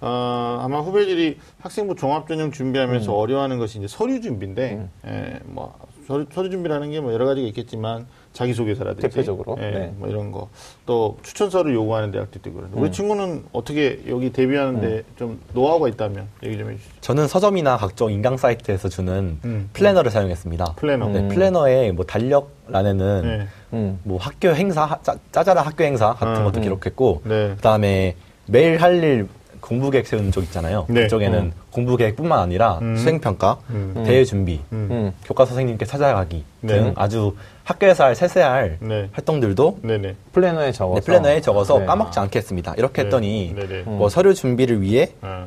어, 0.01 0.59
아마 0.61 0.79
후배들이 0.79 1.37
학생부 1.61 1.95
종합 1.95 2.27
전형 2.27 2.47
음. 2.47 2.51
준비하면서 2.51 3.13
어려워하는 3.13 3.59
것이 3.59 3.77
이제 3.77 3.87
서류 3.87 4.21
준비인데, 4.21 4.87
예, 5.07 5.39
뭐 5.45 5.75
서류, 6.07 6.25
서류 6.33 6.49
준비라는 6.49 6.89
게 6.91 6.99
뭐 6.99 7.13
여러 7.13 7.25
가지가 7.25 7.47
있겠지만 7.49 8.07
자기소개서라든지 8.39 9.01
대표적으로, 9.09 9.57
예, 9.59 9.69
네. 9.71 9.93
뭐 9.97 10.07
이런 10.07 10.31
거 10.31 10.47
또 10.85 11.17
추천서를 11.21 11.73
요구하는 11.75 12.09
대학도 12.11 12.39
있고 12.39 12.51
그런데 12.57 12.75
음. 12.77 12.81
우리 12.81 12.91
친구는 12.91 13.43
어떻게 13.51 13.99
여기 14.07 14.31
대비하는데 14.33 15.03
좀 15.17 15.39
노하우가 15.53 15.87
있다면 15.89 16.27
얘기 16.43 16.57
좀 16.57 16.71
해주시죠. 16.71 16.93
저는 17.01 17.27
서점이나 17.27 17.77
각종 17.77 18.11
인강 18.11 18.37
사이트에서 18.37 18.89
주는 18.89 19.37
음. 19.45 19.69
플래너를 19.73 20.09
사용했습니다. 20.09 20.73
플래너. 20.77 21.09
네, 21.09 21.27
플래너의 21.27 21.91
뭐 21.91 22.05
달력란에는 22.05 23.21
네. 23.21 23.47
음. 23.73 23.99
뭐 24.03 24.17
학교 24.17 24.49
행사, 24.49 24.83
하- 24.85 24.99
짜, 25.03 25.15
짜잘한 25.31 25.63
학교 25.63 25.83
행사 25.83 26.13
같은 26.13 26.41
음. 26.41 26.45
것도 26.45 26.61
기록했고, 26.61 27.21
네. 27.25 27.53
그 27.55 27.61
다음에 27.61 28.15
매일 28.47 28.81
할 28.81 29.03
일 29.03 29.27
공부 29.61 29.91
계획 29.91 30.07
세우는 30.07 30.31
쪽 30.31 30.43
있잖아요. 30.45 30.85
네. 30.89 31.03
그쪽에는 31.03 31.51
공부 31.71 31.97
계획뿐만 31.97 32.39
아니라 32.39 32.79
음. 32.81 32.95
수행평가, 32.97 33.57
음. 33.69 34.03
대회 34.05 34.23
준비, 34.23 34.59
음. 34.71 34.87
음. 34.91 35.13
교과 35.25 35.45
선생님께 35.45 35.85
찾아가기 35.85 36.43
네. 36.61 36.73
등 36.73 36.93
아주 36.95 37.35
학교에서 37.63 38.05
할 38.05 38.15
세세할 38.15 38.77
네. 38.81 39.09
활동들도 39.11 39.79
네네. 39.83 40.15
플래너에 40.31 40.71
적어서. 40.71 40.99
네, 40.99 41.05
플래너에 41.05 41.41
적어서 41.41 41.79
네. 41.79 41.85
까먹지 41.85 42.19
않게 42.19 42.39
했습니다. 42.39 42.73
이렇게 42.77 43.03
네. 43.03 43.05
했더니 43.05 43.55
네네. 43.55 43.83
뭐 43.83 44.09
서류 44.09 44.33
준비를 44.33 44.81
위해 44.81 45.11
아, 45.21 45.45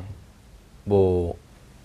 뭐 0.85 1.35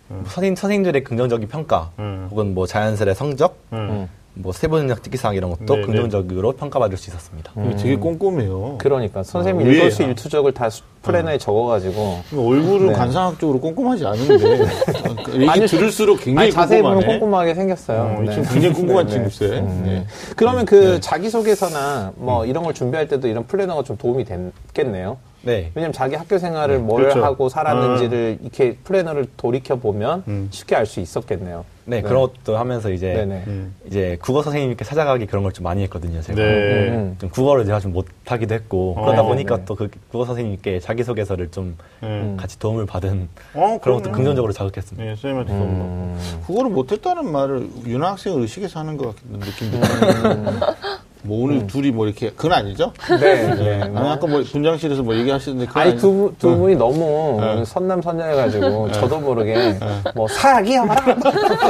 선생님 0.09 0.57
선생님들의 0.57 1.05
긍정적인 1.05 1.49
평가 1.49 1.91
음. 1.99 2.29
혹은 2.31 2.55
뭐 2.55 2.67
자연스레 2.67 3.15
성적 3.15 3.59
음. 3.73 4.09
뭐 4.35 4.53
세부능력 4.53 5.03
특기사항 5.03 5.35
이런 5.35 5.51
것도 5.51 5.75
네, 5.75 5.81
네. 5.81 5.87
긍정적으로 5.87 6.53
평가받을 6.53 6.97
수 6.97 7.11
있었습니다. 7.11 7.53
이게 7.67 7.77
되게 7.77 7.97
꼼꼼해요. 7.97 8.77
그러니까 8.79 9.25
선생님이 9.25 9.69
어, 9.69 9.73
일거수 9.73 10.03
일투족을 10.05 10.53
다 10.55 10.71
수- 10.71 10.83
플래너에 11.03 11.39
적어가지고 11.39 12.21
얼굴은 12.37 12.89
네. 12.89 12.93
관상학적으로 12.93 13.59
꼼꼼하지 13.61 14.07
않은데 14.07 14.67
얘기 15.35 15.49
아니, 15.49 15.67
들을수록 15.67 16.21
굉장히 16.21 16.47
아니, 16.47 16.53
자세히 16.53 16.83
보면. 16.83 17.05
꼼꼼하게 17.05 17.55
생겼어요. 17.55 18.17
어, 18.19 18.23
이 18.23 18.31
친구 18.33 18.49
굉장히 18.53 18.75
꼼꼼한 18.75 19.09
친구세. 19.09 19.47
음, 19.59 19.83
네. 19.85 19.91
네. 19.91 20.07
그러면 20.37 20.67
그 20.67 21.01
자기소개서나 21.01 22.13
뭐 22.17 22.47
이런 22.47 22.63
걸 22.63 22.75
준비할 22.75 23.09
때도 23.09 23.27
이런 23.27 23.45
플래너가 23.47 23.83
좀 23.83 23.97
도움이 23.97 24.25
됐겠네요. 24.25 25.17
네. 25.43 25.71
왜냐면 25.75 25.93
자기 25.93 26.15
학교 26.15 26.39
생활을 26.39 26.79
뭘 26.79 27.05
그렇죠. 27.05 27.25
하고 27.25 27.49
살았는지를 27.49 28.39
이렇게 28.43 28.77
플래너를 28.85 29.27
돌이켜 29.37 29.77
보면 29.77 30.23
음. 30.29 30.49
쉽게 30.53 30.77
알 30.77 30.87
수 30.87 31.01
있었겠네요. 31.01 31.65
네, 31.89 32.03
그런 32.03 32.21
것도 32.21 32.59
하면서 32.59 32.91
이제 32.91 33.15
네네. 33.15 33.45
음. 33.47 33.75
이제 33.87 34.19
국어 34.21 34.43
선생님께 34.43 34.85
찾아가기 34.85 35.27
그런 35.27 35.43
걸 35.43 35.49
좀 35.53 35.65
많이 35.65 35.83
했거든요. 35.85 36.21
제가 36.21 36.39
네. 36.41 36.89
음. 36.91 37.17
좀 37.19 37.31
국어를 37.31 37.65
제가 37.65 37.81
좀 37.81 37.93
못하기도 37.93 38.55
했고 38.55 38.95
어, 38.99 39.03
그러다 39.07 39.23
네, 39.23 39.29
보니까 39.29 39.57
네. 39.57 39.65
또그 39.65 39.89
국어 40.11 40.27
선생님께 40.27 40.81
자기소개서를 40.81 41.51
좀 41.51 41.77
네. 42.03 42.35
같이 42.37 42.59
도움을 42.59 42.85
받은 42.87 43.29
어, 43.55 43.79
그런 43.83 44.03
것도. 44.03 44.13
긍정적으로 44.13 44.53
자극했습니다. 44.53 45.03
네, 45.03 45.17
선생님한테 45.17 45.53
음. 45.55 45.59
너무 45.59 46.47
그거를 46.47 46.71
못했다는 46.71 47.33
말을 47.33 47.69
윤아 47.87 48.11
학생을 48.13 48.43
의식해서 48.43 48.79
하는 48.81 48.97
것 48.99 49.17
같은 49.17 49.39
느낌도 49.39 49.81
들어요. 49.81 50.61
뭐 51.23 51.45
오늘 51.45 51.67
둘이 51.67 51.91
뭐 51.91 52.07
이렇게 52.07 52.31
그건 52.31 52.53
아니죠? 52.53 52.93
네, 53.21 53.55
네. 53.57 53.83
아니, 53.83 54.09
아까 54.09 54.27
뭐 54.27 54.43
분장실에서 54.43 55.03
뭐 55.03 55.15
얘기하시는데 55.17 55.67
그건 55.67 55.83
아니 55.83 55.97
두, 55.97 56.13
분- 56.13 56.37
두 56.39 56.57
분이 56.57 56.77
너무 56.77 57.39
네. 57.41 57.65
선남 57.65 58.01
선녀해가지고 58.03 58.93
저도 58.93 59.19
모르게 59.21 59.79
뭐 60.15 60.29
사기여라 60.29 60.95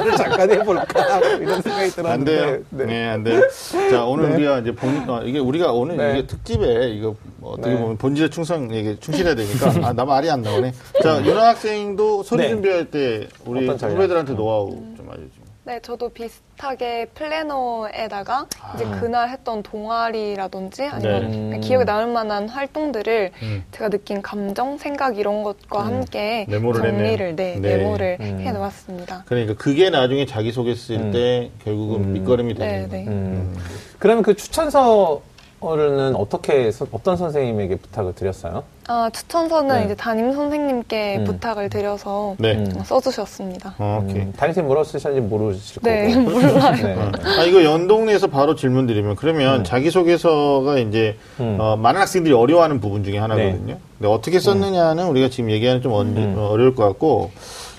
를 0.04 0.16
잠깐 0.16 0.50
해볼까 0.50 1.18
뭐 1.20 1.28
이런 1.40 1.62
생각이 1.62 2.08
안 2.08 2.24
돼요. 2.24 2.38
들었는데 2.38 2.64
네, 2.70 2.84
네. 2.86 3.06
안 3.08 3.24
돼요. 3.24 3.40
자, 3.90 4.04
오늘 4.04 4.32
우리가 4.32 4.58
이제 4.60 4.74
본, 4.74 4.90
아, 5.08 5.22
이게 5.24 5.38
우리가 5.38 5.72
오늘 5.72 5.96
네. 5.96 6.18
이게 6.18 6.26
특집에 6.26 6.90
이거 6.90 7.14
뭐 7.38 7.52
어떻게 7.52 7.74
네. 7.74 7.80
보면 7.80 7.96
본질에 7.96 8.28
충성, 8.30 8.68
이게 8.70 8.96
충실해야 9.00 9.34
되니까. 9.34 9.72
아, 9.88 9.92
나 9.92 10.04
말이 10.04 10.30
안 10.30 10.42
나오네. 10.42 10.72
자, 11.02 11.24
윤아 11.24 11.48
학생도 11.48 12.22
네. 12.36 12.48
준비할 12.48 12.84
때 12.90 13.28
우리? 13.46 13.66
후배들한테 13.66 14.34
노하우 14.34 14.70
좀 14.96 15.08
알려주세요. 15.08 15.37
네, 15.68 15.80
저도 15.82 16.08
비슷하게 16.08 17.08
플래너에다가 17.12 18.46
이제 18.74 18.86
아. 18.86 19.00
그날 19.00 19.28
했던 19.28 19.62
동아리라든지 19.62 20.84
아니면 20.84 21.30
네. 21.30 21.36
그냥 21.36 21.60
기억에 21.60 21.84
남을 21.84 22.10
만한 22.10 22.48
활동들을 22.48 23.32
음. 23.42 23.64
제가 23.72 23.90
느낀 23.90 24.22
감정, 24.22 24.78
생각 24.78 25.18
이런 25.18 25.42
것과 25.42 25.84
함께 25.84 26.46
메모를 26.48 26.80
정리를 26.80 27.36
네. 27.36 27.58
네. 27.60 27.76
메모를 27.76 28.16
음. 28.18 28.40
해 28.40 28.50
놓았습니다. 28.50 29.24
그러니까 29.26 29.56
그게 29.56 29.90
나중에 29.90 30.24
자기소개 30.24 30.74
쓸 30.74 31.00
음. 31.00 31.12
때 31.12 31.50
결국은 31.62 32.14
밑거름이 32.14 32.54
네, 32.54 32.58
되는 32.58 32.82
네. 32.84 32.88
거예요. 32.88 33.10
음. 33.10 33.56
그러면 33.98 34.22
그 34.22 34.34
추천서 34.34 35.20
는 35.60 36.14
어떻게 36.14 36.70
선- 36.70 36.86
어떤 36.92 37.16
선생님에게 37.16 37.76
부탁을 37.76 38.14
드렸어요? 38.14 38.62
아, 38.86 39.10
추천서는 39.12 39.78
네. 39.80 39.84
이제 39.86 39.94
담임 39.96 40.32
선생님께 40.32 41.16
음. 41.18 41.24
부탁을 41.24 41.68
드려서 41.68 42.36
네. 42.38 42.52
음. 42.54 42.72
어, 42.78 42.84
써주셨습니다. 42.84 43.74
어, 43.78 44.04
오케이. 44.04 44.22
음, 44.22 44.32
담임쌤 44.36 44.66
뭐라고 44.66 44.84
쓰셨는지 44.84 45.26
모르실 45.28 45.82
네, 45.82 46.14
거고. 46.14 46.30
몰라요. 46.30 46.52
네. 46.80 46.96
아, 47.40 47.42
이거 47.42 47.64
연동해서 47.64 48.28
바로 48.28 48.54
질문 48.54 48.86
드리면, 48.86 49.16
그러면 49.16 49.64
자기소개서가 49.64 50.78
이제, 50.78 51.16
음. 51.40 51.56
어, 51.60 51.76
많은 51.76 52.00
학생들이 52.00 52.32
어려워하는 52.32 52.78
부분 52.78 53.02
중에 53.02 53.18
하나거든요. 53.18 53.78
근데 53.98 54.08
어떻게 54.12 54.38
썼느냐는 54.38 55.08
우리가 55.08 55.28
지금 55.28 55.50
얘기하는 55.50 55.82
좀 55.82 55.92
언- 55.92 56.16
음. 56.16 56.34
어, 56.38 56.50
어려울 56.50 56.76
것 56.76 56.84
같고, 56.86 57.32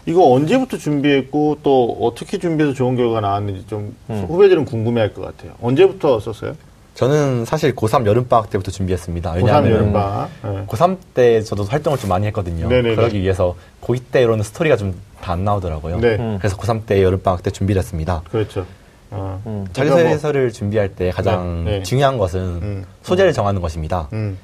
이거 0.06 0.30
언제부터 0.32 0.76
준비했고 0.78 1.60
또 1.64 1.98
어떻게 2.02 2.40
준비해서 2.40 2.76
좋은 2.76 2.96
결과가 2.98 3.22
나왔는지 3.22 3.66
좀 3.68 3.96
음. 4.10 4.26
후배들은 4.28 4.66
궁금해할 4.66 5.14
것 5.14 5.22
같아요. 5.22 5.54
언제부터 5.62 6.20
썼어요? 6.20 6.56
저는 7.00 7.46
사실 7.46 7.74
고3 7.74 8.06
여름방학 8.06 8.50
때부터 8.50 8.72
준비했습니다. 8.72 9.32
고3 9.32 9.36
왜냐하면 9.38 9.72
여름방학. 9.72 10.30
네. 10.44 10.66
고3 10.68 10.98
때 11.14 11.42
저도 11.42 11.64
활동을 11.64 11.98
좀 11.98 12.10
많이 12.10 12.28
했거든요. 12.28 12.68
네네네. 12.68 12.96
그러기 12.96 13.22
위해서 13.22 13.56
고2 13.82 14.02
때로는 14.12 14.44
스토리가 14.44 14.76
좀 14.76 14.94
다 15.22 15.34
안 15.34 15.44
나오더라고요. 15.44 16.00
네. 16.00 16.16
음. 16.18 16.38
그래서 16.40 16.58
고3 16.58 16.86
때 16.86 17.02
여름방학 17.04 17.44
때 17.44 17.52
준비를 17.52 17.80
했습니다. 17.82 18.22
그렇죠. 18.32 18.66
어. 19.12 19.42
음. 19.46 19.66
자기소개서를 19.74 20.52
준비할 20.52 20.90
때 20.96 21.10
가장 21.12 21.64
네, 21.66 21.78
네. 21.80 21.84
중요한 21.84 22.18
것은 22.18 22.40
음. 22.42 22.86
소재를 23.04 23.32
정하는 23.34 23.62
것입니다. 23.62 24.08
음. 24.14 24.38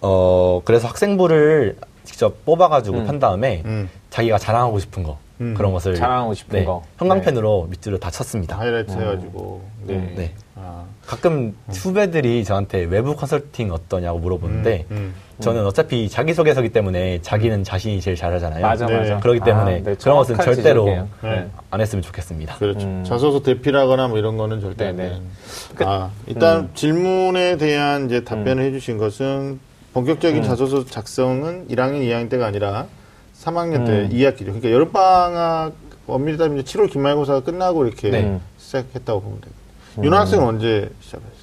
어, 0.00 0.60
그래서 0.64 0.86
학생부를 0.88 1.76
직접 2.04 2.44
뽑아가지고 2.44 2.98
음. 2.98 3.06
판 3.06 3.18
다음에 3.18 3.62
음. 3.64 3.88
자기가 4.10 4.38
자랑하고 4.38 4.78
싶은 4.78 5.02
거 5.02 5.18
음. 5.40 5.54
그런 5.56 5.72
것을 5.72 5.94
자랑하고 5.96 6.34
싶은 6.34 6.60
네, 6.60 6.64
거. 6.64 6.82
형광펜으로 6.98 7.66
밑줄을 7.70 7.98
다 8.00 8.10
쳤습니다. 8.10 8.58
하이라이트 8.58 8.92
해가지고. 8.92 9.62
네. 9.86 10.32
네. 10.56 10.62
아. 10.64 10.84
가끔 11.06 11.54
후배들이 11.68 12.44
저한테 12.44 12.84
외부 12.84 13.14
컨설팅 13.14 13.70
어떠냐고 13.72 14.18
물어보는데 14.18 14.86
음, 14.90 14.96
음. 14.96 15.14
저는 15.40 15.66
어차피 15.66 16.08
자기소개서기 16.08 16.70
때문에 16.70 17.20
자기는 17.20 17.62
자신이 17.62 18.00
제일 18.00 18.16
잘하잖아요. 18.16 18.62
맞아, 18.62 18.86
네. 18.86 18.96
맞아. 18.96 19.20
그렇기 19.20 19.40
때문에 19.40 19.82
네, 19.82 19.94
그런 19.96 20.16
것은 20.16 20.36
절대로 20.36 20.84
지적이에요. 20.86 21.08
네. 21.22 21.50
안 21.70 21.80
했으면 21.80 22.02
좋겠습니다. 22.02 22.56
그렇죠. 22.56 22.86
음. 22.86 23.04
자소서 23.06 23.42
대필하거나 23.42 24.08
뭐 24.08 24.18
이런 24.18 24.38
거는 24.38 24.60
절대 24.60 24.88
안. 24.88 24.96
돼요. 24.96 25.18
그- 25.74 25.84
아, 25.84 26.10
일단 26.26 26.70
질문에 26.74 27.58
대한 27.58 28.06
이제 28.06 28.24
답변을 28.24 28.64
해주신 28.64 28.96
것은 28.96 29.60
본격적인 29.92 30.42
자소서 30.42 30.86
작성은 30.86 31.68
1학년, 31.68 32.00
2학년 32.02 32.30
때가 32.30 32.46
아니라 32.46 32.86
3학년 33.38 33.84
때 33.84 33.92
음. 33.92 34.08
2학기죠. 34.10 34.44
그러니까 34.46 34.70
여름방학 34.70 35.74
엄밀히 36.06 36.38
따지면 36.38 36.62
이제 36.62 36.78
7월 36.78 36.90
기말고사가 36.90 37.40
끝나고 37.40 37.84
이렇게 37.86 38.10
네. 38.10 38.40
시작했다고 38.58 39.20
보면 39.20 39.40
되겠요 39.42 39.65
윤아 40.02 40.20
학생은 40.20 40.44
언제 40.44 40.90
시작했어요? 41.00 41.36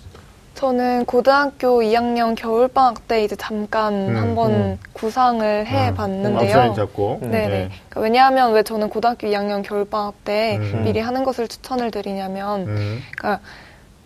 저는 0.56 1.06
고등학교 1.06 1.82
2학년 1.82 2.36
겨울방학 2.36 3.08
때 3.08 3.24
이제 3.24 3.36
잠깐 3.36 3.94
음, 3.94 4.16
한번 4.16 4.52
음. 4.52 4.80
구상을 4.94 5.66
해 5.66 5.94
봤는데요. 5.94 6.40
아웃라인 6.40 6.76
잡고. 6.76 7.20
네네. 7.22 7.48
네. 7.48 7.70
그러니까 7.90 8.02
왜냐하면 8.02 8.54
왜 8.54 8.64
저는 8.64 8.90
고등학교 8.90 9.28
2학년 9.28 9.64
겨울방학 9.64 10.24
때 10.24 10.58
음. 10.62 10.84
미리 10.86 11.00
하는 11.00 11.24
것을 11.24 11.48
추천을 11.48 11.92
드리냐면, 11.92 12.68
음. 12.68 13.00
그러니까 13.18 13.44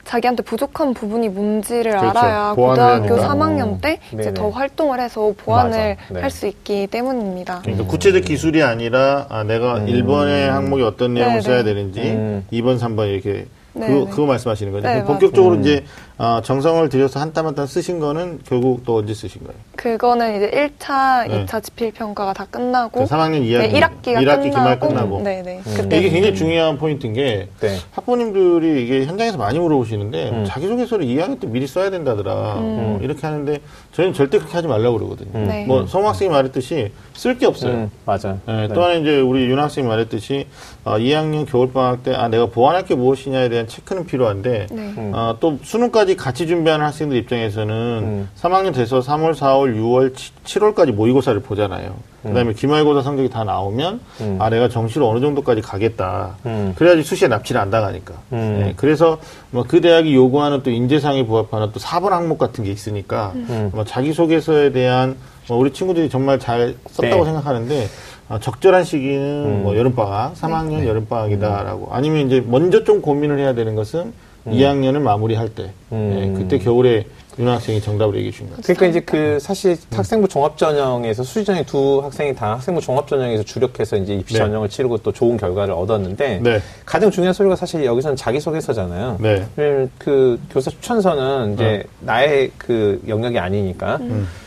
자기한테 0.06 0.42
부족한 0.42 0.94
부분이 0.94 1.28
뭔지를 1.30 1.92
그렇죠. 1.92 2.18
알아야 2.18 2.54
고등학교 2.56 3.18
하니까. 3.18 3.28
3학년 3.28 3.82
때 3.82 4.00
네네. 4.10 4.24
이제 4.24 4.34
더 4.34 4.50
활동을 4.50 5.02
해서 5.02 5.34
보완을. 5.38 5.98
네. 6.10 6.22
할수 6.22 6.48
있기 6.48 6.88
때문입니다. 6.88 7.60
그러니까 7.64 7.86
구체적 7.86 8.24
기술이 8.24 8.64
아니라 8.64 9.28
아, 9.30 9.44
내가 9.44 9.76
음. 9.80 9.86
1번의 9.86 10.48
항목에 10.48 10.82
어떤 10.82 11.14
내용을 11.14 11.42
네네. 11.42 11.42
써야 11.42 11.64
되는지 11.64 12.00
음. 12.02 12.46
2번, 12.54 12.80
3번 12.80 13.10
이렇게 13.14 13.48
네네. 13.80 13.94
그거, 13.94 14.10
그거 14.10 14.26
말씀하시는 14.26 14.72
거죠. 14.72 14.88
네, 14.88 15.04
본격적으로 15.04 15.56
맞아요. 15.56 15.62
이제 15.62 15.84
아, 16.20 16.42
정성을 16.44 16.90
들여서 16.90 17.20
한 17.20 17.32
땀 17.32 17.46
한 17.46 17.54
땀 17.54 17.68
쓰신 17.68 18.00
거는 18.00 18.40
결국 18.48 18.84
또 18.86 18.96
언제 18.96 19.14
쓰신 19.14 19.44
거예요? 19.44 19.60
그거는 19.76 20.36
이제 20.38 20.50
1차, 20.50 21.28
네. 21.30 21.46
2차 21.46 21.62
지필 21.62 21.92
평가가 21.92 22.34
다 22.34 22.48
끝나고, 22.50 23.02
그 23.02 23.06
3학년 23.06 23.44
2학기, 23.44 23.60
네, 23.60 23.80
1학기가 23.80 24.16
1학기 24.24 24.44
기말 24.50 24.80
끝나고, 24.80 24.88
끝나고. 24.88 25.22
네네. 25.22 25.62
음. 25.66 25.74
그때 25.78 26.00
이게 26.00 26.10
굉장히 26.10 26.36
중요한 26.36 26.80
포인트인 26.80 27.14
게 27.14 27.48
네. 27.60 27.78
학부모님들이 27.92 28.84
이게 28.84 29.06
현장에서 29.06 29.38
많이 29.38 29.60
물어보시는데 29.60 30.30
음. 30.32 30.46
자기소개서를 30.48 31.06
2학년 31.06 31.40
때 31.40 31.46
미리 31.46 31.68
써야 31.68 31.92
된다더라 31.92 32.34
음. 32.56 32.62
어, 32.64 33.00
이렇게 33.04 33.22
하는데 33.28 33.60
저희는 33.92 34.16
절대 34.16 34.40
그렇게 34.40 34.54
하지 34.56 34.68
말라고 34.68 34.98
그러거든요. 34.98 35.30
음. 35.36 35.48
네. 35.48 35.66
뭐 35.68 35.86
성우 35.86 36.08
학생이 36.08 36.32
말했듯이 36.32 36.92
쓸 37.14 37.38
게 37.38 37.46
없어요. 37.46 37.74
음, 37.74 37.92
맞아. 38.06 38.38
네, 38.48 38.68
또 38.70 38.84
하나 38.84 38.94
이제 38.94 39.20
우리 39.20 39.46
윤 39.46 39.60
학생이 39.60 39.88
말했듯이 39.88 40.48
어, 40.84 40.98
2학년 40.98 41.46
겨울 41.48 41.72
방학 41.72 42.04
때 42.04 42.16
아, 42.16 42.28
내가 42.28 42.48
보완할 42.48 42.86
게 42.86 42.96
무엇이냐에 42.96 43.50
대한 43.50 43.68
체크는 43.68 44.06
필요한데 44.08 44.68
네. 44.72 44.82
음. 44.98 45.12
어, 45.14 45.36
또 45.40 45.58
수능까지 45.64 46.07
같이 46.16 46.48
준비하는 46.48 46.86
학생들 46.86 47.18
입장에서는 47.18 47.74
음. 47.76 48.30
3학년 48.40 48.74
돼서 48.74 49.00
3월, 49.00 49.34
4월, 49.36 49.76
6월, 49.76 50.14
7, 50.44 50.64
월까지 50.64 50.92
모의고사를 50.94 51.40
보잖아요. 51.42 51.96
그다음에 52.24 52.52
기말고사 52.54 53.04
성적이 53.04 53.30
다 53.30 53.44
나오면 53.46 54.02
음. 54.22 54.38
아 54.40 54.50
내가 54.50 54.68
정시로 54.68 55.08
어느 55.10 55.22
정도까지 55.22 55.62
가겠다. 55.62 56.36
음. 56.46 56.74
그래야지 56.76 57.04
수시에 57.04 57.28
납치를 57.30 57.62
안 57.62 57.70
당하니까. 57.70 58.16
음. 58.34 58.60
네, 58.60 58.74
그래서 58.76 59.20
뭐 59.52 59.64
그 59.68 59.82
대학이 59.82 60.14
요구하는 60.16 60.64
또 60.64 60.72
인재상에 60.72 61.26
부합하는 61.26 61.72
또 61.74 61.80
4번 61.80 62.10
항목 62.10 62.38
같은 62.38 62.64
게 62.64 62.72
있으니까 62.72 63.34
음. 63.36 63.70
뭐 63.74 63.84
자기소개서에 63.86 64.72
대한 64.72 65.16
뭐 65.48 65.58
우리 65.58 65.72
친구들이 65.72 66.10
정말 66.10 66.40
잘 66.40 66.76
썼다고 66.90 67.24
네. 67.24 67.26
생각하는데 67.26 67.88
아, 68.30 68.40
적절한 68.40 68.84
시기는 68.84 69.46
음. 69.46 69.64
뭐 69.64 69.78
여름방학, 69.78 70.36
3학년 70.36 70.86
여름방학이다라고 70.86 71.90
아니면 71.92 72.28
이제 72.28 72.44
먼저 72.46 72.84
좀 72.84 73.02
고민을 73.02 73.40
해야 73.40 73.54
되는 73.54 73.76
것은 73.76 74.12
2학년을 74.52 75.00
마무리할 75.00 75.50
때 75.50 75.72
음. 75.92 76.34
네, 76.34 76.40
그때 76.40 76.58
겨울에 76.58 77.06
윤 77.40 77.48
학생이 77.48 77.80
정답을 77.82 78.16
얘기해 78.16 78.32
주신 78.32 78.50
것 78.50 78.56
같아요. 78.56 78.76
그러니까 78.76 78.86
이제 78.88 79.00
그 79.02 79.40
사실 79.40 79.78
학생부 79.92 80.28
종합 80.28 80.58
전형에서 80.58 81.24
수시 81.24 81.46
전형 81.46 81.64
두 81.66 82.00
학생이 82.04 82.34
다 82.34 82.54
학생부 82.54 82.82
종합 82.82 83.08
전형에서 83.08 83.44
주력해서 83.44 83.98
이제 83.98 84.16
입시 84.16 84.34
네. 84.34 84.40
전형을 84.40 84.70
치르고 84.70 84.98
또 85.00 85.12
좋은 85.12 85.38
결과를 85.38 85.74
얻었는데 85.74 86.40
네. 86.42 86.62
가장 86.86 87.12
중요한 87.12 87.34
소리가 87.34 87.56
사실 87.56 87.86
여기서는 87.86 88.16
자기 88.16 88.40
소개서잖아요. 88.40 89.18
네. 89.20 89.46
왜냐면 89.56 89.92
그 90.00 90.40
교사 90.50 90.72
추천서는 90.72 91.54
이제 91.54 91.84
나의 92.00 92.52
그 92.58 93.02
영역이 93.08 93.38
아니니까. 93.38 94.00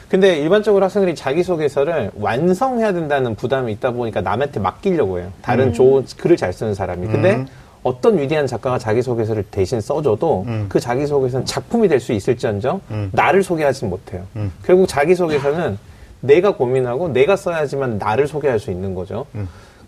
근데 0.09 0.41
일반적으로 0.41 0.85
학생들이 0.85 1.15
자기소개서를 1.15 2.11
완성해야 2.19 2.93
된다는 2.93 3.37
부담이 3.37 3.73
있다 3.75 3.93
보니까 3.93 4.21
남한테 4.21 4.59
맡기려고 4.59 5.21
해요. 5.21 5.31
다른 5.41 5.73
좋은 5.73 6.05
글을 6.17 6.37
잘 6.37 6.53
쓰는 6.53 6.75
사람이. 6.75 7.07
근데 7.07 7.35
음. 7.37 7.47
어떤 7.83 8.19
위대한 8.19 8.47
작가가 8.47 8.79
자기소개서를 8.79 9.45
대신 9.51 9.81
써줘도 9.81 10.45
음. 10.47 10.67
그 10.69 10.79
자기소개서는 10.81 11.47
작품이 11.47 11.89
될 11.89 12.01
수 12.01 12.13
있을지언정 12.13 12.81
음. 12.91 13.11
나를 13.13 13.43
소개하진 13.43 13.91
못해요. 13.91 14.23
음. 14.37 14.53
결국 14.65 14.87
자기소개서는 14.89 15.79
내가 16.21 16.55
고민하고 16.57 17.09
내가 17.09 17.37
써야지만 17.37 17.99
나를 17.99 18.27
소개할 18.27 18.59
수 18.59 18.71
있는 18.71 18.95
거죠. 18.95 19.27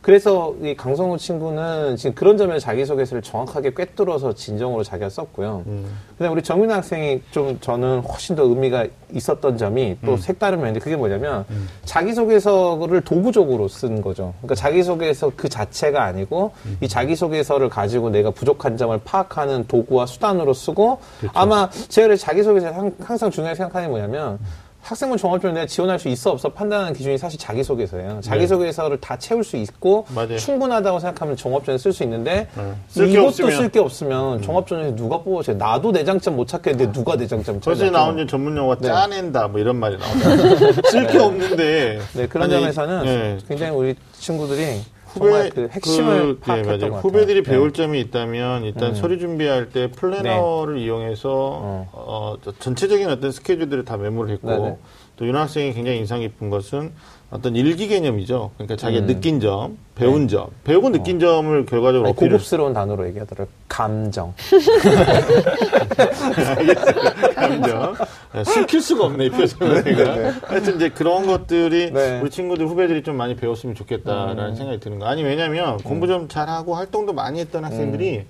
음. 0.03 0.05
그래서 0.05 0.55
이 0.61 0.75
강성우 0.75 1.17
친구는 1.17 1.97
지금 1.97 2.15
그런 2.15 2.37
점에서 2.37 2.59
자기소개서를 2.59 3.23
정확하게 3.23 3.73
꿰뚫어서 3.73 4.35
진정으로 4.35 4.83
자기가 4.83 5.09
썼고요. 5.09 5.63
음. 5.67 5.87
근데 6.19 6.29
우리 6.31 6.43
정민아 6.43 6.77
학생이 6.77 7.23
좀 7.31 7.57
저는 7.61 8.01
훨씬 8.01 8.35
더 8.35 8.43
의미가 8.43 8.87
있었던 9.13 9.57
점이 9.57 9.99
또 10.05 10.17
색다른 10.17 10.59
면인데 10.61 10.81
그게 10.81 10.97
뭐냐면 10.97 11.45
자기소개서를 11.85 13.03
도구적으로 13.03 13.69
쓴 13.69 14.01
거죠. 14.03 14.35
그러니까 14.39 14.55
자기소개서 14.57 15.33
그 15.37 15.49
자체가 15.49 16.03
아니고 16.05 16.53
이 16.81 16.89
자기소개서를 16.89 17.69
가지고 17.69 18.11
내가 18.11 18.31
부족한 18.31 18.77
점을 18.77 18.99
파악하는 19.05 19.67
도구와 19.69 20.07
수단으로 20.07 20.53
쓰고 20.53 20.99
아마 21.33 21.71
제가 21.89 22.17
자기소개서 22.17 22.69
항- 22.73 22.95
항상 23.01 23.31
중요하게 23.31 23.55
생각하는 23.57 23.87
게 23.89 23.91
뭐냐면 23.91 24.39
학생부 24.83 25.17
종합전형 25.17 25.55
내가 25.55 25.67
지원할 25.67 25.99
수 25.99 26.09
있어 26.09 26.33
없어 26.33 26.49
판단하는 26.49 26.93
기준이 26.93 27.17
사실 27.17 27.39
자기소개서예요. 27.39 28.21
자기소개서를 28.21 28.99
다 29.01 29.17
채울 29.17 29.45
수 29.45 29.57
있고 29.57 30.05
맞아요. 30.15 30.37
충분하다고 30.37 30.99
생각하면 30.99 31.37
종합전형 31.37 31.79
쓸 31.79 31.93
수 31.93 32.03
있는데 32.03 32.49
네. 32.57 32.73
쓸게 32.89 33.13
이것도. 33.13 33.31
쓸 33.51 33.69
게 33.69 33.79
없으면 33.79 34.43
종합전형에 34.43 34.97
누가 34.97 35.19
뽑아줘요? 35.23 35.57
나도 35.57 35.93
내 35.93 36.05
장점 36.05 36.35
못 36.35 36.49
찾겠는데 36.49 36.93
누가 36.93 37.17
내 37.17 37.27
장점 37.29 37.61
벌써 37.61 37.85
찾아? 37.87 37.93
나온 37.97 38.17
지 38.19 38.27
전문 38.27 38.57
용어 38.57 38.75
네. 38.75 38.89
짜낸다 38.89 39.49
뭐 39.49 39.61
이런 39.61 39.77
말이 39.77 39.97
나오잖아요. 39.97 40.73
쓸 40.91 41.07
게 41.07 41.19
없는데. 41.19 42.01
네 42.15 42.27
그런 42.27 42.51
아니, 42.51 42.61
점에서는 42.61 43.05
네. 43.05 43.39
굉장히 43.47 43.73
우리 43.77 43.95
친구들이 44.19 44.81
후배 45.13 45.51
그 45.51 45.69
핵심을 45.71 46.21
그, 46.23 46.29
네, 46.29 46.41
파악했던 46.41 46.91
맞아요. 46.91 47.01
후배들이 47.03 47.43
네. 47.43 47.51
배울 47.51 47.73
점이 47.73 48.01
있다면 48.01 48.65
일단 48.65 48.91
음. 48.91 48.95
서류 48.95 49.19
준비할 49.19 49.71
때 49.71 49.91
플래너를 49.91 50.79
이용해서 50.79 51.31
어. 51.33 51.89
어, 51.93 52.37
저 52.43 52.53
전체적인 52.59 53.09
어떤 53.11 53.31
스케줄들을 53.33 53.85
다 53.85 53.97
메모를 53.97 54.33
했고 54.35 54.49
네네. 54.49 54.77
또 55.17 55.25
윤 55.27 55.37
학생이 55.37 55.73
굉장히 55.75 55.99
인상 55.99 56.21
깊은 56.21 56.51
것은 56.51 56.93
어떤 57.33 57.57
일기 57.57 57.89
개념이죠. 57.89 58.51
그러니까 58.59 58.77
자기가 58.77 59.05
음. 59.05 59.07
네. 59.07 59.15
느낀 59.15 59.41
점, 59.41 59.79
배운 59.95 60.29
점, 60.29 60.49
배우고 60.65 60.91
느낀 60.91 61.19
점을 61.19 61.65
결과적으로 61.65 62.09
아니, 62.09 62.17
고급스러운 62.17 62.75
단어로 62.75 63.07
얘기하더라고요. 63.09 63.51
감정. 63.69 64.35
감정. 67.35 67.95
네, 68.35 68.45
숨길 68.45 68.83
수가 68.83 69.07
없네, 69.07 69.25
이 69.27 69.31
표정을 69.31 69.83
내가. 69.83 70.33
하여튼 70.47 70.77
이제 70.77 70.91
그런 70.91 71.27
것들이 71.27 71.91
네. 71.91 72.21
우리 72.21 72.29
친구들, 72.29 72.67
후배들이 72.67 73.03
좀 73.03 73.17
많이 73.17 73.35
배웠으면 73.35 73.75
좋겠다라는 73.77 74.55
생각이 74.55 74.81
드는 74.81 74.99
거. 74.99 75.07
아니, 75.07 75.23
왜냐면 75.23 75.79
공부 75.79 76.07
좀 76.07 76.29
잘하고 76.29 76.75
활동도 76.75 77.15
많이 77.15 77.41
했던 77.41 77.65
학생들이 77.65 78.27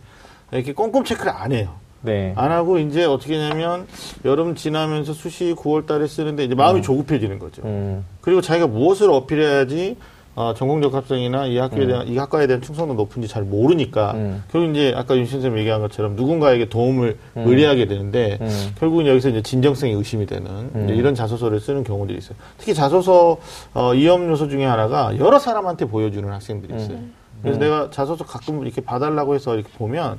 이렇게 0.52 0.72
꼼꼼 0.72 1.02
체크를 1.02 1.32
안 1.32 1.50
해요. 1.50 1.74
네. 2.02 2.32
안 2.36 2.50
하고 2.50 2.78
이제 2.78 3.04
어떻게 3.04 3.36
하냐면 3.38 3.86
여름 4.24 4.54
지나면서 4.54 5.12
수시 5.12 5.54
9월 5.56 5.86
달에 5.86 6.06
쓰는데 6.06 6.44
이제 6.44 6.54
마음이 6.54 6.82
조급해지는 6.82 7.38
거죠. 7.38 7.62
음. 7.64 8.04
그리고 8.20 8.40
자기가 8.40 8.66
무엇을 8.66 9.10
어필해야지 9.10 9.96
어, 10.34 10.54
전공적 10.56 10.94
합성이나 10.94 11.46
이 11.46 11.58
학교에 11.58 11.86
대한 11.86 12.08
이 12.08 12.16
학과에 12.16 12.46
대한 12.46 12.62
충성도 12.62 12.94
높은지 12.94 13.28
잘 13.28 13.42
모르니까 13.42 14.12
음. 14.12 14.42
결국 14.50 14.70
이제 14.70 14.94
아까 14.96 15.14
윤 15.16 15.26
선생님 15.26 15.58
얘기한 15.58 15.82
것처럼 15.82 16.16
누군가에게 16.16 16.70
도움을 16.70 17.18
의뢰하게 17.36 17.86
되는데 17.86 18.38
음. 18.40 18.72
결국은 18.78 19.06
여기서 19.06 19.28
이제 19.28 19.42
진정성이 19.42 19.92
의심이 19.92 20.24
되는 20.24 20.88
이런 20.88 21.14
자소서를 21.14 21.60
쓰는 21.60 21.84
경우들이 21.84 22.16
있어요. 22.16 22.36
특히 22.56 22.72
자소서 22.72 23.36
어, 23.74 23.90
위험 23.90 24.26
요소 24.30 24.48
중에 24.48 24.64
하나가 24.64 25.14
여러 25.18 25.38
사람한테 25.38 25.84
보여주는 25.84 26.26
학생들이 26.28 26.76
있어요. 26.76 26.96
그래서 27.42 27.58
내가 27.58 27.90
자소서 27.90 28.24
가끔 28.24 28.64
이렇게 28.64 28.80
봐달라고 28.80 29.34
해서 29.34 29.54
이렇게 29.54 29.68
보면 29.76 30.18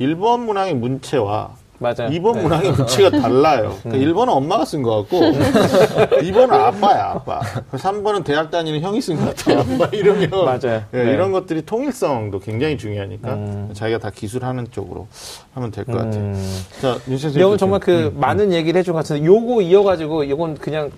1번 0.00 0.40
문항의 0.40 0.74
문체와 0.74 1.56
맞아요. 1.78 2.08
2번 2.08 2.34
네. 2.36 2.42
문항의 2.42 2.72
문체가 2.72 3.10
달라요. 3.20 3.76
그러니까 3.82 4.12
1번은 4.12 4.28
엄마가 4.28 4.64
쓴 4.64 4.82
것 4.82 4.96
같고, 5.08 5.18
2번은 6.22 6.52
아빠야, 6.52 7.10
아빠. 7.16 7.40
3번은 7.72 8.24
대학 8.24 8.50
다니는 8.50 8.80
형이 8.80 9.00
쓴 9.02 9.16
것 9.16 9.34
같아요. 9.36 9.64
막 9.76 9.92
이러면. 9.92 10.30
맞아요. 10.30 10.84
예, 10.94 11.04
네. 11.04 11.12
이런 11.12 11.32
것들이 11.32 11.62
통일성도 11.62 12.38
굉장히 12.38 12.78
중요하니까 12.78 13.34
음. 13.34 13.70
자기가 13.74 13.98
다 13.98 14.10
기술하는 14.10 14.68
쪽으로 14.70 15.08
하면 15.54 15.72
될것 15.72 15.94
같아요. 15.94 16.22
음. 16.22 16.60
자, 16.80 16.96
윤 17.08 17.18
선생님. 17.18 17.40
이건 17.40 17.58
정말 17.58 17.80
그 17.80 18.14
많은 18.16 18.52
얘기를 18.52 18.78
해준 18.78 18.94
것 18.94 18.98
같은데 19.00 19.26
요거 19.26 19.60
이어가지고 19.62 20.24
이건 20.24 20.54
그냥 20.54 20.90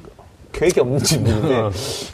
계획이 0.57 0.81
없는 0.81 0.99
질문인데 0.99 1.55
어. 1.55 1.71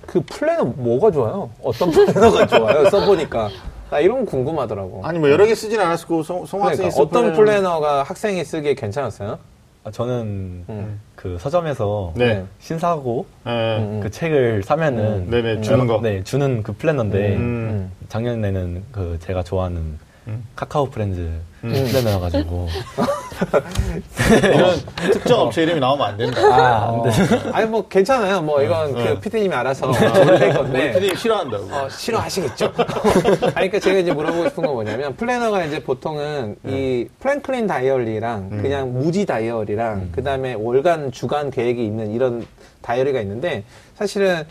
그 0.06 0.20
플래너 0.20 0.64
뭐가 0.64 1.10
좋아요? 1.12 1.48
어떤 1.62 1.90
플래너가 1.90 2.46
좋아요? 2.48 2.90
써보니까 2.90 3.48
나 3.90 4.00
이런 4.00 4.24
거 4.24 4.30
궁금하더라고. 4.32 5.02
아니, 5.04 5.18
뭐 5.18 5.30
여러 5.30 5.44
개 5.44 5.54
쓰진 5.54 5.78
않았고, 5.78 6.22
송, 6.22 6.46
송 6.46 6.60
그러니까 6.60 6.84
학생이 6.84 6.90
쓴 6.90 7.02
어떤 7.02 7.32
플래너가 7.34 8.02
학생이 8.02 8.42
쓰기에 8.42 8.74
괜찮았어요? 8.74 9.38
아, 9.84 9.90
저는 9.90 10.64
음. 10.68 11.00
그 11.14 11.36
서점에서 11.38 12.12
네. 12.16 12.44
신사고 12.60 13.26
예. 13.46 13.50
음. 13.50 14.00
그 14.02 14.10
책을 14.10 14.62
사면은 14.62 15.28
네네, 15.28 15.60
주는 15.60 15.86
거. 15.86 16.00
네 16.00 16.22
주는 16.24 16.62
그 16.62 16.72
플래너인데 16.72 17.36
음. 17.36 17.92
작년에는 18.08 18.84
그 18.92 19.18
제가 19.20 19.42
좋아하는 19.42 19.98
음. 20.28 20.46
카카오 20.54 20.88
프렌즈 20.90 21.28
플래너여가지고 21.62 22.68
이런 24.42 24.76
특정 25.12 25.40
업체 25.40 25.62
이름이 25.62 25.80
나오면 25.80 26.06
안 26.06 26.16
된다. 26.16 26.40
아, 26.40 26.90
어. 26.90 27.04
아니 27.52 27.68
뭐 27.68 27.86
괜찮아요. 27.88 28.42
뭐 28.42 28.62
이건 28.62 28.94
네. 28.94 29.04
그 29.04 29.20
피디님이 29.20 29.54
알아서 29.54 29.90
할 29.90 30.28
우리 30.28 30.52
건데. 30.52 30.92
피디님 30.92 31.16
싫어한다고. 31.16 31.64
어, 31.72 31.88
싫어하시겠죠. 31.88 32.72
아니, 32.76 33.52
그러니까 33.54 33.78
제가 33.80 33.98
이제 33.98 34.12
물어보고 34.12 34.48
싶은 34.48 34.64
건 34.64 34.74
뭐냐면, 34.74 35.14
플래너가 35.16 35.64
이제 35.64 35.82
보통은 35.82 36.56
이 36.66 37.06
프랭클린 37.20 37.66
다이어리랑 37.66 38.62
그냥 38.62 38.92
무지 38.92 39.24
다이어리랑 39.26 40.10
그 40.12 40.22
다음에 40.22 40.54
월간, 40.54 41.12
주간 41.12 41.50
계획이 41.50 41.84
있는 41.84 42.12
이런 42.12 42.46
다이어리가 42.82 43.20
있는데, 43.20 43.64
사실은 43.96 44.44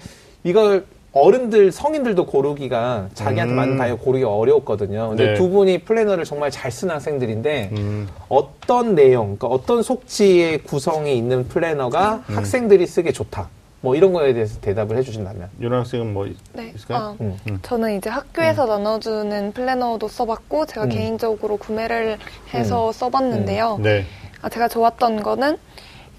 이걸 0.44 0.86
어른들, 1.14 1.72
성인들도 1.74 2.26
고르기가 2.26 3.10
자기한테 3.14 3.54
음. 3.54 3.56
맞는 3.58 3.78
다이어리 3.78 4.00
고르기 4.00 4.24
어려웠거든요. 4.24 5.10
근데 5.10 5.28
네. 5.28 5.34
두 5.34 5.50
분이 5.50 5.80
플래너를 5.80 6.24
정말 6.24 6.50
잘 6.52 6.72
쓴 6.72 6.90
학생들인데, 6.90 7.70
음. 7.74 8.08
어떤 8.30 8.96
내용, 8.96 9.36
그러니까 9.38 9.48
어떤 9.48 9.84
속지의 9.84 10.60
구성이 10.64 11.18
있는 11.18 11.48
플래너가 11.50 12.24
음. 12.30 12.38
학생들이 12.38 12.88
쓰기 12.88 13.12
좋다. 13.12 13.50
뭐 13.82 13.96
이런 13.96 14.14
거에 14.14 14.32
대해서 14.34 14.60
대답을 14.62 14.96
해주신다면. 14.98 15.50
윤 15.60 15.74
학생은 15.74 16.14
뭐 16.14 16.28
있- 16.28 16.38
네. 16.54 16.72
있을까요? 16.76 16.98
아, 17.00 17.16
음. 17.20 17.38
저는 17.62 17.98
이제 17.98 18.10
학교에서 18.10 18.66
나눠주는 18.68 19.52
플래너도 19.52 20.08
써봤고, 20.08 20.66
제가 20.68 20.86
음. 20.86 20.90
개인적으로 20.90 21.58
구매를 21.58 22.20
해서 22.54 22.92
써봤는데요. 22.94 23.80
네. 23.82 24.06
아, 24.42 24.48
제가 24.48 24.70
좋았던 24.70 25.24
거는 25.24 25.58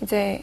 이제 0.03 0.43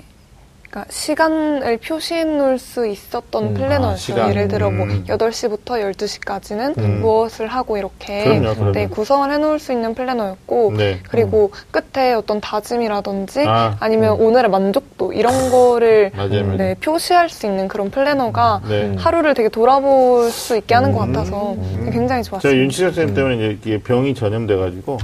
그러니까 0.69 0.85
시간을 0.91 1.77
표시해 1.77 2.23
놓을 2.25 2.59
수 2.59 2.85
있었던 2.85 3.43
음, 3.43 3.53
플래너였어요. 3.55 4.23
아. 4.23 4.29
예를 4.29 4.47
들어 4.47 4.69
뭐 4.69 4.85
음. 4.85 5.03
8시부터 5.07 5.95
12시까지는 5.95 6.77
음. 6.77 7.01
무엇을 7.01 7.47
하고 7.47 7.77
이렇게 7.77 8.23
그럼요, 8.23 8.53
그럼요. 8.53 8.71
네, 8.73 8.87
구성을 8.87 9.31
해 9.31 9.37
놓을 9.39 9.57
수 9.59 9.71
있는 9.73 9.95
플래너였고 9.95 10.73
네. 10.77 10.99
그리고 11.09 11.51
끝에 11.71 12.13
어떤 12.13 12.39
다짐이라든지 12.39 13.45
아, 13.47 13.77
아, 13.79 13.87
니면 13.87 14.19
오늘의 14.19 14.51
만족도 14.51 15.13
이런 15.13 15.49
거를 15.49 16.11
맞아요. 16.15 16.55
네, 16.55 16.75
표시할 16.75 17.29
수 17.29 17.47
있는 17.47 17.67
그런 17.67 17.89
플래너가 17.89 18.61
네. 18.69 18.93
하루를 18.97 19.33
되게 19.33 19.49
돌아볼 19.49 20.29
수 20.29 20.55
있게 20.55 20.75
하는 20.75 20.93
것 20.93 21.03
음. 21.03 21.13
같아서 21.13 21.55
굉장히 21.91 22.21
제가 22.23 22.39
좋았어요. 22.39 22.61
윤치열 22.61 22.93
쌤 22.93 23.13
때문에 23.15 23.57
이제 23.59 23.79
병이 23.79 24.13
전염돼 24.13 24.55
가지고 24.55 24.99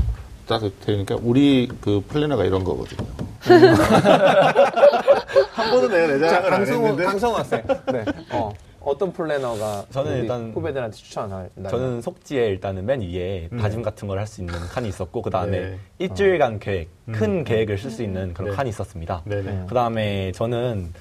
딱 0.48 0.62
되니까 0.86 1.16
우리 1.22 1.68
그 1.82 2.02
플래너가 2.08 2.46
이런 2.46 2.64
거거든요. 2.64 3.08
한 5.54 5.72
번도 5.72 5.88
내가 5.90 6.08
내 6.14 6.20
자랑을 6.20 6.46
안 6.46 6.52
강성호, 6.60 6.82
했는데 6.88 7.04
강성호 7.06 7.36
학생. 7.38 7.64
네. 7.92 8.06
어, 8.32 8.54
어떤 8.82 9.12
플래너가 9.12 9.86
저는 9.92 10.18
일단- 10.22 10.52
후배들한테 10.54 10.96
추천할? 10.98 11.50
저는 11.70 12.02
속지에 12.02 12.46
일단은 12.48 12.86
맨 12.86 13.02
위에 13.02 13.50
다짐 13.60 13.82
같은 13.82 14.08
걸 14.08 14.20
할 14.20 14.28
수 14.28 14.42
있는 14.42 14.54
칸이 14.54 14.88
있었고 14.90 15.22
그 15.22 15.30
다음에 15.30 15.60
네. 15.60 15.80
일주일간 16.00 16.60
계획, 16.60 16.90
큰 17.12 17.44
계획을 17.44 17.78
쓸 17.78 17.90
수 17.90 18.04
있는 18.04 18.34
그런 18.34 18.52
네. 18.52 18.56
칸이 18.56 18.70
있었습니다. 18.70 19.24
네네. 19.26 19.64
그 19.68 19.74
다음에 19.74 20.32
저는 20.34 20.94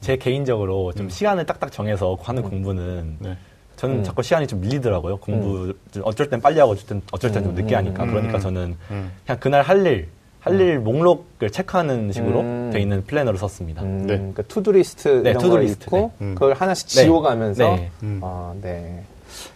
제 0.00 0.16
개인적으로 0.16 0.92
좀 0.92 1.08
시간을 1.10 1.44
딱딱 1.46 1.72
정해서 1.72 2.16
하는 2.22 2.42
공부는 2.42 3.16
네. 3.20 3.36
저는 3.76 3.96
음. 3.98 4.04
자꾸 4.04 4.22
시간이 4.22 4.46
좀 4.46 4.60
밀리더라고요. 4.60 5.18
공부 5.18 5.72
좀 5.92 6.02
어쩔 6.04 6.28
땐 6.28 6.40
빨리 6.40 6.58
하고 6.58 6.72
어쩔 6.72 6.86
땐 6.86 7.02
어쩔 7.12 7.30
땐 7.32 7.44
좀 7.44 7.54
늦게 7.54 7.74
하니까 7.74 8.06
그러니까 8.06 8.38
저는 8.38 8.76
음. 8.90 9.12
그냥 9.24 9.38
그날 9.40 9.62
할 9.62 9.86
일, 9.86 10.08
할일 10.40 10.78
목록을 10.78 11.50
체크하는 11.50 12.12
식으로 12.12 12.40
음. 12.40 12.70
돼 12.72 12.80
있는 12.80 13.04
플래너를 13.04 13.38
썼습니다. 13.38 13.82
음, 13.82 14.06
네. 14.06 14.16
그러니까 14.16 14.42
to-do 14.44 14.80
list 14.80 15.08
네, 15.22 15.30
이런 15.30 15.34
거 15.34 15.40
to-do 15.40 15.58
list, 15.58 15.84
있고 15.84 16.12
네. 16.18 16.26
음. 16.26 16.34
그걸 16.34 16.54
하나씩 16.54 16.88
네. 16.88 17.02
지워가면서 17.02 17.76
네. 17.76 17.90
음. 18.02 18.20
아, 18.22 18.54
네. 18.62 19.02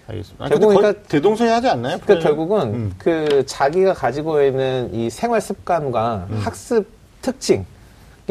알겠습니다. 0.09 0.45
아니, 0.45 0.51
결국 0.51 0.75
그러니까- 0.77 1.03
대동소이 1.09 1.49
하지 1.49 1.68
않나요? 1.68 1.99
그러니까? 2.03 2.29
결국은 2.29 2.75
음. 2.75 2.93
그 2.99 3.45
자기가 3.47 3.95
가지고 3.95 4.43
있는 4.43 4.91
이 4.93 5.09
생활 5.09 5.41
습관과 5.41 6.27
학습 6.41 6.87
특징에 7.23 7.64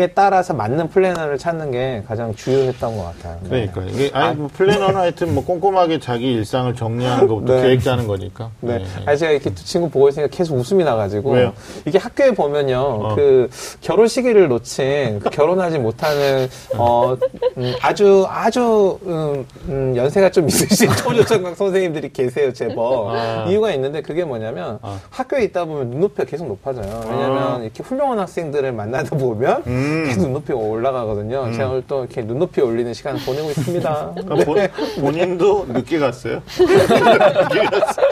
따라서 0.08 0.54
맞는 0.54 0.90
플래너를 0.90 1.38
찾는 1.38 1.72
게 1.72 2.04
가장 2.08 2.34
주효했던 2.36 2.98
것 2.98 3.04
같아요. 3.04 3.38
네. 3.44 3.70
그러니까 3.74 3.94
이게 3.94 4.10
아니 4.14 4.36
뭐 4.36 4.50
플래너는 4.54 4.96
하여튼 4.96 5.34
뭐 5.34 5.44
꼼꼼하게 5.46 6.00
자기 6.00 6.34
일상을 6.34 6.74
정리하는 6.76 7.28
것부터 7.28 7.56
네. 7.56 7.62
계획 7.62 7.84
짜는 7.84 8.08
거니까. 8.08 8.52
네. 8.62 8.84
아니, 9.06 9.18
제가 9.18 9.32
이렇게 9.32 9.54
두 9.54 9.64
친구 9.64 9.90
보고 9.90 10.10
있으니까 10.10 10.36
계속 10.36 10.56
웃음이 10.56 10.84
나가지고. 10.84 11.32
왜요? 11.32 11.54
이게 11.86 11.98
학교에 11.98 12.32
보면요. 12.32 12.78
어. 12.78 13.16
그 13.16 13.50
결혼 13.82 14.08
시기를 14.08 14.48
놓친, 14.48 15.20
그 15.20 15.30
결혼하지 15.30 15.80
못하는, 15.80 16.48
어, 16.78 17.16
음, 17.58 17.74
아주, 17.82 18.26
아주, 18.28 19.00
음, 19.06 19.46
음, 19.68 19.96
연세가 19.96 20.32
좀 20.32 20.48
있으신 20.48 20.90
초조청각 20.98 21.56
선생님들이 21.56 22.12
계세요, 22.14 22.54
제법. 22.54 23.10
아. 23.16 23.46
이유가 23.48 23.72
있는데 23.74 24.02
그게 24.02 24.24
뭐냐면 24.24 24.80
아. 24.82 25.00
학교에 25.10 25.44
있다 25.46 25.66
보면 25.66 25.90
눈높이가 25.90 26.24
계속 26.24 26.48
높아져요. 26.48 27.02
왜냐면 27.06 27.38
아. 27.38 27.60
이렇게 27.62 27.84
훌륭한 27.84 28.20
학생들을 28.20 28.72
만나다 28.72 29.18
보면 29.18 29.64
음. 29.68 29.89
계속 30.06 30.22
눈높이가 30.22 30.56
올라가거든요. 30.58 31.52
제가 31.54 31.70
오늘 31.70 31.84
또 31.88 32.00
이렇게 32.04 32.22
눈높이 32.22 32.62
올리는 32.62 32.94
시간을 32.94 33.22
보내고 33.26 33.50
있습니다. 33.50 34.14
그러니까 34.16 34.36
본, 34.46 35.02
본인도 35.02 35.66
늦게 35.70 36.00
갔어요. 36.00 36.42
늦게 36.60 37.66
갔어요. 37.66 38.08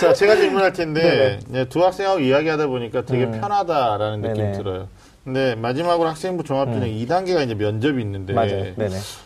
자, 0.00 0.12
제가 0.12 0.36
질문할 0.36 0.72
텐데 0.72 1.38
네, 1.48 1.64
두 1.66 1.84
학생하고 1.84 2.20
이야기하다 2.20 2.66
보니까 2.66 3.02
되게 3.02 3.30
편하다라는 3.30 4.20
느낌 4.20 4.36
네네. 4.36 4.52
들어요. 4.52 4.88
근데 5.24 5.54
마지막으로 5.54 6.08
학생부 6.10 6.44
종합전형 6.44 6.88
2단계가 6.88 7.44
이제 7.44 7.54
면접이 7.54 8.02
있는데. 8.02 8.34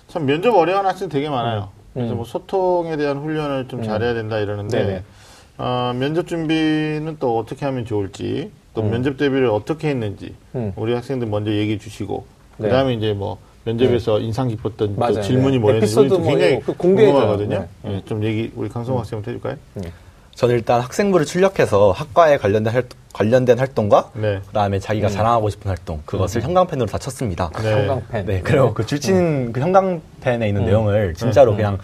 참 0.06 0.26
면접 0.26 0.54
어려워하는 0.54 0.90
학생 0.90 1.08
되게 1.08 1.28
많아요. 1.28 1.70
그래서 1.92 2.12
음. 2.12 2.16
뭐 2.16 2.24
소통에 2.24 2.96
대한 2.96 3.18
훈련을 3.18 3.66
좀 3.68 3.82
잘해야 3.82 4.14
된다 4.14 4.38
이러는데. 4.38 5.02
어, 5.60 5.92
면접 5.98 6.28
준비는 6.28 7.16
또 7.18 7.36
어떻게 7.36 7.66
하면 7.66 7.84
좋을지 7.84 8.52
또 8.78 8.82
면접 8.84 9.16
대비를 9.16 9.48
어떻게 9.48 9.88
했는지 9.88 10.36
음. 10.54 10.72
우리 10.76 10.94
학생들 10.94 11.26
먼저 11.26 11.50
얘기해 11.50 11.78
주시고 11.78 12.24
네. 12.58 12.68
그다음에 12.68 12.94
이제 12.94 13.12
뭐 13.12 13.38
면접에서 13.64 14.20
인상 14.20 14.46
깊었던 14.46 14.94
또 14.94 15.00
맞아요. 15.00 15.20
질문이 15.20 15.56
네. 15.56 15.58
뭐였는지 15.58 15.94
뭐 15.96 16.02
굉장히 16.22 16.60
공개해줘요. 16.60 16.76
궁금하거든요. 16.76 17.66
네. 17.82 17.94
예, 17.96 18.02
좀 18.04 18.22
얘기 18.22 18.52
우리 18.54 18.68
강성호 18.68 19.00
학생 19.00 19.18
부터 19.18 19.32
해줄까요? 19.32 19.56
저는 20.36 20.54
일단 20.54 20.80
학생부를 20.80 21.26
출력해서 21.26 21.90
학과에 21.90 22.36
관련된, 22.38 22.72
활, 22.72 22.84
관련된 23.12 23.58
활동과 23.58 24.12
네. 24.14 24.40
그다음에 24.46 24.78
자기가 24.78 25.08
자랑하고 25.08 25.50
싶은 25.50 25.68
활동 25.68 26.00
그것을 26.06 26.42
형광펜으로 26.42 26.86
다 26.86 26.98
쳤습니다. 26.98 27.50
네. 27.60 27.72
형광펜. 27.72 28.26
네, 28.26 28.40
그리고 28.44 28.74
그 28.74 28.86
줄친 28.86 29.52
그 29.52 29.60
형광펜에 29.60 30.46
있는 30.46 30.66
내용을 30.66 31.14
진짜로 31.14 31.56
그냥 31.56 31.78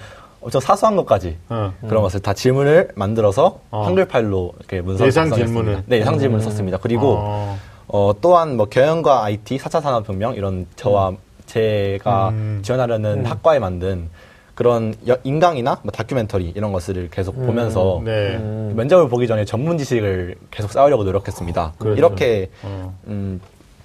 엄청 0.44 0.60
사소한 0.60 0.94
것까지 0.96 1.36
어. 1.48 1.72
그런 1.88 2.02
것을 2.02 2.20
다 2.20 2.34
질문을 2.34 2.90
만들어서 2.94 3.60
어. 3.70 3.82
한글 3.86 4.04
파일로 4.04 4.52
이렇게 4.58 4.82
문서 4.82 5.06
예상 5.06 5.24
작성했습니다. 5.30 5.62
질문을? 5.64 5.84
네, 5.86 5.98
예상 6.00 6.18
질문을 6.18 6.44
썼습니다. 6.44 6.78
그리고 6.78 7.16
어. 7.18 7.58
어, 7.88 8.12
또한 8.20 8.56
뭐 8.56 8.66
경영과 8.66 9.24
IT, 9.24 9.56
4차 9.56 9.80
산업혁명 9.80 10.34
이런 10.34 10.66
저와 10.76 11.12
제가 11.46 12.28
음. 12.30 12.60
지원하려는 12.62 13.24
학과에 13.24 13.58
만든 13.58 14.10
그런 14.54 14.94
여- 15.08 15.16
인강이나 15.24 15.80
뭐 15.82 15.90
다큐멘터리 15.90 16.52
이런 16.54 16.72
것들을 16.72 17.08
계속 17.10 17.34
보면서 17.34 18.02
네. 18.04 18.36
면접을 18.74 19.08
보기 19.08 19.26
전에 19.26 19.44
전문 19.46 19.78
지식을 19.78 20.36
계속 20.50 20.70
쌓으려고 20.70 21.04
노력했습니다. 21.04 21.72
그렇죠. 21.78 21.98
이렇게 21.98 22.50
어. 22.62 22.94
음, 23.06 23.40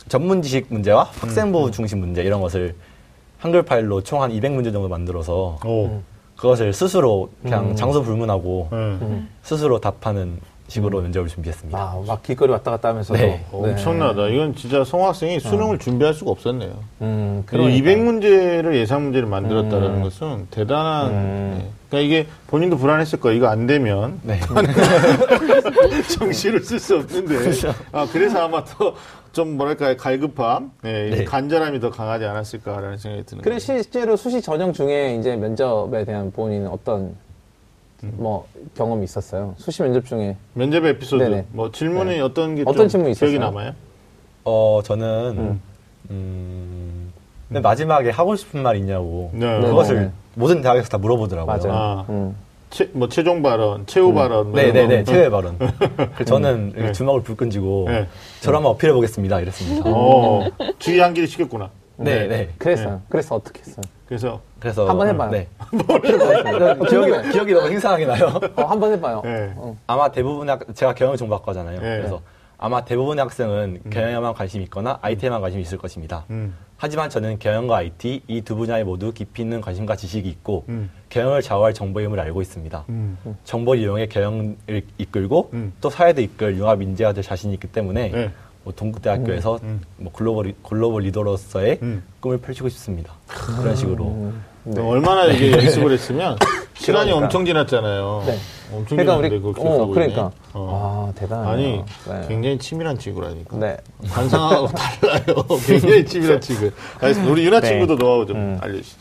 전문 0.10 0.42
지식 0.42 0.68
문제와 0.70 1.04
학생부 1.22 1.72
중심 1.72 2.00
문제 2.00 2.22
이런 2.22 2.42
것을 2.42 2.76
한글 3.40 3.64
파일로 3.64 4.02
총 4.04 4.22
한 4.22 4.32
200문제 4.32 4.66
정도 4.74 4.90
만들어서 4.90 5.58
오. 5.66 6.02
그것을 6.40 6.72
스스로 6.72 7.30
그냥 7.42 7.72
음. 7.72 7.76
장소 7.76 8.02
불문하고 8.02 8.70
네. 8.72 9.24
스스로 9.44 9.80
답하는 9.80 10.40
식으로 10.70 11.02
면접을 11.02 11.28
준비했습니다. 11.28 11.78
아, 11.78 12.02
막 12.08 12.24
길거리 12.24 12.52
왔다 12.52 12.72
갔다 12.72 12.90
하면서도. 12.90 13.20
네. 13.20 13.46
어, 13.52 13.64
엄청나다. 13.68 14.28
이건 14.28 14.56
진짜 14.56 14.84
송 14.84 15.06
학생이 15.06 15.40
수능을 15.40 15.80
준비할 15.80 16.14
수가 16.14 16.32
없었네요. 16.32 16.72
음, 17.02 17.44
그리고 17.46 17.66
그러니까. 17.66 17.90
200문제를 17.92 18.76
예상 18.76 19.04
문제를 19.04 19.28
만들었다는 19.28 19.96
음. 19.96 20.04
것은 20.04 20.48
대단한. 20.52 21.08
음. 21.12 21.56
네. 21.58 21.70
그러니까 21.90 22.06
이게 22.06 22.28
본인도 22.48 22.78
불안했을 22.78 23.20
거야. 23.20 23.34
이거 23.34 23.48
안 23.48 23.66
되면 23.66 24.22
네. 24.22 24.40
정시를 26.20 26.62
쓸수 26.62 26.98
없는데. 26.98 27.52
아 27.92 28.08
그래서 28.14 28.46
아마 28.46 28.64
더 28.64 28.94
좀 29.32 29.58
뭐랄까 29.58 29.96
갈급함, 29.96 30.72
네, 30.82 31.10
네. 31.10 31.24
간절함이 31.24 31.80
더 31.80 31.90
강하지 31.90 32.26
않았을까라는 32.26 32.98
생각이 32.98 33.26
드는 33.26 33.42
그래 33.42 33.58
거예요. 33.58 33.60
실제로 33.60 34.16
수시 34.16 34.42
전형 34.42 34.74
중에 34.74 35.16
이제 35.16 35.36
면접에 35.36 36.04
대한 36.06 36.32
본인은 36.32 36.68
어떤 36.68 37.16
뭐 38.02 38.48
경험이 38.76 39.04
있었어요? 39.04 39.54
수시 39.58 39.84
면접 39.84 40.06
중에 40.06 40.36
면접 40.54 40.84
에피소드, 40.86 41.24
네네. 41.24 41.46
뭐 41.52 41.72
질문이 41.72 42.12
네. 42.12 42.20
어떤 42.22 42.56
게 42.56 42.62
어떤 42.62 42.76
좀 42.76 42.88
질문이 42.88 43.14
기억이 43.14 43.34
있었어요? 43.36 43.50
남아요? 43.50 43.74
어, 44.46 44.82
저는, 44.84 45.36
음. 45.38 45.62
음, 46.10 47.14
근데 47.48 47.60
마지막에 47.60 48.10
하고 48.10 48.36
싶은 48.36 48.64
말 48.64 48.78
있냐고. 48.78 49.30
네. 49.34 49.60
그것을 49.62 49.96
네. 50.02 50.12
모든 50.36 50.62
대학에서 50.62 50.88
다 50.90 50.98
물어보더라고요. 50.98 51.58
맞아요. 51.58 51.74
아. 52.08 52.34
음. 52.70 52.72
최, 52.72 52.90
뭐 52.94 53.10
최종 53.10 53.42
발언, 53.42 53.86
최후 53.88 54.14
발언, 54.14 54.52
뭐 54.52 54.62
네네네, 54.62 55.04
거. 55.04 55.12
최후의 55.12 55.30
발언. 55.32 55.58
그래서 56.16 56.24
저는 56.26 56.70
이렇게 56.72 56.88
네. 56.88 56.92
주먹을 56.92 57.22
불끈 57.24 57.50
쥐고, 57.50 57.86
네. 57.90 58.08
저를 58.42 58.58
한번 58.58 58.72
어필해 58.74 58.94
보겠습니다. 58.94 59.40
이랬습니다. 59.42 59.90
어, 59.90 60.48
주의 60.78 61.00
한기를 61.00 61.28
시켰구나. 61.28 61.70
네, 61.98 62.28
네. 62.28 62.50
그랬어요. 62.58 62.90
네. 62.92 63.00
그래서 63.10 63.36
어떻게 63.36 63.60
했어요? 63.60 63.82
그래서 64.08 64.42
그래서. 64.60 64.88
한번 64.88 65.08
해봐요. 65.10 65.32
네. 65.32 65.48
어, 65.60 66.86
기억이, 66.86 67.32
기억이 67.32 67.54
너무 67.54 67.68
생생하게 67.68 68.06
나요. 68.06 68.40
어, 68.56 68.64
한번 68.64 68.94
해봐요. 68.94 69.22
네. 69.24 69.54
어. 69.56 69.78
아마 69.88 70.10
대부분의 70.10 70.56
학, 70.56 70.76
제가 70.76 70.94
경영 70.94 71.16
정보학과잖아요. 71.18 71.80
네. 71.80 71.98
그래서 71.98 72.22
아마 72.58 72.84
대부분의 72.84 73.24
학생은 73.24 73.82
경영에만 73.90 74.34
관심이 74.34 74.64
있거나 74.66 74.98
IT에만 75.02 75.42
관심이 75.42 75.62
있을 75.64 75.78
것입니다. 75.78 76.26
음. 76.30 76.56
하지만 76.82 77.10
저는 77.10 77.40
경영과 77.40 77.76
IT 77.78 78.22
이 78.30 78.42
두 78.42 78.56
분야에 78.56 78.86
모두 78.86 79.12
깊이 79.12 79.42
있는 79.42 79.60
관심과 79.60 79.98
지식이 79.98 80.30
있고 80.30 80.64
음. 80.70 80.90
경영을 81.10 81.42
좌우할 81.42 81.74
정보의 81.74 82.06
힘을 82.08 82.20
알고 82.22 82.42
있습니다. 82.42 82.86
음. 82.88 83.18
정보를 83.44 83.82
이용해 83.82 84.08
경영을 84.08 84.56
이끌고 84.98 85.50
음. 85.54 85.74
또 85.82 85.90
사회도 85.90 86.22
이끌 86.22 86.56
융합 86.58 86.82
인재가 86.82 87.12
될 87.12 87.22
자신이 87.22 87.54
있기 87.56 87.68
때문에 87.68 88.10
네. 88.12 88.32
뭐 88.64 88.74
동국대학교에서 88.74 89.60
음. 89.64 89.82
뭐 89.98 90.10
글로벌, 90.14 90.48
리- 90.48 90.56
글로벌 90.64 91.04
리더로서의 91.04 91.80
음. 91.82 92.02
꿈을 92.22 92.38
펼치고 92.38 92.70
싶습니다. 92.70 93.14
그런 93.28 93.76
식으로. 93.76 94.32
네. 94.64 94.82
얼마나 94.82 95.26
이게 95.26 95.52
연습을 95.52 95.92
했으면 95.92 96.38
시간이 96.76 97.06
그러니까. 97.06 97.18
엄청 97.26 97.46
지났잖아요. 97.46 98.24
네. 98.28 98.38
엄청 98.72 98.98
그러니까 98.98 99.14
지났는데 99.14 99.36
우리 99.36 99.42
그걸 99.42 99.54
기억하고 99.54 99.84
어, 99.84 99.88
그러니까 99.88 100.22
있네. 100.22 100.32
어. 100.54 101.10
아 101.10 101.20
대단하네요. 101.20 101.52
아니 101.52 101.84
네. 102.22 102.28
굉장히 102.28 102.58
치밀한 102.60 102.98
친구라니까. 103.00 103.58
네. 103.58 103.78
관상하고 104.10 104.68
달라요. 105.02 105.46
굉장히 105.66 106.06
치밀한 106.06 106.42
친구. 106.42 106.72
우리 107.30 107.46
유나 107.46 107.60
네. 107.60 107.68
친구도 107.70 107.96
노하우 107.96 108.26
좀 108.26 108.38
음. 108.38 108.58
알려주시죠. 108.62 108.98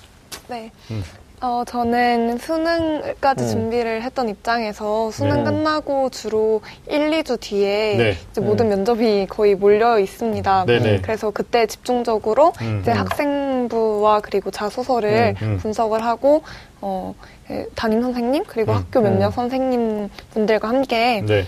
네. 0.48 0.70
음. 0.90 1.02
어, 1.40 1.62
저는 1.66 2.38
수능까지 2.38 3.44
음. 3.44 3.48
준비를 3.48 4.02
했던 4.02 4.28
입장에서 4.28 5.10
수능 5.12 5.38
네. 5.38 5.44
끝나고 5.44 6.10
주로 6.10 6.60
1, 6.88 7.10
2주 7.10 7.38
뒤에 7.40 7.96
네. 7.96 8.16
이제 8.30 8.40
모든 8.40 8.68
면접이 8.68 9.26
거의 9.28 9.54
몰려 9.54 9.98
있습니다. 9.98 10.64
네네. 10.66 11.00
그래서 11.02 11.30
그때 11.30 11.66
집중적으로 11.66 12.52
음. 12.60 12.80
이제 12.82 12.90
음. 12.92 12.96
학생부와 12.98 14.20
그리고 14.20 14.50
자소서를 14.50 15.36
음, 15.40 15.46
음. 15.46 15.58
분석을 15.58 16.04
하고 16.04 16.42
어, 16.80 17.14
예, 17.50 17.66
담임 17.74 18.02
선생님 18.02 18.44
그리고 18.46 18.72
음. 18.72 18.76
학교 18.78 19.00
음. 19.00 19.30
선생님 19.30 20.10
분들과 20.32 20.68
함께 20.68 21.22
네. 21.24 21.44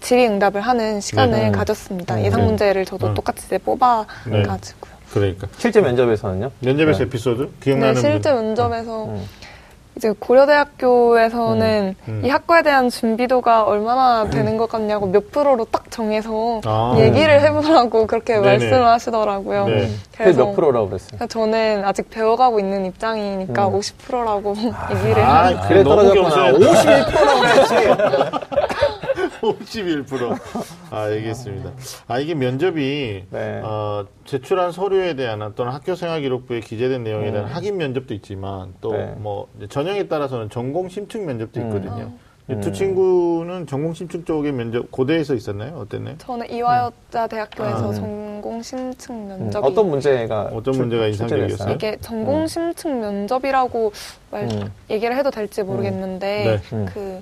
질의응답을 0.00 0.62
하는 0.62 1.00
시간을 1.00 1.38
네. 1.38 1.50
가졌습니다. 1.50 2.16
음. 2.16 2.24
예상 2.24 2.40
네. 2.40 2.46
문제를 2.46 2.86
저도 2.86 3.08
음. 3.08 3.14
똑같이 3.14 3.44
이제 3.46 3.58
뽑아 3.58 4.06
가지고요. 4.24 4.97
그러니까 5.12 5.46
실제 5.58 5.80
면접에서는요? 5.80 6.50
면접에서 6.60 6.98
네. 6.98 7.04
에피소드 7.04 7.48
기억나는 7.60 7.94
네, 7.94 8.00
실제 8.00 8.32
분? 8.32 8.44
면접에서 8.46 9.04
음. 9.06 9.24
이제 9.96 10.12
고려대학교에서는 10.16 11.96
음. 12.06 12.22
이 12.24 12.28
학과에 12.28 12.62
대한 12.62 12.88
준비도가 12.88 13.64
얼마나 13.64 14.30
되는 14.30 14.56
것 14.56 14.68
같냐고 14.68 15.06
몇 15.06 15.32
프로로 15.32 15.64
딱 15.64 15.90
정해서 15.90 16.60
아. 16.66 16.94
얘기를 17.00 17.40
해보라고 17.40 18.06
그렇게 18.06 18.34
네네. 18.34 18.46
말씀을 18.46 18.86
하시더라고요. 18.86 19.66
네. 19.66 19.88
그래서 20.16 20.44
몇 20.46 20.52
프로라고 20.54 20.88
그랬어요? 20.90 21.08
그래서 21.18 21.26
저는 21.26 21.82
아직 21.84 22.10
배워가고 22.10 22.60
있는 22.60 22.86
입장이니까 22.86 23.66
음. 23.66 23.72
50%라고 23.80 24.54
얘기를 24.94 25.20
아, 25.24 25.46
했는데 25.46 25.68
그래 25.68 25.82
떨어졌구나. 25.82 26.28
겸손해. 26.52 27.04
51%라고 27.04 27.40
그랬지. 27.40 29.07
51%. 29.40 30.38
아, 30.90 31.02
알겠습니다. 31.02 31.72
아, 32.06 32.18
이게 32.18 32.34
면접이, 32.34 33.24
네. 33.30 33.60
어, 33.62 34.06
제출한 34.24 34.72
서류에 34.72 35.14
대한 35.14 35.52
또는 35.54 35.72
학교 35.72 35.94
생활 35.94 36.20
기록부에 36.22 36.60
기재된 36.60 37.04
내용에 37.04 37.30
대한 37.32 37.46
확인 37.46 37.76
면접도 37.76 38.14
있지만 38.14 38.74
또 38.80 38.92
네. 38.92 39.14
뭐 39.18 39.48
전형에 39.68 40.08
따라서는 40.08 40.50
전공 40.50 40.88
심층 40.88 41.26
면접도 41.26 41.60
있거든요. 41.60 42.12
이두 42.50 42.68
음. 42.68 42.72
친구는 42.72 43.66
전공 43.66 43.92
심층 43.92 44.24
쪽의 44.24 44.52
면접 44.52 44.90
고대에서 44.90 45.34
있었나요? 45.34 45.76
어땠나요? 45.76 46.16
저는 46.16 46.50
이화여자 46.50 47.26
대학교에서 47.26 47.88
아, 47.88 47.90
네. 47.90 47.96
전공 47.96 48.62
심층 48.62 49.14
음, 49.16 49.28
면접이 49.28 49.66
어떤 49.66 49.90
문제가 49.90 50.42
어떤 50.54 50.72
출- 50.72 50.80
문제가? 50.84 51.06
인상적이었어요? 51.08 51.74
이게 51.74 51.98
전공 52.00 52.46
심층 52.46 53.00
면접이라고 53.02 53.92
말, 54.30 54.44
음. 54.44 54.72
얘기를 54.88 55.14
해도 55.14 55.30
될지 55.30 55.62
모르겠는데 55.62 56.60
네. 56.62 56.74
음. 56.74 56.86
그 56.94 57.20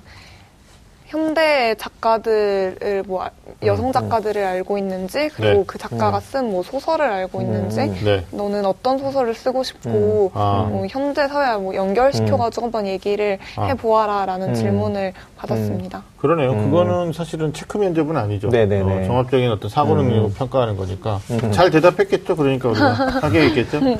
현대 1.07 1.73
작가들을 1.75 3.03
뭐 3.07 3.23
아- 3.23 3.29
여성 3.65 3.91
작가들을 3.93 4.43
알고 4.43 4.77
있는지 4.77 5.29
그리고 5.29 5.59
음, 5.59 5.61
네. 5.61 5.63
그 5.65 5.77
작가가 5.77 6.19
쓴 6.19 6.47
뭐 6.51 6.63
소설을 6.63 7.05
알고 7.09 7.41
있는지 7.41 7.79
음. 7.81 7.97
네. 8.03 8.25
너는 8.31 8.65
어떤 8.65 8.97
소설을 8.99 9.33
쓰고 9.33 9.63
싶고 9.63 10.31
아. 10.33 10.67
뭐 10.69 10.85
현대 10.87 11.27
사회와 11.27 11.57
뭐 11.59 11.73
연결시켜가지고 11.75 12.65
한번 12.67 12.85
얘기를 12.87 13.39
아. 13.55 13.65
해보아라라는 13.65 14.49
음. 14.49 14.53
질문을 14.53 15.13
받았습니다. 15.37 16.03
그러네요. 16.19 16.51
음. 16.51 16.65
그거는 16.65 17.13
사실은 17.13 17.53
체크 17.53 17.77
면접은 17.77 18.17
아니죠. 18.17 18.49
네네네. 18.49 19.03
어, 19.03 19.05
종합적인 19.07 19.49
어떤 19.51 19.69
사고 19.69 19.95
능력을 19.95 20.29
음. 20.29 20.33
평가하는 20.33 20.75
거니까 20.75 21.19
음. 21.29 21.51
잘 21.51 21.69
대답했겠죠. 21.69 22.35
그러니까 22.35 22.69
우리가 22.69 22.91
합격했겠죠. 23.21 23.79
네, 23.79 23.95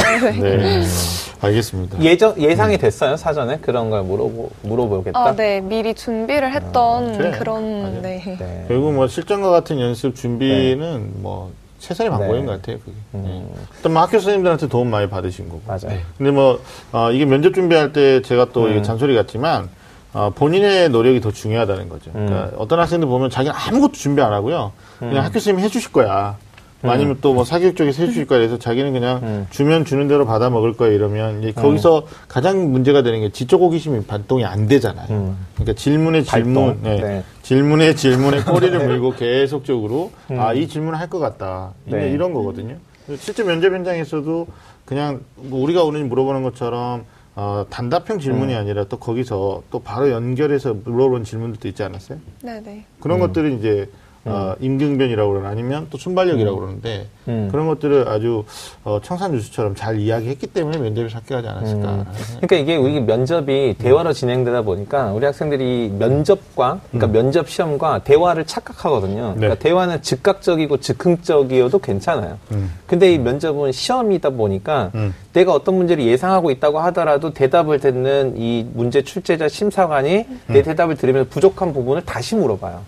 알겠습니다. 1.41 2.01
예정 2.01 2.35
예상이 2.37 2.77
됐어요 2.77 3.15
사전에 3.15 3.57
그런 3.59 3.89
걸 3.89 4.03
물어보 4.03 4.49
물어보겠다. 4.63 5.19
아, 5.19 5.35
네. 5.35 5.61
미리 5.61 5.93
준비를 5.93 6.53
했던 6.53 7.17
그래. 7.17 7.31
그런. 7.31 8.01
네. 8.01 8.21
네. 8.39 8.65
결국 8.67 8.93
뭐 8.93 9.07
실전과 9.07 9.49
같은 9.49 9.79
연습 9.79 10.15
준비는 10.15 11.21
뭐 11.21 11.51
최선의 11.79 12.09
방법인 12.09 12.41
네. 12.41 12.45
것 12.47 12.51
같아요. 12.53 12.79
그게. 12.79 12.91
음. 13.13 13.23
네. 13.53 13.63
일단 13.77 13.93
뭐 13.93 14.01
학교 14.01 14.13
선생님들한테 14.13 14.67
도움 14.67 14.89
많이 14.89 15.07
받으신 15.07 15.47
거고. 15.49 15.61
맞아요. 15.67 15.99
근데 16.17 16.31
뭐 16.31 16.59
어, 16.91 17.11
이게 17.11 17.25
면접 17.25 17.53
준비할 17.53 17.93
때 17.93 18.21
제가 18.23 18.47
또 18.51 18.67
이게 18.67 18.79
음. 18.79 18.83
잔소리 18.83 19.13
같지만 19.15 19.69
어, 20.13 20.31
본인의 20.33 20.89
노력이 20.89 21.21
더 21.21 21.31
중요하다는 21.31 21.89
거죠. 21.89 22.11
음. 22.15 22.25
그러니까 22.27 22.57
어떤 22.57 22.79
학생들 22.79 23.07
보면 23.07 23.29
자기는 23.29 23.53
아무것도 23.55 23.93
준비 23.93 24.21
안 24.21 24.33
하고요. 24.33 24.71
그냥 24.99 25.13
음. 25.15 25.19
학교 25.19 25.33
선생님이 25.33 25.63
해주실 25.63 25.91
거야. 25.91 26.37
음. 26.83 26.89
아니면 26.91 27.17
또 27.21 27.33
뭐 27.33 27.43
사교육 27.43 27.75
쪽에서 27.75 28.03
해주실 28.03 28.27
거야. 28.27 28.39
그래서 28.39 28.57
자기는 28.59 28.93
그냥 28.93 29.19
음. 29.23 29.47
주면 29.49 29.83
주는 29.83 30.07
대로 30.07 30.25
받아 30.25 30.49
먹을 30.49 30.73
거야. 30.73 30.91
이러면 30.91 31.39
이제 31.41 31.51
거기서 31.51 32.05
가장 32.27 32.71
문제가 32.71 33.01
되는 33.01 33.19
게 33.19 33.29
지적 33.31 33.59
호기심이 33.61 34.05
발동이 34.05 34.45
안 34.45 34.67
되잖아요. 34.67 35.07
음. 35.09 35.37
그러니까 35.55 35.73
질문에 35.73 36.21
질문. 36.23 36.79
네. 36.83 36.95
네. 37.01 37.23
질문에 37.41 37.93
질문에 37.95 38.43
꼬리를 38.43 38.87
물고 38.87 39.13
계속적으로 39.15 40.11
아 40.29 40.53
이 40.53 40.67
질문을 40.67 40.99
할 40.99 41.09
것 41.09 41.19
같다 41.19 41.71
음. 41.87 41.91
네. 41.91 42.11
이런 42.11 42.33
거거든요. 42.33 42.75
실제 43.17 43.43
면접 43.43 43.73
현장에서도 43.73 44.47
그냥 44.85 45.21
뭐 45.35 45.61
우리가 45.63 45.83
오늘 45.83 46.03
물어보는 46.05 46.43
것처럼 46.43 47.05
어, 47.37 47.67
단답형 47.69 48.17
질문이 48.17 48.55
음. 48.55 48.57
아니라 48.57 48.83
또 48.85 48.97
거기서 48.97 49.61
또 49.69 49.79
바로 49.79 50.09
연결해서 50.09 50.73
물어보는 50.73 51.23
질문들도 51.23 51.67
있지 51.67 51.83
않았어요? 51.83 52.17
네네. 52.41 52.85
그런 52.99 53.19
것들이 53.19 53.55
이제 53.55 53.87
어, 54.27 54.55
임경변이라고 54.59 55.31
그러나 55.31 55.49
아니면 55.49 55.87
또 55.89 55.97
순발력이라고 55.97 56.57
그러는데 56.57 57.07
음. 57.27 57.47
그런 57.51 57.67
것들을 57.67 58.07
아주 58.07 58.43
어, 58.83 58.99
청산유수처럼 59.01 59.75
잘 59.75 59.99
이야기했기 59.99 60.47
때문에 60.47 60.77
면접에 60.77 61.07
합격하지 61.11 61.47
않았을까. 61.47 61.89
음. 61.89 62.05
그러니까 62.41 62.55
이게 62.57 62.75
우리 62.75 62.99
면접이 63.01 63.75
대화로 63.77 64.13
진행되다 64.13 64.61
보니까 64.63 65.11
우리 65.11 65.25
학생들이 65.25 65.93
면접과 65.97 66.79
그러니까 66.91 67.07
면접 67.07 67.49
시험과 67.49 67.99
대화를 67.99 68.45
착각하거든요. 68.45 69.35
그러니까 69.35 69.47
음. 69.47 69.49
네. 69.49 69.59
대화는 69.59 70.01
즉각적이고 70.01 70.77
즉흥적이어도 70.77 71.79
괜찮아요. 71.79 72.37
음. 72.51 72.71
근데 72.85 73.13
이 73.13 73.17
면접은 73.17 73.71
시험이다 73.71 74.31
보니까 74.31 74.91
음. 74.95 75.13
내가 75.33 75.53
어떤 75.53 75.75
문제를 75.75 76.03
예상하고 76.03 76.51
있다고 76.51 76.79
하더라도 76.79 77.33
대답을 77.33 77.79
듣는 77.79 78.35
이 78.37 78.65
문제 78.73 79.03
출제자 79.03 79.47
심사관이 79.47 80.25
음. 80.27 80.39
내 80.47 80.61
대답을 80.61 80.95
들으면서 80.95 81.29
부족한 81.29 81.73
부분을 81.73 82.03
다시 82.03 82.35
물어봐요. 82.35 82.81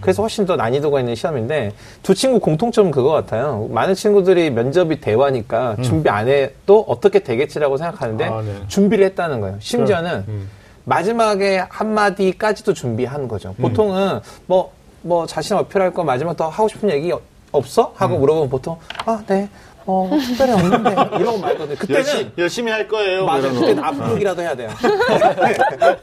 그래서 0.00 0.22
훨씬 0.22 0.46
더 0.46 0.56
난이도가 0.56 1.00
있는 1.00 1.14
시험인데 1.14 1.72
두 2.02 2.14
친구 2.14 2.40
공통점은 2.40 2.90
그거 2.90 3.10
같아요. 3.10 3.68
많은 3.70 3.94
친구들이 3.94 4.50
면접이 4.50 5.00
대화니까 5.00 5.76
준비 5.82 6.08
안 6.08 6.28
해도 6.28 6.84
어떻게 6.88 7.20
되겠지라고 7.20 7.76
생각하는데 7.76 8.28
음. 8.28 8.32
아, 8.32 8.42
네. 8.42 8.54
준비를 8.68 9.04
했다는 9.06 9.40
거예요. 9.40 9.56
심지어는 9.60 10.24
음. 10.28 10.48
마지막에 10.84 11.64
한마디까지도 11.68 12.72
준비한 12.72 13.28
거죠. 13.28 13.54
보통은 13.60 14.20
뭐, 14.46 14.72
뭐 15.02 15.26
자신 15.26 15.56
어필할 15.56 15.92
거 15.92 16.02
마지막 16.02 16.34
더 16.36 16.48
하고 16.48 16.66
싶은 16.66 16.90
얘기 16.90 17.12
없어? 17.52 17.92
하고 17.96 18.18
물어보면 18.18 18.48
보통, 18.48 18.78
아, 19.04 19.22
네. 19.26 19.48
어, 19.90 20.10
특별히 20.20 20.52
없는데. 20.52 20.90
이러고 21.18 21.38
말거든요. 21.38 21.76
그때는. 21.78 21.94
열심히, 22.00 22.30
열심히 22.36 22.72
할 22.72 22.86
거예요. 22.88 23.24
맞아요. 23.24 23.40
이런 23.40 23.54
거. 23.54 23.60
그때는 23.60 23.84
앞으로이라도 23.84 24.42
해야 24.42 24.54
돼요. 24.54 24.68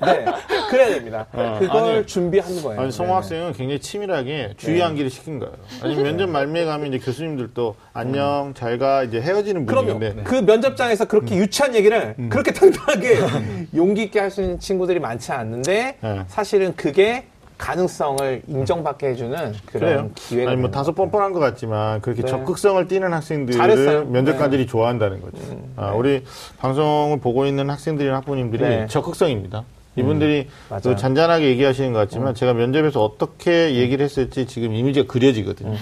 네. 0.06 0.26
그래야 0.72 0.90
됩니다. 0.90 1.28
그걸 1.60 1.96
아니, 1.98 2.06
준비한 2.06 2.62
거예요. 2.64 2.82
아니, 2.82 2.92
네. 2.92 3.06
학생은 3.06 3.54
굉장히 3.54 3.80
치밀하게 3.80 4.54
주의 4.58 4.82
암기를 4.82 5.10
시킨 5.12 5.40
거예요. 5.40 5.54
아니, 5.84 5.96
면접 5.96 6.28
말미에 6.30 6.66
가면 6.66 6.94
이제 6.94 7.06
교수님들도 7.06 7.76
안녕, 7.94 8.54
잘 8.56 8.78
가, 8.80 9.04
이제 9.04 9.22
헤어지는 9.22 9.66
그럼요. 9.66 10.00
분위기인데. 10.00 10.24
그 10.24 10.36
면접장에서 10.36 11.06
그렇게 11.06 11.36
유치한 11.36 11.76
얘기를 11.76 12.16
그렇게 12.30 12.52
당당하게 12.52 13.20
용기 13.76 14.04
있게 14.04 14.20
할 14.20 14.26
수 14.36 14.42
있는 14.42 14.60
친구들이 14.60 15.00
많지 15.00 15.32
않는데 15.32 15.98
네. 16.02 16.22
사실은 16.28 16.76
그게 16.76 17.26
가능성을 17.58 18.44
인정받게 18.48 19.08
해주는 19.08 19.54
그런 19.66 19.80
그래요. 19.80 20.10
기회가 20.16 20.52
아니, 20.52 20.60
뭐 20.62 20.70
다소 20.72 20.92
뻔뻔한 20.94 21.32
것 21.34 21.40
같지만 21.40 22.02
그렇게 22.02 22.22
네. 22.22 22.28
적극성을 22.28 22.88
띠는 22.88 23.14
학생들을 23.14 23.58
잘했어요. 23.58 24.04
네. 24.04 24.10
면접관들이 24.10 24.68
좋아한다는 24.68 25.22
거죠. 25.22 25.38
아, 25.78 25.92
우리 25.92 26.24
방송을 26.58 27.20
보고 27.20 27.46
있는 27.46 27.70
학생들이나 27.70 28.18
학부모님들이 28.18 28.64
네. 28.64 28.88
적극성입니다. 28.88 29.64
이분들이. 29.96 30.48
그 30.84 30.96
잔잔하게 30.96 31.48
얘기하시는 31.50 31.94
것 31.94 32.00
같지만 32.00 32.36
제가 32.36 32.54
면접에서 32.54 33.04
어떻게 33.04 33.76
얘기를 33.76 34.04
했을지 34.04 34.46
지금 34.46 34.74
이미지가 34.74 35.08
그려지거든요. 35.08 35.76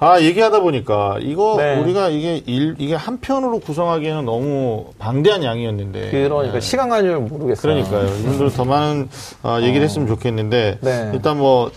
아 0.00 0.20
얘기하다 0.20 0.60
보니까 0.60 1.18
이거 1.20 1.56
네. 1.58 1.80
우리가 1.80 2.08
이게 2.08 2.42
일, 2.46 2.74
이게 2.78 2.94
한 2.94 3.18
편으로 3.20 3.60
구성하기에는 3.60 4.24
너무 4.24 4.86
방대한 4.98 5.42
양이었는데. 5.42 6.10
그러니까 6.10 6.54
네. 6.54 6.60
시간 6.60 6.90
줄 7.00 7.18
모르겠어요. 7.18 7.74
그러니까요. 7.74 8.06
이분들 8.18 8.50
더 8.52 8.64
많은 8.64 9.08
어, 9.42 9.58
얘기를 9.60 9.82
했으면 9.82 10.06
좋겠는데 10.08 10.78
네. 10.80 11.10
일단 11.12 11.38
뭐 11.38 11.70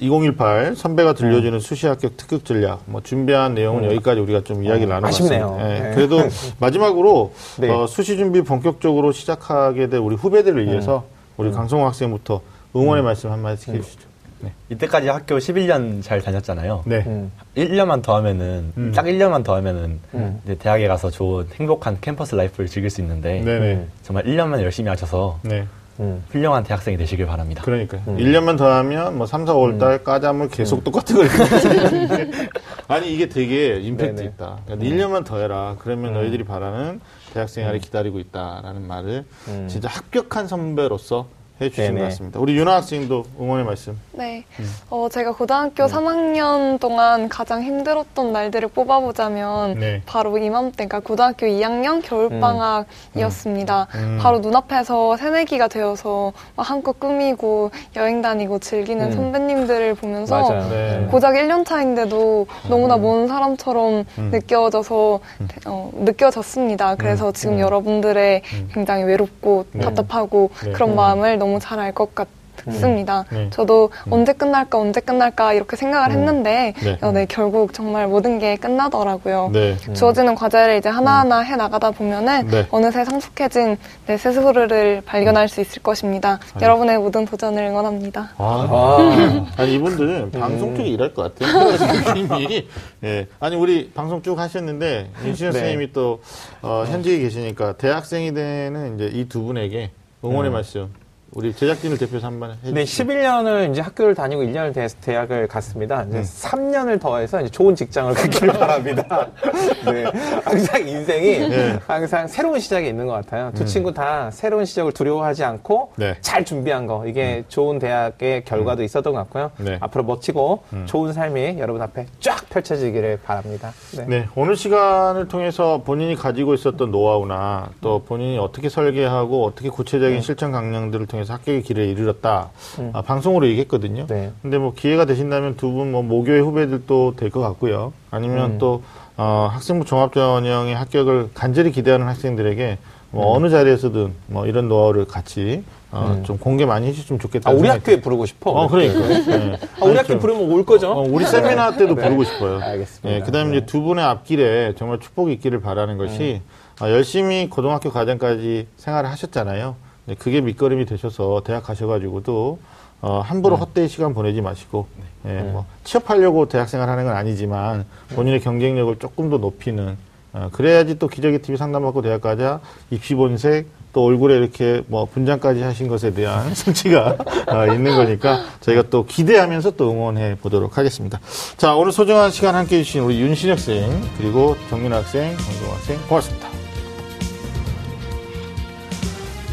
2018 0.00 0.74
선배가 0.76 1.14
들려주는 1.14 1.58
수시 1.60 1.86
합격 1.86 2.16
특급 2.16 2.44
전략 2.44 2.82
뭐 2.86 3.00
준비한 3.02 3.54
내용은 3.54 3.84
여기까지 3.84 4.20
우리가 4.20 4.42
좀 4.42 4.64
이야기 4.64 4.82
를 4.82 4.90
나눠봤습니다. 4.90 5.36
음. 5.36 5.54
아쉽네요. 5.54 5.58
예, 5.60 5.80
네. 5.80 5.94
그래도 5.94 6.22
마지막으로 6.58 7.32
네. 7.58 7.70
어, 7.70 7.86
수시 7.86 8.16
준비 8.16 8.42
본격적으로 8.42 9.12
시작하게 9.12 9.88
될 9.88 10.00
우리 10.00 10.16
후배들을 10.16 10.66
위해서 10.66 11.04
음. 11.06 11.19
우리 11.40 11.50
강성호 11.52 11.86
학생부터 11.86 12.42
응원의 12.76 13.02
말씀 13.02 13.32
한마디씩 13.32 13.74
해주시죠. 13.74 14.10
네. 14.40 14.52
이때까지 14.70 15.08
학교 15.08 15.36
11년 15.38 16.02
잘 16.02 16.20
다녔잖아요. 16.22 16.82
네. 16.86 17.02
음. 17.06 17.32
1년만 17.56 18.02
더 18.02 18.14
하면은 18.16 18.72
음. 18.76 18.92
딱 18.94 19.04
1년만 19.06 19.42
더 19.44 19.54
하면은 19.56 20.00
음. 20.14 20.40
이제 20.44 20.54
대학에 20.54 20.86
가서 20.86 21.10
좋은 21.10 21.46
행복한 21.54 21.98
캠퍼스 22.00 22.34
life를 22.34 22.68
즐길 22.68 22.90
수 22.90 23.00
있는데 23.00 23.40
네네. 23.42 23.86
정말 24.02 24.24
1년만 24.24 24.60
열심히 24.62 24.88
하셔서 24.88 25.38
네. 25.42 25.66
음. 25.98 26.24
훌륭한 26.30 26.62
대학생이 26.64 26.96
되시길 26.96 27.26
바랍니다. 27.26 27.62
그러니까요. 27.62 28.02
1년만 28.06 28.56
더 28.56 28.70
하면 28.72 29.18
뭐 29.18 29.26
3, 29.26 29.44
4, 29.44 29.52
5월 29.52 29.78
달 29.78 30.02
까자물 30.02 30.48
계속 30.48 30.82
똑같은 30.84 31.16
걸 31.16 31.28
아니 32.88 33.12
이게 33.12 33.28
되게 33.28 33.76
임팩트 33.76 34.16
네네. 34.16 34.28
있다. 34.28 34.58
그러니까 34.64 34.88
1년만 34.88 35.24
더 35.26 35.38
해라. 35.38 35.76
그러면 35.78 36.14
너희들이 36.14 36.44
바라는 36.44 37.00
대학 37.32 37.48
생활이 37.48 37.78
기다리고 37.80 38.18
있다라는 38.18 38.86
말을 38.86 39.24
음. 39.48 39.68
진짜 39.68 39.88
합격한 39.88 40.48
선배로서 40.48 41.28
해주신 41.60 41.84
네네. 41.84 42.00
것 42.00 42.04
같습니다. 42.06 42.40
우리 42.40 42.56
윤아 42.56 42.76
학생도 42.76 43.24
응원의 43.38 43.64
말씀. 43.66 43.98
네. 44.12 44.44
어, 44.88 45.08
제가 45.10 45.32
고등학교 45.32 45.84
3학년 45.84 46.80
동안 46.80 47.28
가장 47.28 47.62
힘들었던 47.62 48.32
날들을 48.32 48.68
뽑아보자면 48.68 49.78
네. 49.78 50.02
바로 50.06 50.38
이맘때가 50.38 51.00
고등학교 51.00 51.46
2학년 51.46 52.02
겨울방학이었습니다. 52.02 53.88
음. 53.94 54.18
바로 54.20 54.38
눈앞에서 54.38 55.16
새내기가 55.16 55.68
되어서 55.68 56.32
막 56.56 56.68
한껏 56.70 56.98
꾸미고 56.98 57.70
여행 57.96 58.22
다니고 58.22 58.58
즐기는 58.58 59.04
음. 59.06 59.12
선배님들을 59.12 59.94
보면서 59.94 60.40
맞아요. 60.48 60.68
네. 60.70 61.08
고작 61.10 61.34
1년 61.34 61.66
차인데도 61.66 62.46
너무나 62.68 62.96
먼 62.96 63.28
사람처럼 63.28 64.04
음. 64.18 64.30
느껴져서 64.32 65.20
어, 65.66 65.90
느껴졌습니다. 65.94 66.94
그래서 66.96 67.32
지금 67.32 67.58
여러분들의 67.60 68.42
굉장히 68.72 69.04
외롭고 69.04 69.66
네. 69.72 69.84
답답하고 69.84 70.50
네. 70.64 70.72
그런 70.72 70.90
음. 70.90 70.96
마음을 70.96 71.38
너무 71.38 71.49
잘 71.58 71.78
알 71.80 71.92
것 71.92 72.14
같습니다. 72.14 73.24
네. 73.30 73.48
저도 73.48 73.90
언제 74.10 74.34
끝날까 74.34 74.76
언제 74.78 75.00
끝날까 75.00 75.54
이렇게 75.54 75.76
생각을 75.76 76.10
음. 76.10 76.12
했는데 76.12 76.74
네. 76.82 76.98
어, 77.00 77.10
네, 77.10 77.24
결국 77.26 77.72
정말 77.72 78.06
모든 78.06 78.38
게 78.38 78.56
끝나더라고요. 78.56 79.48
네. 79.50 79.76
주어지는 79.94 80.34
과제를 80.34 80.76
이제 80.76 80.90
하나하나 80.90 81.40
해 81.40 81.56
나가다 81.56 81.90
보면은 81.92 82.46
네. 82.48 82.66
어느새 82.70 83.02
성숙해진 83.06 83.78
내 84.06 84.18
스스로를 84.18 85.00
발견할 85.06 85.48
수 85.48 85.62
있을 85.62 85.82
것입니다. 85.82 86.38
여러분의 86.60 86.98
모든 86.98 87.24
도전을 87.24 87.62
응원합니다. 87.64 88.32
아, 88.36 88.66
아, 88.70 89.46
아 89.56 89.64
니 89.64 89.74
이분들은 89.76 90.30
방송 90.32 90.76
쪽에 90.76 90.86
일할 90.90 91.14
것 91.14 91.34
같아요. 91.34 91.70
느낌이. 92.14 92.68
예. 93.04 93.26
아니 93.40 93.56
우리 93.56 93.90
방송 93.94 94.20
쭉 94.20 94.38
하셨는데 94.38 95.08
윤신혁 95.24 95.52
네. 95.54 95.58
선생님이 95.60 95.92
또 95.94 96.20
어, 96.60 96.84
현직에 96.86 97.20
계시니까 97.20 97.78
대학생이 97.78 98.34
되는 98.34 98.96
이제 98.96 99.10
이 99.18 99.24
두 99.30 99.42
분에게 99.44 99.92
응원의 100.22 100.50
말씀 100.50 100.92
우리 101.32 101.54
제작진을 101.54 101.96
대표해서 101.96 102.26
한번 102.26 102.50
해주시죠. 102.64 102.74
네, 102.74 102.82
11년을 102.82 103.70
이제 103.70 103.80
학교를 103.80 104.14
다니고 104.16 104.42
1년을 104.42 104.74
대, 104.74 104.88
대학을 105.00 105.46
갔습니다. 105.46 106.02
이제 106.02 106.22
3년을 106.22 107.00
더해서 107.00 107.40
이제 107.40 107.48
좋은 107.50 107.76
직장을 107.76 108.12
갖기를 108.14 108.52
바랍니다. 108.54 109.28
네. 109.86 110.04
항상 110.44 110.88
인생이 110.88 111.48
네. 111.48 111.78
항상 111.86 112.26
새로운 112.26 112.58
시작이 112.58 112.88
있는 112.88 113.06
것 113.06 113.12
같아요. 113.12 113.52
두 113.54 113.64
친구 113.64 113.94
다 113.94 114.30
새로운 114.32 114.64
시작을 114.64 114.92
두려워하지 114.92 115.44
않고 115.44 115.92
네. 115.96 116.16
잘 116.20 116.44
준비한 116.44 116.86
거. 116.86 117.06
이게 117.06 117.44
좋은 117.48 117.78
대학의 117.78 118.44
결과도 118.44 118.82
있었던 118.82 119.12
것 119.12 119.20
같고요. 119.20 119.52
네. 119.58 119.78
앞으로 119.80 120.04
멋지고 120.04 120.64
좋은 120.86 121.12
삶이 121.12 121.56
여러분 121.58 121.80
앞에 121.80 122.06
쫙 122.18 122.48
펼쳐지기를 122.50 123.20
바랍니다. 123.24 123.72
네. 123.96 124.04
네, 124.08 124.28
오늘 124.34 124.56
시간을 124.56 125.28
통해서 125.28 125.82
본인이 125.84 126.16
가지고 126.16 126.54
있었던 126.54 126.90
노하우나 126.90 127.70
또 127.80 128.02
본인이 128.02 128.36
어떻게 128.38 128.68
설계하고 128.68 129.44
어떻게 129.44 129.68
구체적인 129.68 130.20
실천 130.22 130.50
강령들을 130.50 131.06
통해 131.06 131.19
서 131.24 131.34
합격의 131.34 131.62
길을 131.62 131.84
이르렀다. 131.88 132.50
아, 132.92 133.02
방송으로 133.02 133.46
얘기했거든요. 133.48 134.06
네. 134.06 134.32
근데 134.42 134.58
뭐 134.58 134.72
기회가 134.74 135.04
되신다면 135.04 135.56
두 135.56 135.70
분 135.70 135.90
뭐 135.92 136.02
모교의 136.02 136.40
후배들도 136.42 137.14
될 137.16 137.30
것 137.30 137.40
같고요. 137.40 137.92
아니면 138.10 138.58
또 138.58 138.82
어, 139.16 139.48
학생부 139.52 139.84
종합전형의 139.84 140.74
합격을 140.74 141.30
간절히 141.34 141.70
기대하는 141.72 142.06
학생들에게 142.08 142.78
뭐 143.12 143.34
어느 143.36 143.50
자리에서든 143.50 144.12
뭐 144.28 144.46
이런 144.46 144.68
노하우를 144.68 145.04
같이 145.06 145.62
어, 145.92 146.22
좀 146.24 146.38
공개 146.38 146.64
많이 146.64 146.86
해주시면 146.86 147.18
좋겠다. 147.18 147.50
아, 147.50 147.52
우리 147.52 147.68
학교에 147.68 148.00
부르고 148.00 148.24
싶어. 148.26 148.50
어, 148.52 148.68
그러니까. 148.68 149.00
네. 149.36 149.58
아, 149.80 149.84
우리 149.84 149.96
학교 149.96 150.06
좀- 150.08 150.18
부르면 150.20 150.50
올 150.52 150.64
거죠? 150.64 150.92
어, 150.92 151.00
우리 151.02 151.24
세미나 151.24 151.72
때도 151.76 151.96
부르고 151.96 152.22
싶어요. 152.24 152.60
알겠습니다. 152.60 153.10
예, 153.16 153.20
그다음에 153.24 153.56
이제 153.56 153.66
두 153.66 153.82
분의 153.82 154.04
앞길에 154.04 154.74
정말 154.78 155.00
축복이 155.00 155.32
있기를 155.34 155.60
바라는 155.60 155.98
것이 155.98 156.40
아, 156.78 156.88
열심히 156.90 157.50
고등학교 157.50 157.90
과정까지 157.90 158.68
생활을 158.76 159.10
하셨잖아요. 159.10 159.74
네, 160.10 160.16
그게 160.18 160.40
밑거름이 160.40 160.86
되셔서 160.86 161.42
대학 161.44 161.62
가셔가지고도 161.62 162.58
어, 163.00 163.20
함부로 163.20 163.54
헛되이 163.54 163.86
시간 163.86 164.12
보내지 164.12 164.40
마시고 164.40 164.88
예, 165.24 165.38
뭐 165.42 165.66
취업하려고 165.84 166.48
대학생활 166.48 166.88
하는 166.88 167.04
건 167.04 167.16
아니지만 167.16 167.86
본인의 168.16 168.40
경쟁력을 168.40 168.96
조금 168.98 169.30
더 169.30 169.38
높이는 169.38 169.96
어, 170.32 170.48
그래야지 170.52 170.98
또 170.98 171.06
기적의 171.06 171.42
TV 171.42 171.56
상담받고 171.56 172.02
대학 172.02 172.22
가자 172.22 172.60
입시 172.90 173.14
본색 173.14 173.68
또 173.92 174.04
얼굴에 174.04 174.36
이렇게 174.36 174.82
뭐 174.88 175.04
분장까지 175.04 175.62
하신 175.62 175.86
것에 175.86 176.12
대한 176.12 176.54
성취가 176.54 177.16
어, 177.46 177.72
있는 177.72 177.94
거니까 177.94 178.44
저희가 178.62 178.82
또 178.90 179.06
기대하면서 179.06 179.76
또 179.76 179.92
응원해 179.92 180.34
보도록 180.42 180.76
하겠습니다. 180.76 181.20
자 181.56 181.76
오늘 181.76 181.92
소중한 181.92 182.32
시간 182.32 182.56
함께 182.56 182.80
해 182.80 182.82
주신 182.82 183.02
우리 183.02 183.20
윤신혁 183.20 183.60
생 183.60 183.88
그리고 184.18 184.56
정민 184.68 184.92
학생, 184.92 185.36
정동 185.36 185.72
학 185.72 185.80
생 185.84 185.98
고맙습니다. 186.08 186.49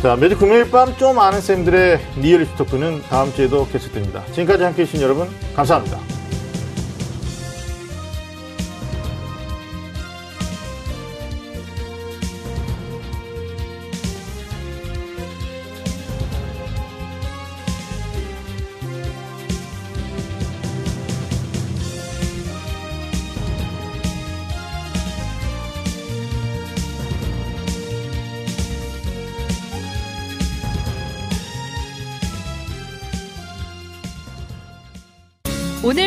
자 0.02 0.16
매주 0.16 0.38
금요일 0.38 0.70
밤 0.70 0.96
좀 0.98 1.20
아는 1.20 1.42
쌤들의 1.42 2.00
리얼리티 2.18 2.56
토크는 2.56 3.02
다음 3.10 3.34
주에도 3.34 3.68
계속됩니다. 3.68 4.24
지금까지 4.32 4.64
함께 4.64 4.84
해 4.84 4.86
주신 4.86 5.02
여러분 5.02 5.28
감사합니다. 5.56 6.17